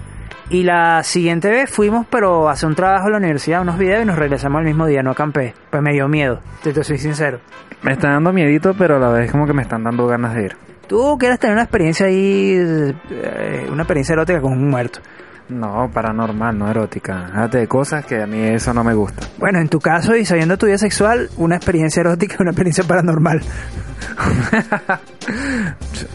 Y 0.50 0.64
la 0.64 1.04
siguiente 1.04 1.50
vez 1.50 1.70
fuimos, 1.70 2.08
pero 2.10 2.50
a 2.50 2.54
hacer 2.54 2.68
un 2.68 2.76
trabajo 2.76 3.06
en 3.06 3.12
la 3.12 3.18
universidad, 3.20 3.62
unos 3.62 3.78
videos 3.78 4.02
y 4.02 4.06
nos 4.06 4.18
regresamos 4.18 4.60
el 4.60 4.66
mismo 4.66 4.88
día, 4.88 5.04
no 5.04 5.12
acampé. 5.12 5.54
Pues 5.70 5.84
me 5.84 5.94
dio 5.94 6.08
miedo, 6.08 6.40
te, 6.64 6.74
te 6.74 6.84
soy 6.84 6.98
sincero. 6.98 7.40
Me 7.84 7.94
está 7.94 8.10
dando 8.10 8.34
miedito, 8.34 8.74
pero 8.74 8.98
a 8.98 9.00
la 9.00 9.10
vez 9.10 9.32
como 9.32 9.46
que 9.46 9.54
me 9.54 9.62
están 9.62 9.84
dando 9.84 10.08
ganas 10.08 10.34
de 10.34 10.46
ir. 10.46 10.58
Tú 10.88 11.18
quieres 11.20 11.38
tener 11.38 11.54
una 11.54 11.64
experiencia 11.64 12.08
ahí, 12.08 12.56
eh, 12.56 13.68
una 13.72 13.84
experiencia 13.84 14.14
erótica 14.14 14.42
con 14.42 14.54
un 14.54 14.70
muerto. 14.70 15.02
No, 15.50 15.90
paranormal, 15.94 16.58
no 16.58 16.70
erótica. 16.70 17.28
Hágate 17.28 17.60
de 17.60 17.68
cosas 17.68 18.06
que 18.06 18.22
a 18.22 18.26
mí 18.26 18.40
eso 18.40 18.74
no 18.74 18.84
me 18.84 18.96
gusta. 18.96 19.28
Bueno, 19.38 19.60
en 19.60 19.70
tu 19.70 19.80
caso 19.80 20.16
y 20.16 20.26
sabiendo 20.26 20.58
tu 20.58 20.66
vida 20.66 20.80
sexual, 20.80 21.30
una 21.38 21.58
experiencia 21.58 22.02
erótica 22.02 22.38
y 22.40 22.42
una 22.42 22.52
experiencia 22.52 22.84
paranormal. 22.84 23.42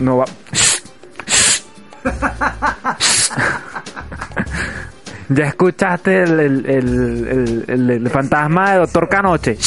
No 0.01 0.16
va. 0.16 0.25
¿Ya 5.29 5.45
escuchaste 5.45 6.23
el, 6.23 6.41
el, 6.41 6.67
el, 6.67 7.29
el- 7.29 7.65
el- 7.69 7.91
el 7.91 8.11
fantasma 8.11 8.73
de 8.73 8.79
Doctor 8.81 9.09
Canoche? 9.09 9.57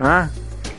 ¿Ah? 0.00 0.28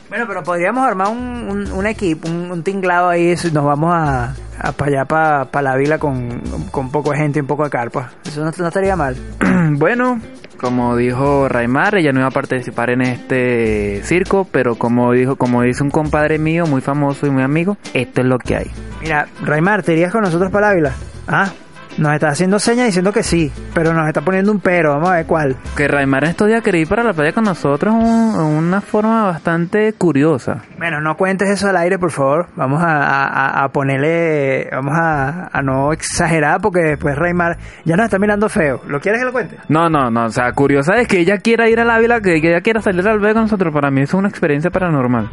Bueno, 0.09 0.25
pero 0.27 0.43
podríamos 0.43 0.85
armar 0.85 1.07
un, 1.09 1.17
un, 1.49 1.71
un 1.71 1.87
equipo, 1.87 2.29
un, 2.29 2.51
un 2.51 2.61
tinglado 2.63 3.09
ahí, 3.09 3.35
si 3.35 3.51
nos 3.51 3.65
vamos 3.65 3.91
a, 3.95 4.35
a 4.59 4.71
para 4.73 4.91
allá, 5.01 5.05
para 5.49 5.61
la 5.71 5.75
vila 5.75 5.97
con, 5.97 6.39
con 6.69 6.91
poco 6.91 7.11
de 7.11 7.17
gente 7.17 7.39
y 7.39 7.41
un 7.41 7.47
poco 7.47 7.63
de 7.63 7.71
carpa. 7.71 8.11
Eso 8.23 8.43
no, 8.45 8.51
no 8.55 8.67
estaría 8.67 8.95
mal. 8.95 9.15
Bueno, 9.75 10.19
como 10.59 10.95
dijo 10.97 11.47
Raimar, 11.49 11.95
ella 11.95 12.11
no 12.11 12.19
iba 12.19 12.27
a 12.27 12.31
participar 12.31 12.89
en 12.91 13.01
este 13.01 14.01
circo, 14.03 14.45
pero 14.51 14.75
como 14.75 15.11
dijo, 15.13 15.35
como 15.37 15.61
dice 15.63 15.81
un 15.83 15.89
compadre 15.89 16.37
mío 16.37 16.67
muy 16.67 16.81
famoso 16.81 17.25
y 17.25 17.31
muy 17.31 17.41
amigo, 17.43 17.77
esto 17.93 18.21
es 18.21 18.27
lo 18.27 18.37
que 18.37 18.57
hay. 18.57 18.71
Mira, 19.01 19.25
Raimar, 19.41 19.81
¿te 19.83 19.93
irías 19.93 20.11
con 20.11 20.21
nosotros 20.21 20.51
para 20.51 20.69
la 20.69 20.75
vila? 20.75 20.91
Ah, 21.27 21.49
nos 21.97 22.13
está 22.13 22.29
haciendo 22.29 22.59
señas 22.59 22.87
diciendo 22.87 23.11
que 23.11 23.23
sí, 23.23 23.51
pero 23.73 23.93
nos 23.93 24.07
está 24.07 24.21
poniendo 24.21 24.51
un 24.51 24.59
pero, 24.59 24.91
vamos 24.93 25.09
a 25.09 25.13
ver 25.15 25.25
cuál. 25.25 25.55
Que 25.77 25.87
Raimar 25.87 26.23
en 26.23 26.31
estos 26.31 26.47
días 26.47 26.61
quería 26.63 26.81
ir 26.81 26.87
para 26.87 27.03
la 27.03 27.13
playa 27.13 27.33
con 27.33 27.43
nosotros 27.43 27.93
un- 27.93 28.35
una 28.35 28.81
forma 28.81 29.25
bastante 29.25 29.93
curiosa. 29.93 30.63
Bueno, 30.77 31.01
no 31.01 31.15
cuentes 31.15 31.49
eso 31.49 31.67
al 31.69 31.77
aire, 31.77 31.99
por 31.99 32.11
favor. 32.11 32.47
Vamos 32.55 32.81
a, 32.83 33.03
a- 33.03 33.63
a 33.63 33.69
ponerle, 33.69 34.69
vamos 34.71 34.93
a, 34.97 35.49
a 35.51 35.61
no 35.61 35.93
exagerar 35.93 36.59
porque 36.61 36.79
después 36.81 37.15
Raimar 37.17 37.57
ya 37.85 37.95
nos 37.95 38.05
está 38.05 38.19
mirando 38.19 38.49
feo. 38.49 38.81
¿Lo 38.87 38.99
quieres 38.99 39.21
que 39.21 39.25
lo 39.25 39.31
cuente? 39.31 39.57
No, 39.69 39.89
no, 39.89 40.09
no, 40.09 40.25
o 40.25 40.29
sea, 40.29 40.51
curiosa 40.53 40.95
es 40.95 41.07
que 41.07 41.19
ella 41.19 41.37
quiera 41.37 41.69
ir 41.69 41.79
al 41.79 41.89
Ávila, 41.89 42.21
que 42.21 42.41
que 42.41 42.49
ella 42.49 42.61
quiera 42.61 42.81
salir 42.81 43.07
al 43.07 43.19
B 43.19 43.33
con 43.33 43.43
nosotros. 43.43 43.73
Para 43.73 43.91
mí 43.91 44.01
es 44.01 44.13
una 44.13 44.27
experiencia 44.29 44.69
paranormal. 44.71 45.29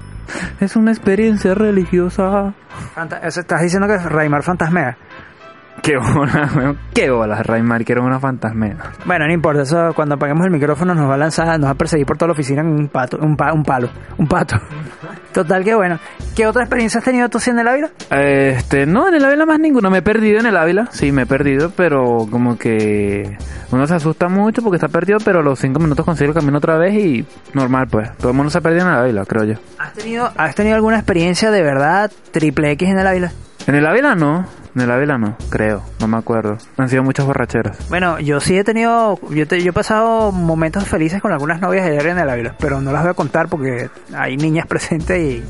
Es 0.60 0.76
una 0.76 0.92
experiencia 0.92 1.54
religiosa. 1.54 2.52
Fanta- 2.94 3.18
eso 3.22 3.40
estás 3.40 3.62
diciendo 3.62 3.88
que 3.88 3.98
Raimar 3.98 4.42
fantasmea. 4.42 4.96
Qué 5.82 5.96
bola, 5.96 6.48
weón. 6.54 6.78
Qué 6.92 7.10
bolas, 7.10 7.46
Raimar, 7.46 7.84
quiero 7.84 8.04
una 8.04 8.20
fantasmea. 8.20 8.76
Bueno, 9.06 9.26
no 9.26 9.32
importa, 9.32 9.62
eso 9.62 9.92
cuando 9.94 10.16
apaguemos 10.16 10.44
el 10.44 10.50
micrófono 10.52 10.94
nos 10.94 11.08
va 11.08 11.14
a 11.14 11.18
lanzar, 11.18 11.46
nos 11.58 11.68
va 11.68 11.72
a 11.72 11.74
perseguir 11.74 12.04
por 12.06 12.16
toda 12.18 12.28
la 12.28 12.32
oficina 12.34 12.62
un 12.62 12.88
pato, 12.88 13.18
un, 13.18 13.36
pa- 13.36 13.52
un 13.52 13.62
palo, 13.62 13.88
un 14.18 14.26
pato. 14.28 14.56
Total 15.32 15.62
que 15.64 15.74
bueno. 15.74 15.98
¿Qué 16.36 16.46
otra 16.46 16.62
experiencia 16.62 16.98
has 16.98 17.04
tenido 17.04 17.28
tú 17.28 17.38
haciendo 17.38 17.60
en 17.60 17.66
la 17.66 17.74
vida? 17.74 17.90
Este, 18.10 18.84
no, 18.86 19.08
en 19.08 19.14
el 19.14 19.24
Ávila 19.24 19.46
más 19.46 19.58
ninguno. 19.60 19.90
Me 19.90 19.98
he 19.98 20.02
perdido 20.02 20.40
en 20.40 20.46
el 20.46 20.56
Ávila. 20.56 20.88
Sí, 20.90 21.12
me 21.12 21.22
he 21.22 21.26
perdido, 21.26 21.70
pero 21.76 22.26
como 22.30 22.58
que 22.58 23.36
uno 23.70 23.86
se 23.86 23.94
asusta 23.94 24.28
mucho 24.28 24.62
porque 24.62 24.76
está 24.76 24.88
perdido, 24.88 25.18
pero 25.24 25.38
a 25.40 25.42
los 25.42 25.58
cinco 25.58 25.78
minutos 25.80 26.04
consigue 26.04 26.28
el 26.30 26.34
camino 26.34 26.58
otra 26.58 26.76
vez 26.78 26.94
y 26.94 27.24
normal, 27.54 27.86
pues. 27.90 28.10
Todo 28.18 28.30
el 28.30 28.36
mundo 28.36 28.50
se 28.50 28.58
ha 28.58 28.60
perdido 28.60 28.86
en 28.86 28.92
el 28.92 28.98
Ávila, 28.98 29.24
creo 29.24 29.44
yo. 29.44 29.54
¿Has 29.78 29.92
tenido, 29.94 30.30
has 30.36 30.54
tenido 30.54 30.74
alguna 30.76 30.96
experiencia 30.96 31.50
de 31.50 31.62
verdad 31.62 32.10
triple 32.32 32.72
X 32.72 32.88
en 32.88 32.98
el 32.98 33.06
Ávila? 33.06 33.32
En 33.66 33.74
el 33.74 33.86
Ávila 33.86 34.14
no. 34.14 34.46
En 34.74 34.82
el 34.82 34.90
Ávila 34.90 35.18
no, 35.18 35.36
creo. 35.50 35.82
No 36.00 36.06
me 36.08 36.16
acuerdo. 36.16 36.56
Han 36.76 36.88
sido 36.88 37.02
muchas 37.02 37.26
borracheras. 37.26 37.88
Bueno, 37.88 38.18
yo 38.20 38.40
sí 38.40 38.56
he 38.56 38.64
tenido, 38.64 39.18
yo, 39.30 39.46
te- 39.46 39.62
yo 39.62 39.70
he 39.70 39.72
pasado 39.72 40.30
momentos 40.32 40.84
felices 40.86 41.20
con 41.20 41.32
algunas 41.32 41.60
novias 41.60 41.84
de 41.84 41.96
en 41.98 42.18
el 42.18 42.30
Ávila, 42.30 42.54
pero 42.58 42.80
no 42.80 42.92
las 42.92 43.02
voy 43.02 43.10
a 43.10 43.14
contar 43.14 43.48
porque 43.48 43.90
hay 44.14 44.36
niñas 44.36 44.66
presentes 44.68 45.18
y... 45.20 45.44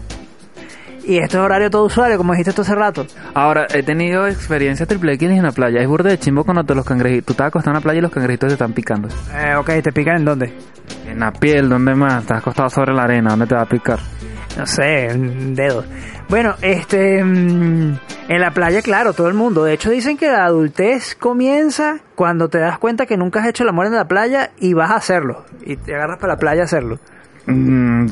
Y 1.02 1.16
esto 1.16 1.38
es 1.38 1.44
horario 1.44 1.70
todo 1.70 1.84
usuario, 1.86 2.18
como 2.18 2.32
dijiste 2.34 2.52
tú 2.52 2.60
hace 2.60 2.74
rato. 2.74 3.06
Ahora, 3.32 3.66
he 3.72 3.82
tenido 3.82 4.28
experiencia 4.28 4.84
triple 4.84 5.14
X 5.14 5.30
en 5.30 5.42
la 5.42 5.50
playa. 5.50 5.80
Es 5.80 5.88
burde 5.88 6.10
de 6.10 6.18
chimbo 6.18 6.44
cuando 6.44 6.62
te 6.62 6.74
los 6.74 6.84
cangrejitos. 6.84 7.24
Tú 7.24 7.32
estás 7.32 7.46
acostado 7.48 7.72
en 7.72 7.76
la 7.76 7.80
playa 7.80 7.98
y 7.98 8.02
los 8.02 8.10
cangrejitos 8.12 8.48
te 8.48 8.52
están 8.52 8.74
picando. 8.74 9.08
Eh, 9.34 9.54
ok, 9.56 9.70
¿te 9.82 9.92
pican 9.92 10.16
en 10.18 10.24
dónde? 10.26 10.52
En 11.06 11.18
la 11.20 11.32
piel, 11.32 11.70
¿dónde 11.70 11.94
más? 11.94 12.20
Estás 12.22 12.38
acostado 12.38 12.68
sobre 12.68 12.92
la 12.92 13.04
arena, 13.04 13.30
¿dónde 13.30 13.46
te 13.46 13.54
va 13.54 13.62
a 13.62 13.66
picar? 13.66 13.98
No 14.56 14.66
sé, 14.66 15.08
un 15.14 15.54
dedo. 15.54 15.84
Bueno, 16.28 16.54
este. 16.60 17.22
mm, 17.24 17.98
En 18.28 18.40
la 18.40 18.50
playa, 18.52 18.82
claro, 18.82 19.12
todo 19.12 19.28
el 19.28 19.34
mundo. 19.34 19.64
De 19.64 19.72
hecho, 19.72 19.90
dicen 19.90 20.16
que 20.16 20.28
la 20.28 20.44
adultez 20.44 21.14
comienza 21.14 21.98
cuando 22.14 22.48
te 22.48 22.58
das 22.58 22.78
cuenta 22.78 23.06
que 23.06 23.16
nunca 23.16 23.40
has 23.40 23.46
hecho 23.48 23.62
el 23.64 23.68
amor 23.70 23.86
en 23.86 23.94
la 23.94 24.06
playa 24.06 24.50
y 24.58 24.74
vas 24.74 24.90
a 24.90 24.96
hacerlo. 24.96 25.44
Y 25.64 25.76
te 25.76 25.94
agarras 25.94 26.18
para 26.18 26.34
la 26.34 26.38
playa 26.38 26.62
a 26.62 26.64
hacerlo. 26.64 26.98
Mm, 27.46 28.06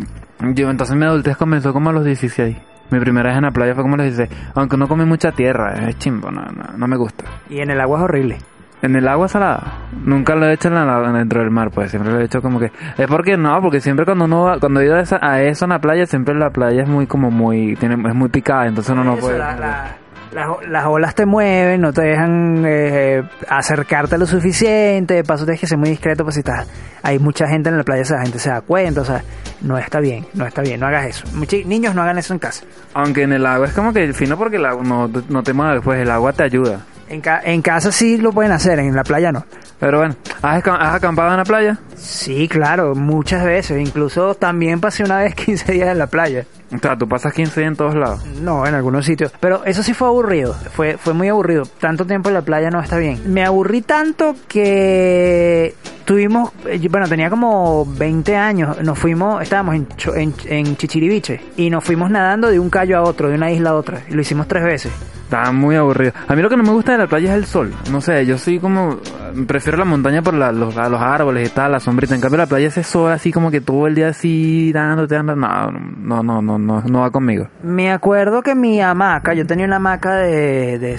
yo 0.54 0.70
entonces 0.70 0.96
mi 0.96 1.04
adultez 1.04 1.36
comenzó 1.36 1.72
como 1.72 1.90
a 1.90 1.92
los 1.92 2.04
16. 2.04 2.56
Mi 2.90 3.00
primera 3.00 3.28
vez 3.28 3.36
en 3.38 3.44
la 3.44 3.50
playa 3.50 3.74
fue 3.74 3.82
como 3.82 3.94
a 3.94 3.98
los 3.98 4.06
16. 4.16 4.30
Aunque 4.54 4.76
no 4.76 4.88
comí 4.88 5.04
mucha 5.04 5.32
tierra, 5.32 5.88
es 5.88 5.98
chimbo, 5.98 6.30
no, 6.30 6.40
no, 6.42 6.76
no 6.76 6.88
me 6.88 6.96
gusta. 6.96 7.24
Y 7.50 7.60
en 7.60 7.70
el 7.70 7.80
agua 7.80 7.98
es 7.98 8.04
horrible. 8.04 8.38
En 8.80 8.94
el 8.94 9.08
agua 9.08 9.26
salada, 9.26 9.88
nunca 10.04 10.36
lo 10.36 10.46
he 10.46 10.52
hecho 10.52 10.68
en 10.68 10.74
la, 10.74 11.12
dentro 11.12 11.40
del 11.40 11.50
mar, 11.50 11.70
pues 11.72 11.90
siempre 11.90 12.12
lo 12.12 12.20
he 12.20 12.24
hecho 12.24 12.40
como 12.40 12.60
que... 12.60 12.70
Es 12.96 13.06
porque 13.08 13.36
no, 13.36 13.60
porque 13.60 13.80
siempre 13.80 14.04
cuando 14.04 14.26
uno 14.26 14.44
va, 14.44 14.60
cuando 14.60 14.80
he 14.80 14.84
ido 14.86 14.94
a, 14.94 15.00
esa- 15.00 15.18
a 15.20 15.42
eso 15.42 15.64
en 15.64 15.70
la 15.70 15.80
playa, 15.80 16.06
siempre 16.06 16.34
la 16.36 16.50
playa 16.50 16.82
es 16.82 16.88
muy 16.88 17.06
como 17.08 17.30
muy, 17.32 17.74
tiene, 17.74 17.96
es 18.08 18.14
muy 18.14 18.28
picada, 18.28 18.66
entonces 18.68 18.92
uno 18.92 19.02
no 19.02 19.14
Eso, 19.14 19.26
puede... 19.26 19.38
la- 19.38 19.56
la- 19.56 19.96
las, 20.30 20.46
las 20.68 20.84
olas 20.86 21.14
te 21.14 21.24
mueven, 21.24 21.80
no 21.80 21.90
te 21.92 22.02
dejan 22.02 22.62
eh, 22.66 23.22
acercarte 23.48 24.18
lo 24.18 24.26
suficiente. 24.26 25.14
De 25.14 25.24
paso, 25.24 25.44
tienes 25.46 25.58
que 25.60 25.66
ser 25.66 25.78
muy 25.78 25.88
discreto, 25.88 26.22
pues 26.22 26.34
si 26.34 26.40
estás, 26.40 26.68
hay 27.02 27.18
mucha 27.18 27.48
gente 27.48 27.70
en 27.70 27.78
la 27.78 27.82
playa, 27.82 28.02
esa 28.02 28.20
gente 28.20 28.38
se 28.38 28.50
da 28.50 28.60
cuenta. 28.60 29.00
O 29.00 29.04
sea, 29.06 29.22
no 29.62 29.78
está 29.78 30.00
bien, 30.00 30.26
no 30.34 30.44
está 30.46 30.60
bien, 30.60 30.80
no 30.80 30.86
hagas 30.86 31.06
eso. 31.06 31.24
Muchi- 31.34 31.64
niños, 31.64 31.94
no 31.94 32.02
hagan 32.02 32.18
eso 32.18 32.34
en 32.34 32.40
casa. 32.40 32.66
Aunque 32.92 33.22
en 33.22 33.32
el 33.32 33.46
agua 33.46 33.68
es 33.68 33.72
como 33.72 33.92
que 33.94 34.12
fino 34.12 34.36
porque 34.36 34.56
el 34.56 34.66
agua 34.66 34.84
no, 34.84 35.10
no 35.30 35.42
te 35.42 35.54
mueves, 35.54 35.80
pues 35.82 35.98
el 36.02 36.10
agua 36.10 36.32
te 36.34 36.42
ayuda. 36.42 36.80
En, 37.08 37.20
ca- 37.20 37.40
en 37.44 37.62
casa 37.62 37.90
sí 37.92 38.18
lo 38.18 38.32
pueden 38.32 38.52
hacer, 38.52 38.78
en 38.78 38.94
la 38.94 39.02
playa 39.04 39.32
no. 39.32 39.44
Pero 39.80 39.98
bueno, 39.98 40.16
¿has, 40.42 40.62
has 40.66 40.94
acampado 40.94 41.30
en 41.30 41.36
la 41.38 41.44
playa? 41.44 41.78
Sí, 41.96 42.48
claro, 42.48 42.94
muchas 42.94 43.44
veces. 43.44 43.80
Incluso 43.80 44.34
también 44.34 44.80
pasé 44.80 45.04
una 45.04 45.18
vez 45.18 45.34
15 45.36 45.72
días 45.72 45.88
en 45.88 45.98
la 45.98 46.06
playa. 46.08 46.44
O 46.74 46.78
sea, 46.78 46.96
tú 46.98 47.08
pasas 47.08 47.32
15 47.32 47.60
días 47.60 47.70
en 47.70 47.76
todos 47.76 47.94
lados. 47.94 48.24
No, 48.42 48.66
en 48.66 48.74
algunos 48.74 49.06
sitios. 49.06 49.32
Pero 49.40 49.64
eso 49.64 49.82
sí 49.82 49.94
fue 49.94 50.08
aburrido. 50.08 50.52
Fue, 50.52 50.98
fue 50.98 51.14
muy 51.14 51.28
aburrido. 51.28 51.62
Tanto 51.80 52.04
tiempo 52.04 52.28
en 52.28 52.34
la 52.34 52.42
playa 52.42 52.70
no 52.70 52.80
está 52.80 52.98
bien. 52.98 53.20
Me 53.32 53.44
aburrí 53.44 53.80
tanto 53.82 54.34
que 54.48 55.74
tuvimos, 56.04 56.50
eh, 56.66 56.86
bueno, 56.90 57.06
tenía 57.08 57.30
como 57.30 57.86
20 57.86 58.36
años. 58.36 58.82
Nos 58.82 58.98
fuimos, 58.98 59.42
estábamos 59.42 59.74
en, 59.76 59.86
en, 60.16 60.34
en 60.46 60.76
Chichiriviche 60.76 61.40
y 61.56 61.70
nos 61.70 61.84
fuimos 61.84 62.10
nadando 62.10 62.48
de 62.48 62.58
un 62.58 62.70
callo 62.70 62.98
a 62.98 63.02
otro, 63.02 63.28
de 63.28 63.34
una 63.36 63.50
isla 63.50 63.70
a 63.70 63.74
otra. 63.74 64.00
Y 64.08 64.14
lo 64.14 64.20
hicimos 64.20 64.46
tres 64.48 64.64
veces. 64.64 64.92
Estaba 65.24 65.52
muy 65.52 65.76
aburrido. 65.76 66.12
A 66.26 66.34
mí 66.34 66.40
lo 66.40 66.48
que 66.48 66.56
no 66.56 66.62
me 66.62 66.70
gusta 66.70 66.92
de 66.92 66.98
la 66.98 67.06
playa 67.06 67.32
es 67.32 67.36
el 67.36 67.44
sol. 67.44 67.74
No 67.90 68.00
sé, 68.00 68.24
yo 68.24 68.38
soy 68.38 68.58
como... 68.58 68.98
Prefiero 69.46 69.76
la 69.76 69.84
montaña 69.84 70.22
por 70.22 70.32
la- 70.32 70.52
los, 70.52 70.74
los 70.74 71.00
árboles 71.02 71.50
y 71.50 71.52
tal, 71.52 71.72
la 71.72 71.80
sombrita. 71.80 72.14
En 72.14 72.20
cambio 72.22 72.38
la 72.38 72.46
playa 72.46 72.68
ese 72.68 72.82
sol 72.82 73.12
así 73.12 73.30
como 73.30 73.50
que 73.50 73.60
todo 73.60 73.86
el 73.86 73.94
día 73.94 74.08
así 74.08 74.72
dándote, 74.72 75.16
dando... 75.16 75.36
No, 75.36 75.70
no, 75.70 76.22
no, 76.22 76.40
no, 76.40 76.57
no, 76.58 76.82
no 76.82 77.00
va 77.00 77.10
conmigo. 77.10 77.46
Me 77.62 77.90
acuerdo 77.90 78.42
que 78.42 78.54
mi 78.54 78.80
hamaca, 78.80 79.34
yo 79.34 79.46
tenía 79.46 79.66
una 79.66 79.76
hamaca 79.76 80.14
de, 80.16 80.78
de, 80.78 80.98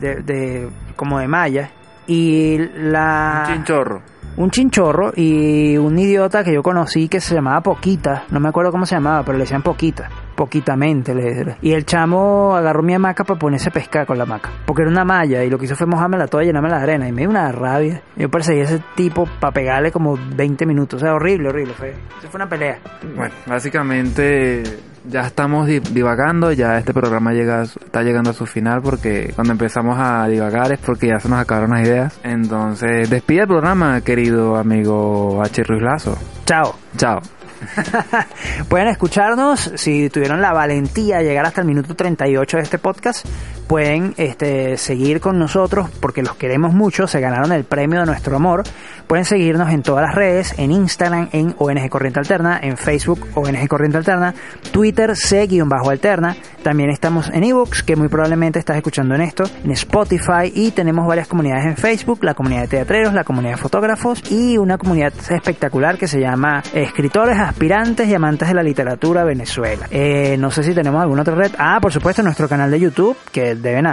de, 0.00 0.14
de- 0.22 0.68
como 0.96 1.18
de 1.18 1.28
malla 1.28 1.70
y 2.06 2.58
la 2.76 3.44
Chinchorro. 3.46 4.02
un 4.36 4.50
chinchorro 4.50 5.12
y 5.16 5.76
un 5.76 5.98
idiota 5.98 6.42
que 6.44 6.52
yo 6.52 6.62
conocí 6.62 7.08
que 7.08 7.20
se 7.20 7.34
llamaba 7.34 7.60
Poquita, 7.62 8.24
no 8.30 8.40
me 8.40 8.48
acuerdo 8.48 8.70
cómo 8.72 8.84
se 8.86 8.94
llamaba, 8.96 9.22
pero 9.24 9.38
le 9.38 9.44
decían 9.44 9.62
Poquita, 9.62 10.08
poquitamente. 10.34 11.14
le- 11.14 11.56
y 11.62 11.72
el 11.72 11.84
chamo 11.86 12.54
agarró 12.56 12.82
mi 12.82 12.94
hamaca 12.94 13.24
para 13.24 13.38
ponerse 13.38 13.68
a 13.68 13.72
pescar 13.72 14.06
con 14.06 14.18
la 14.18 14.24
hamaca, 14.24 14.50
porque 14.66 14.82
era 14.82 14.90
una 14.90 15.04
malla 15.04 15.44
y 15.44 15.50
lo 15.50 15.58
que 15.58 15.66
hizo 15.66 15.76
fue 15.76 15.86
mojarme 15.86 16.18
la 16.18 16.26
toalla 16.26 16.44
y 16.44 16.46
llenarme 16.48 16.68
la 16.70 16.82
arena 16.82 17.08
y 17.08 17.12
me 17.12 17.22
dio 17.22 17.30
una 17.30 17.50
rabia. 17.52 18.02
Yo 18.16 18.28
perseguí 18.30 18.60
a 18.60 18.64
ese 18.64 18.82
tipo 18.96 19.26
para 19.40 19.52
pegarle 19.52 19.92
como 19.92 20.18
20 20.34 20.66
minutos, 20.66 21.00
o 21.02 21.04
sea, 21.04 21.14
horrible, 21.14 21.48
horrible, 21.50 21.74
fue, 21.74 21.90
eso 21.90 22.28
fue 22.30 22.38
una 22.38 22.48
pelea. 22.48 22.78
Bueno, 23.16 23.34
básicamente 23.46 24.62
ya 25.08 25.20
estamos 25.22 25.66
di- 25.66 25.80
divagando, 25.80 26.52
ya 26.52 26.78
este 26.78 26.92
programa 26.92 27.32
llega, 27.32 27.62
está 27.62 28.02
llegando 28.02 28.30
a 28.30 28.32
su 28.34 28.46
final 28.46 28.80
porque 28.82 29.32
cuando 29.34 29.52
empezamos 29.52 29.96
a 29.98 30.26
divagar 30.28 30.72
es 30.72 30.78
porque 30.78 31.08
ya 31.08 31.20
se 31.20 31.28
nos 31.28 31.38
acabaron 31.40 31.70
las 31.70 31.82
ideas. 31.86 32.18
Entonces, 32.22 33.08
despide 33.10 33.42
el 33.42 33.48
programa, 33.48 34.00
querido 34.02 34.56
amigo 34.56 35.42
H. 35.42 35.62
Ruiz 35.64 35.82
Lazo. 35.82 36.16
Chao. 36.44 36.74
Chao. 36.96 37.20
Pueden 38.68 38.88
escucharnos 38.88 39.72
si 39.76 40.08
tuvieron 40.10 40.40
la 40.40 40.52
valentía 40.52 41.18
de 41.18 41.24
llegar 41.24 41.46
hasta 41.46 41.60
el 41.60 41.66
minuto 41.66 41.94
38 41.94 42.56
de 42.56 42.62
este 42.62 42.78
podcast. 42.78 43.26
Pueden 43.66 44.14
este, 44.16 44.76
seguir 44.76 45.20
con 45.20 45.38
nosotros 45.38 45.90
porque 46.00 46.22
los 46.22 46.34
queremos 46.34 46.74
mucho. 46.74 47.06
Se 47.06 47.20
ganaron 47.20 47.52
el 47.52 47.64
premio 47.64 48.00
de 48.00 48.06
nuestro 48.06 48.34
amor. 48.34 48.64
Pueden 49.06 49.24
seguirnos 49.24 49.70
en 49.70 49.82
todas 49.82 50.06
las 50.06 50.14
redes, 50.14 50.54
en 50.58 50.72
Instagram, 50.72 51.28
en 51.32 51.54
ONG 51.58 51.88
Corriente 51.88 52.18
Alterna, 52.18 52.58
en 52.62 52.76
Facebook, 52.76 53.26
ONG 53.34 53.68
Corriente 53.68 53.98
Alterna, 53.98 54.34
Twitter, 54.72 55.16
C-Alterna. 55.16 56.36
También 56.62 56.90
estamos 56.90 57.30
en 57.30 57.44
ebooks, 57.44 57.82
que 57.82 57.96
muy 57.96 58.08
probablemente 58.08 58.58
estás 58.58 58.76
escuchando 58.76 59.14
en 59.14 59.22
esto, 59.22 59.44
en 59.64 59.70
Spotify 59.72 60.52
y 60.54 60.72
tenemos 60.72 61.06
varias 61.06 61.26
comunidades 61.28 61.66
en 61.66 61.76
Facebook, 61.76 62.22
la 62.22 62.34
comunidad 62.34 62.62
de 62.62 62.68
teatreros, 62.68 63.14
la 63.14 63.24
comunidad 63.24 63.52
de 63.52 63.58
fotógrafos 63.58 64.22
y 64.30 64.58
una 64.58 64.78
comunidad 64.78 65.12
espectacular 65.30 65.96
que 65.96 66.06
se 66.06 66.20
llama 66.20 66.62
Escritores, 66.74 67.38
Aspirantes 67.50 68.08
y 68.08 68.14
Amantes 68.14 68.48
de 68.48 68.54
la 68.54 68.62
Literatura 68.62 69.24
Venezuela. 69.24 69.86
Eh, 69.90 70.36
no 70.38 70.50
sé 70.50 70.62
si 70.62 70.74
tenemos 70.74 71.02
alguna 71.02 71.22
otra 71.22 71.34
red. 71.34 71.52
Ah, 71.58 71.78
por 71.82 71.92
supuesto, 71.92 72.22
nuestro 72.22 72.48
canal 72.48 72.70
de 72.70 72.80
YouTube, 72.80 73.16
que 73.32 73.54
deben 73.54 73.84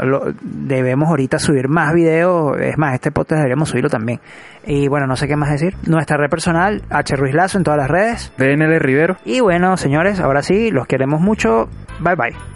lo- 0.00 0.32
debemos 0.42 1.08
ahorita 1.08 1.38
subir 1.38 1.68
más 1.68 1.94
videos. 1.94 2.60
Es 2.60 2.76
más, 2.78 2.94
este 2.94 3.10
podcast 3.12 3.38
deberíamos 3.38 3.68
subirlo 3.68 3.88
también. 3.88 4.20
Y 4.66 4.88
bueno, 4.88 5.06
no 5.06 5.16
sé 5.16 5.28
qué 5.28 5.36
más 5.36 5.50
decir. 5.50 5.76
Nuestra 5.86 6.16
red 6.16 6.28
personal, 6.28 6.82
H. 6.90 7.16
Ruiz 7.16 7.34
Lazo 7.34 7.58
en 7.58 7.64
todas 7.64 7.78
las 7.78 7.88
redes. 7.90 8.32
PNL 8.36 8.78
Rivero. 8.80 9.16
Y 9.24 9.40
bueno, 9.40 9.76
señores, 9.76 10.20
ahora 10.20 10.42
sí, 10.42 10.70
los 10.70 10.86
queremos 10.86 11.20
mucho. 11.20 11.68
Bye 12.00 12.16
bye. 12.16 12.55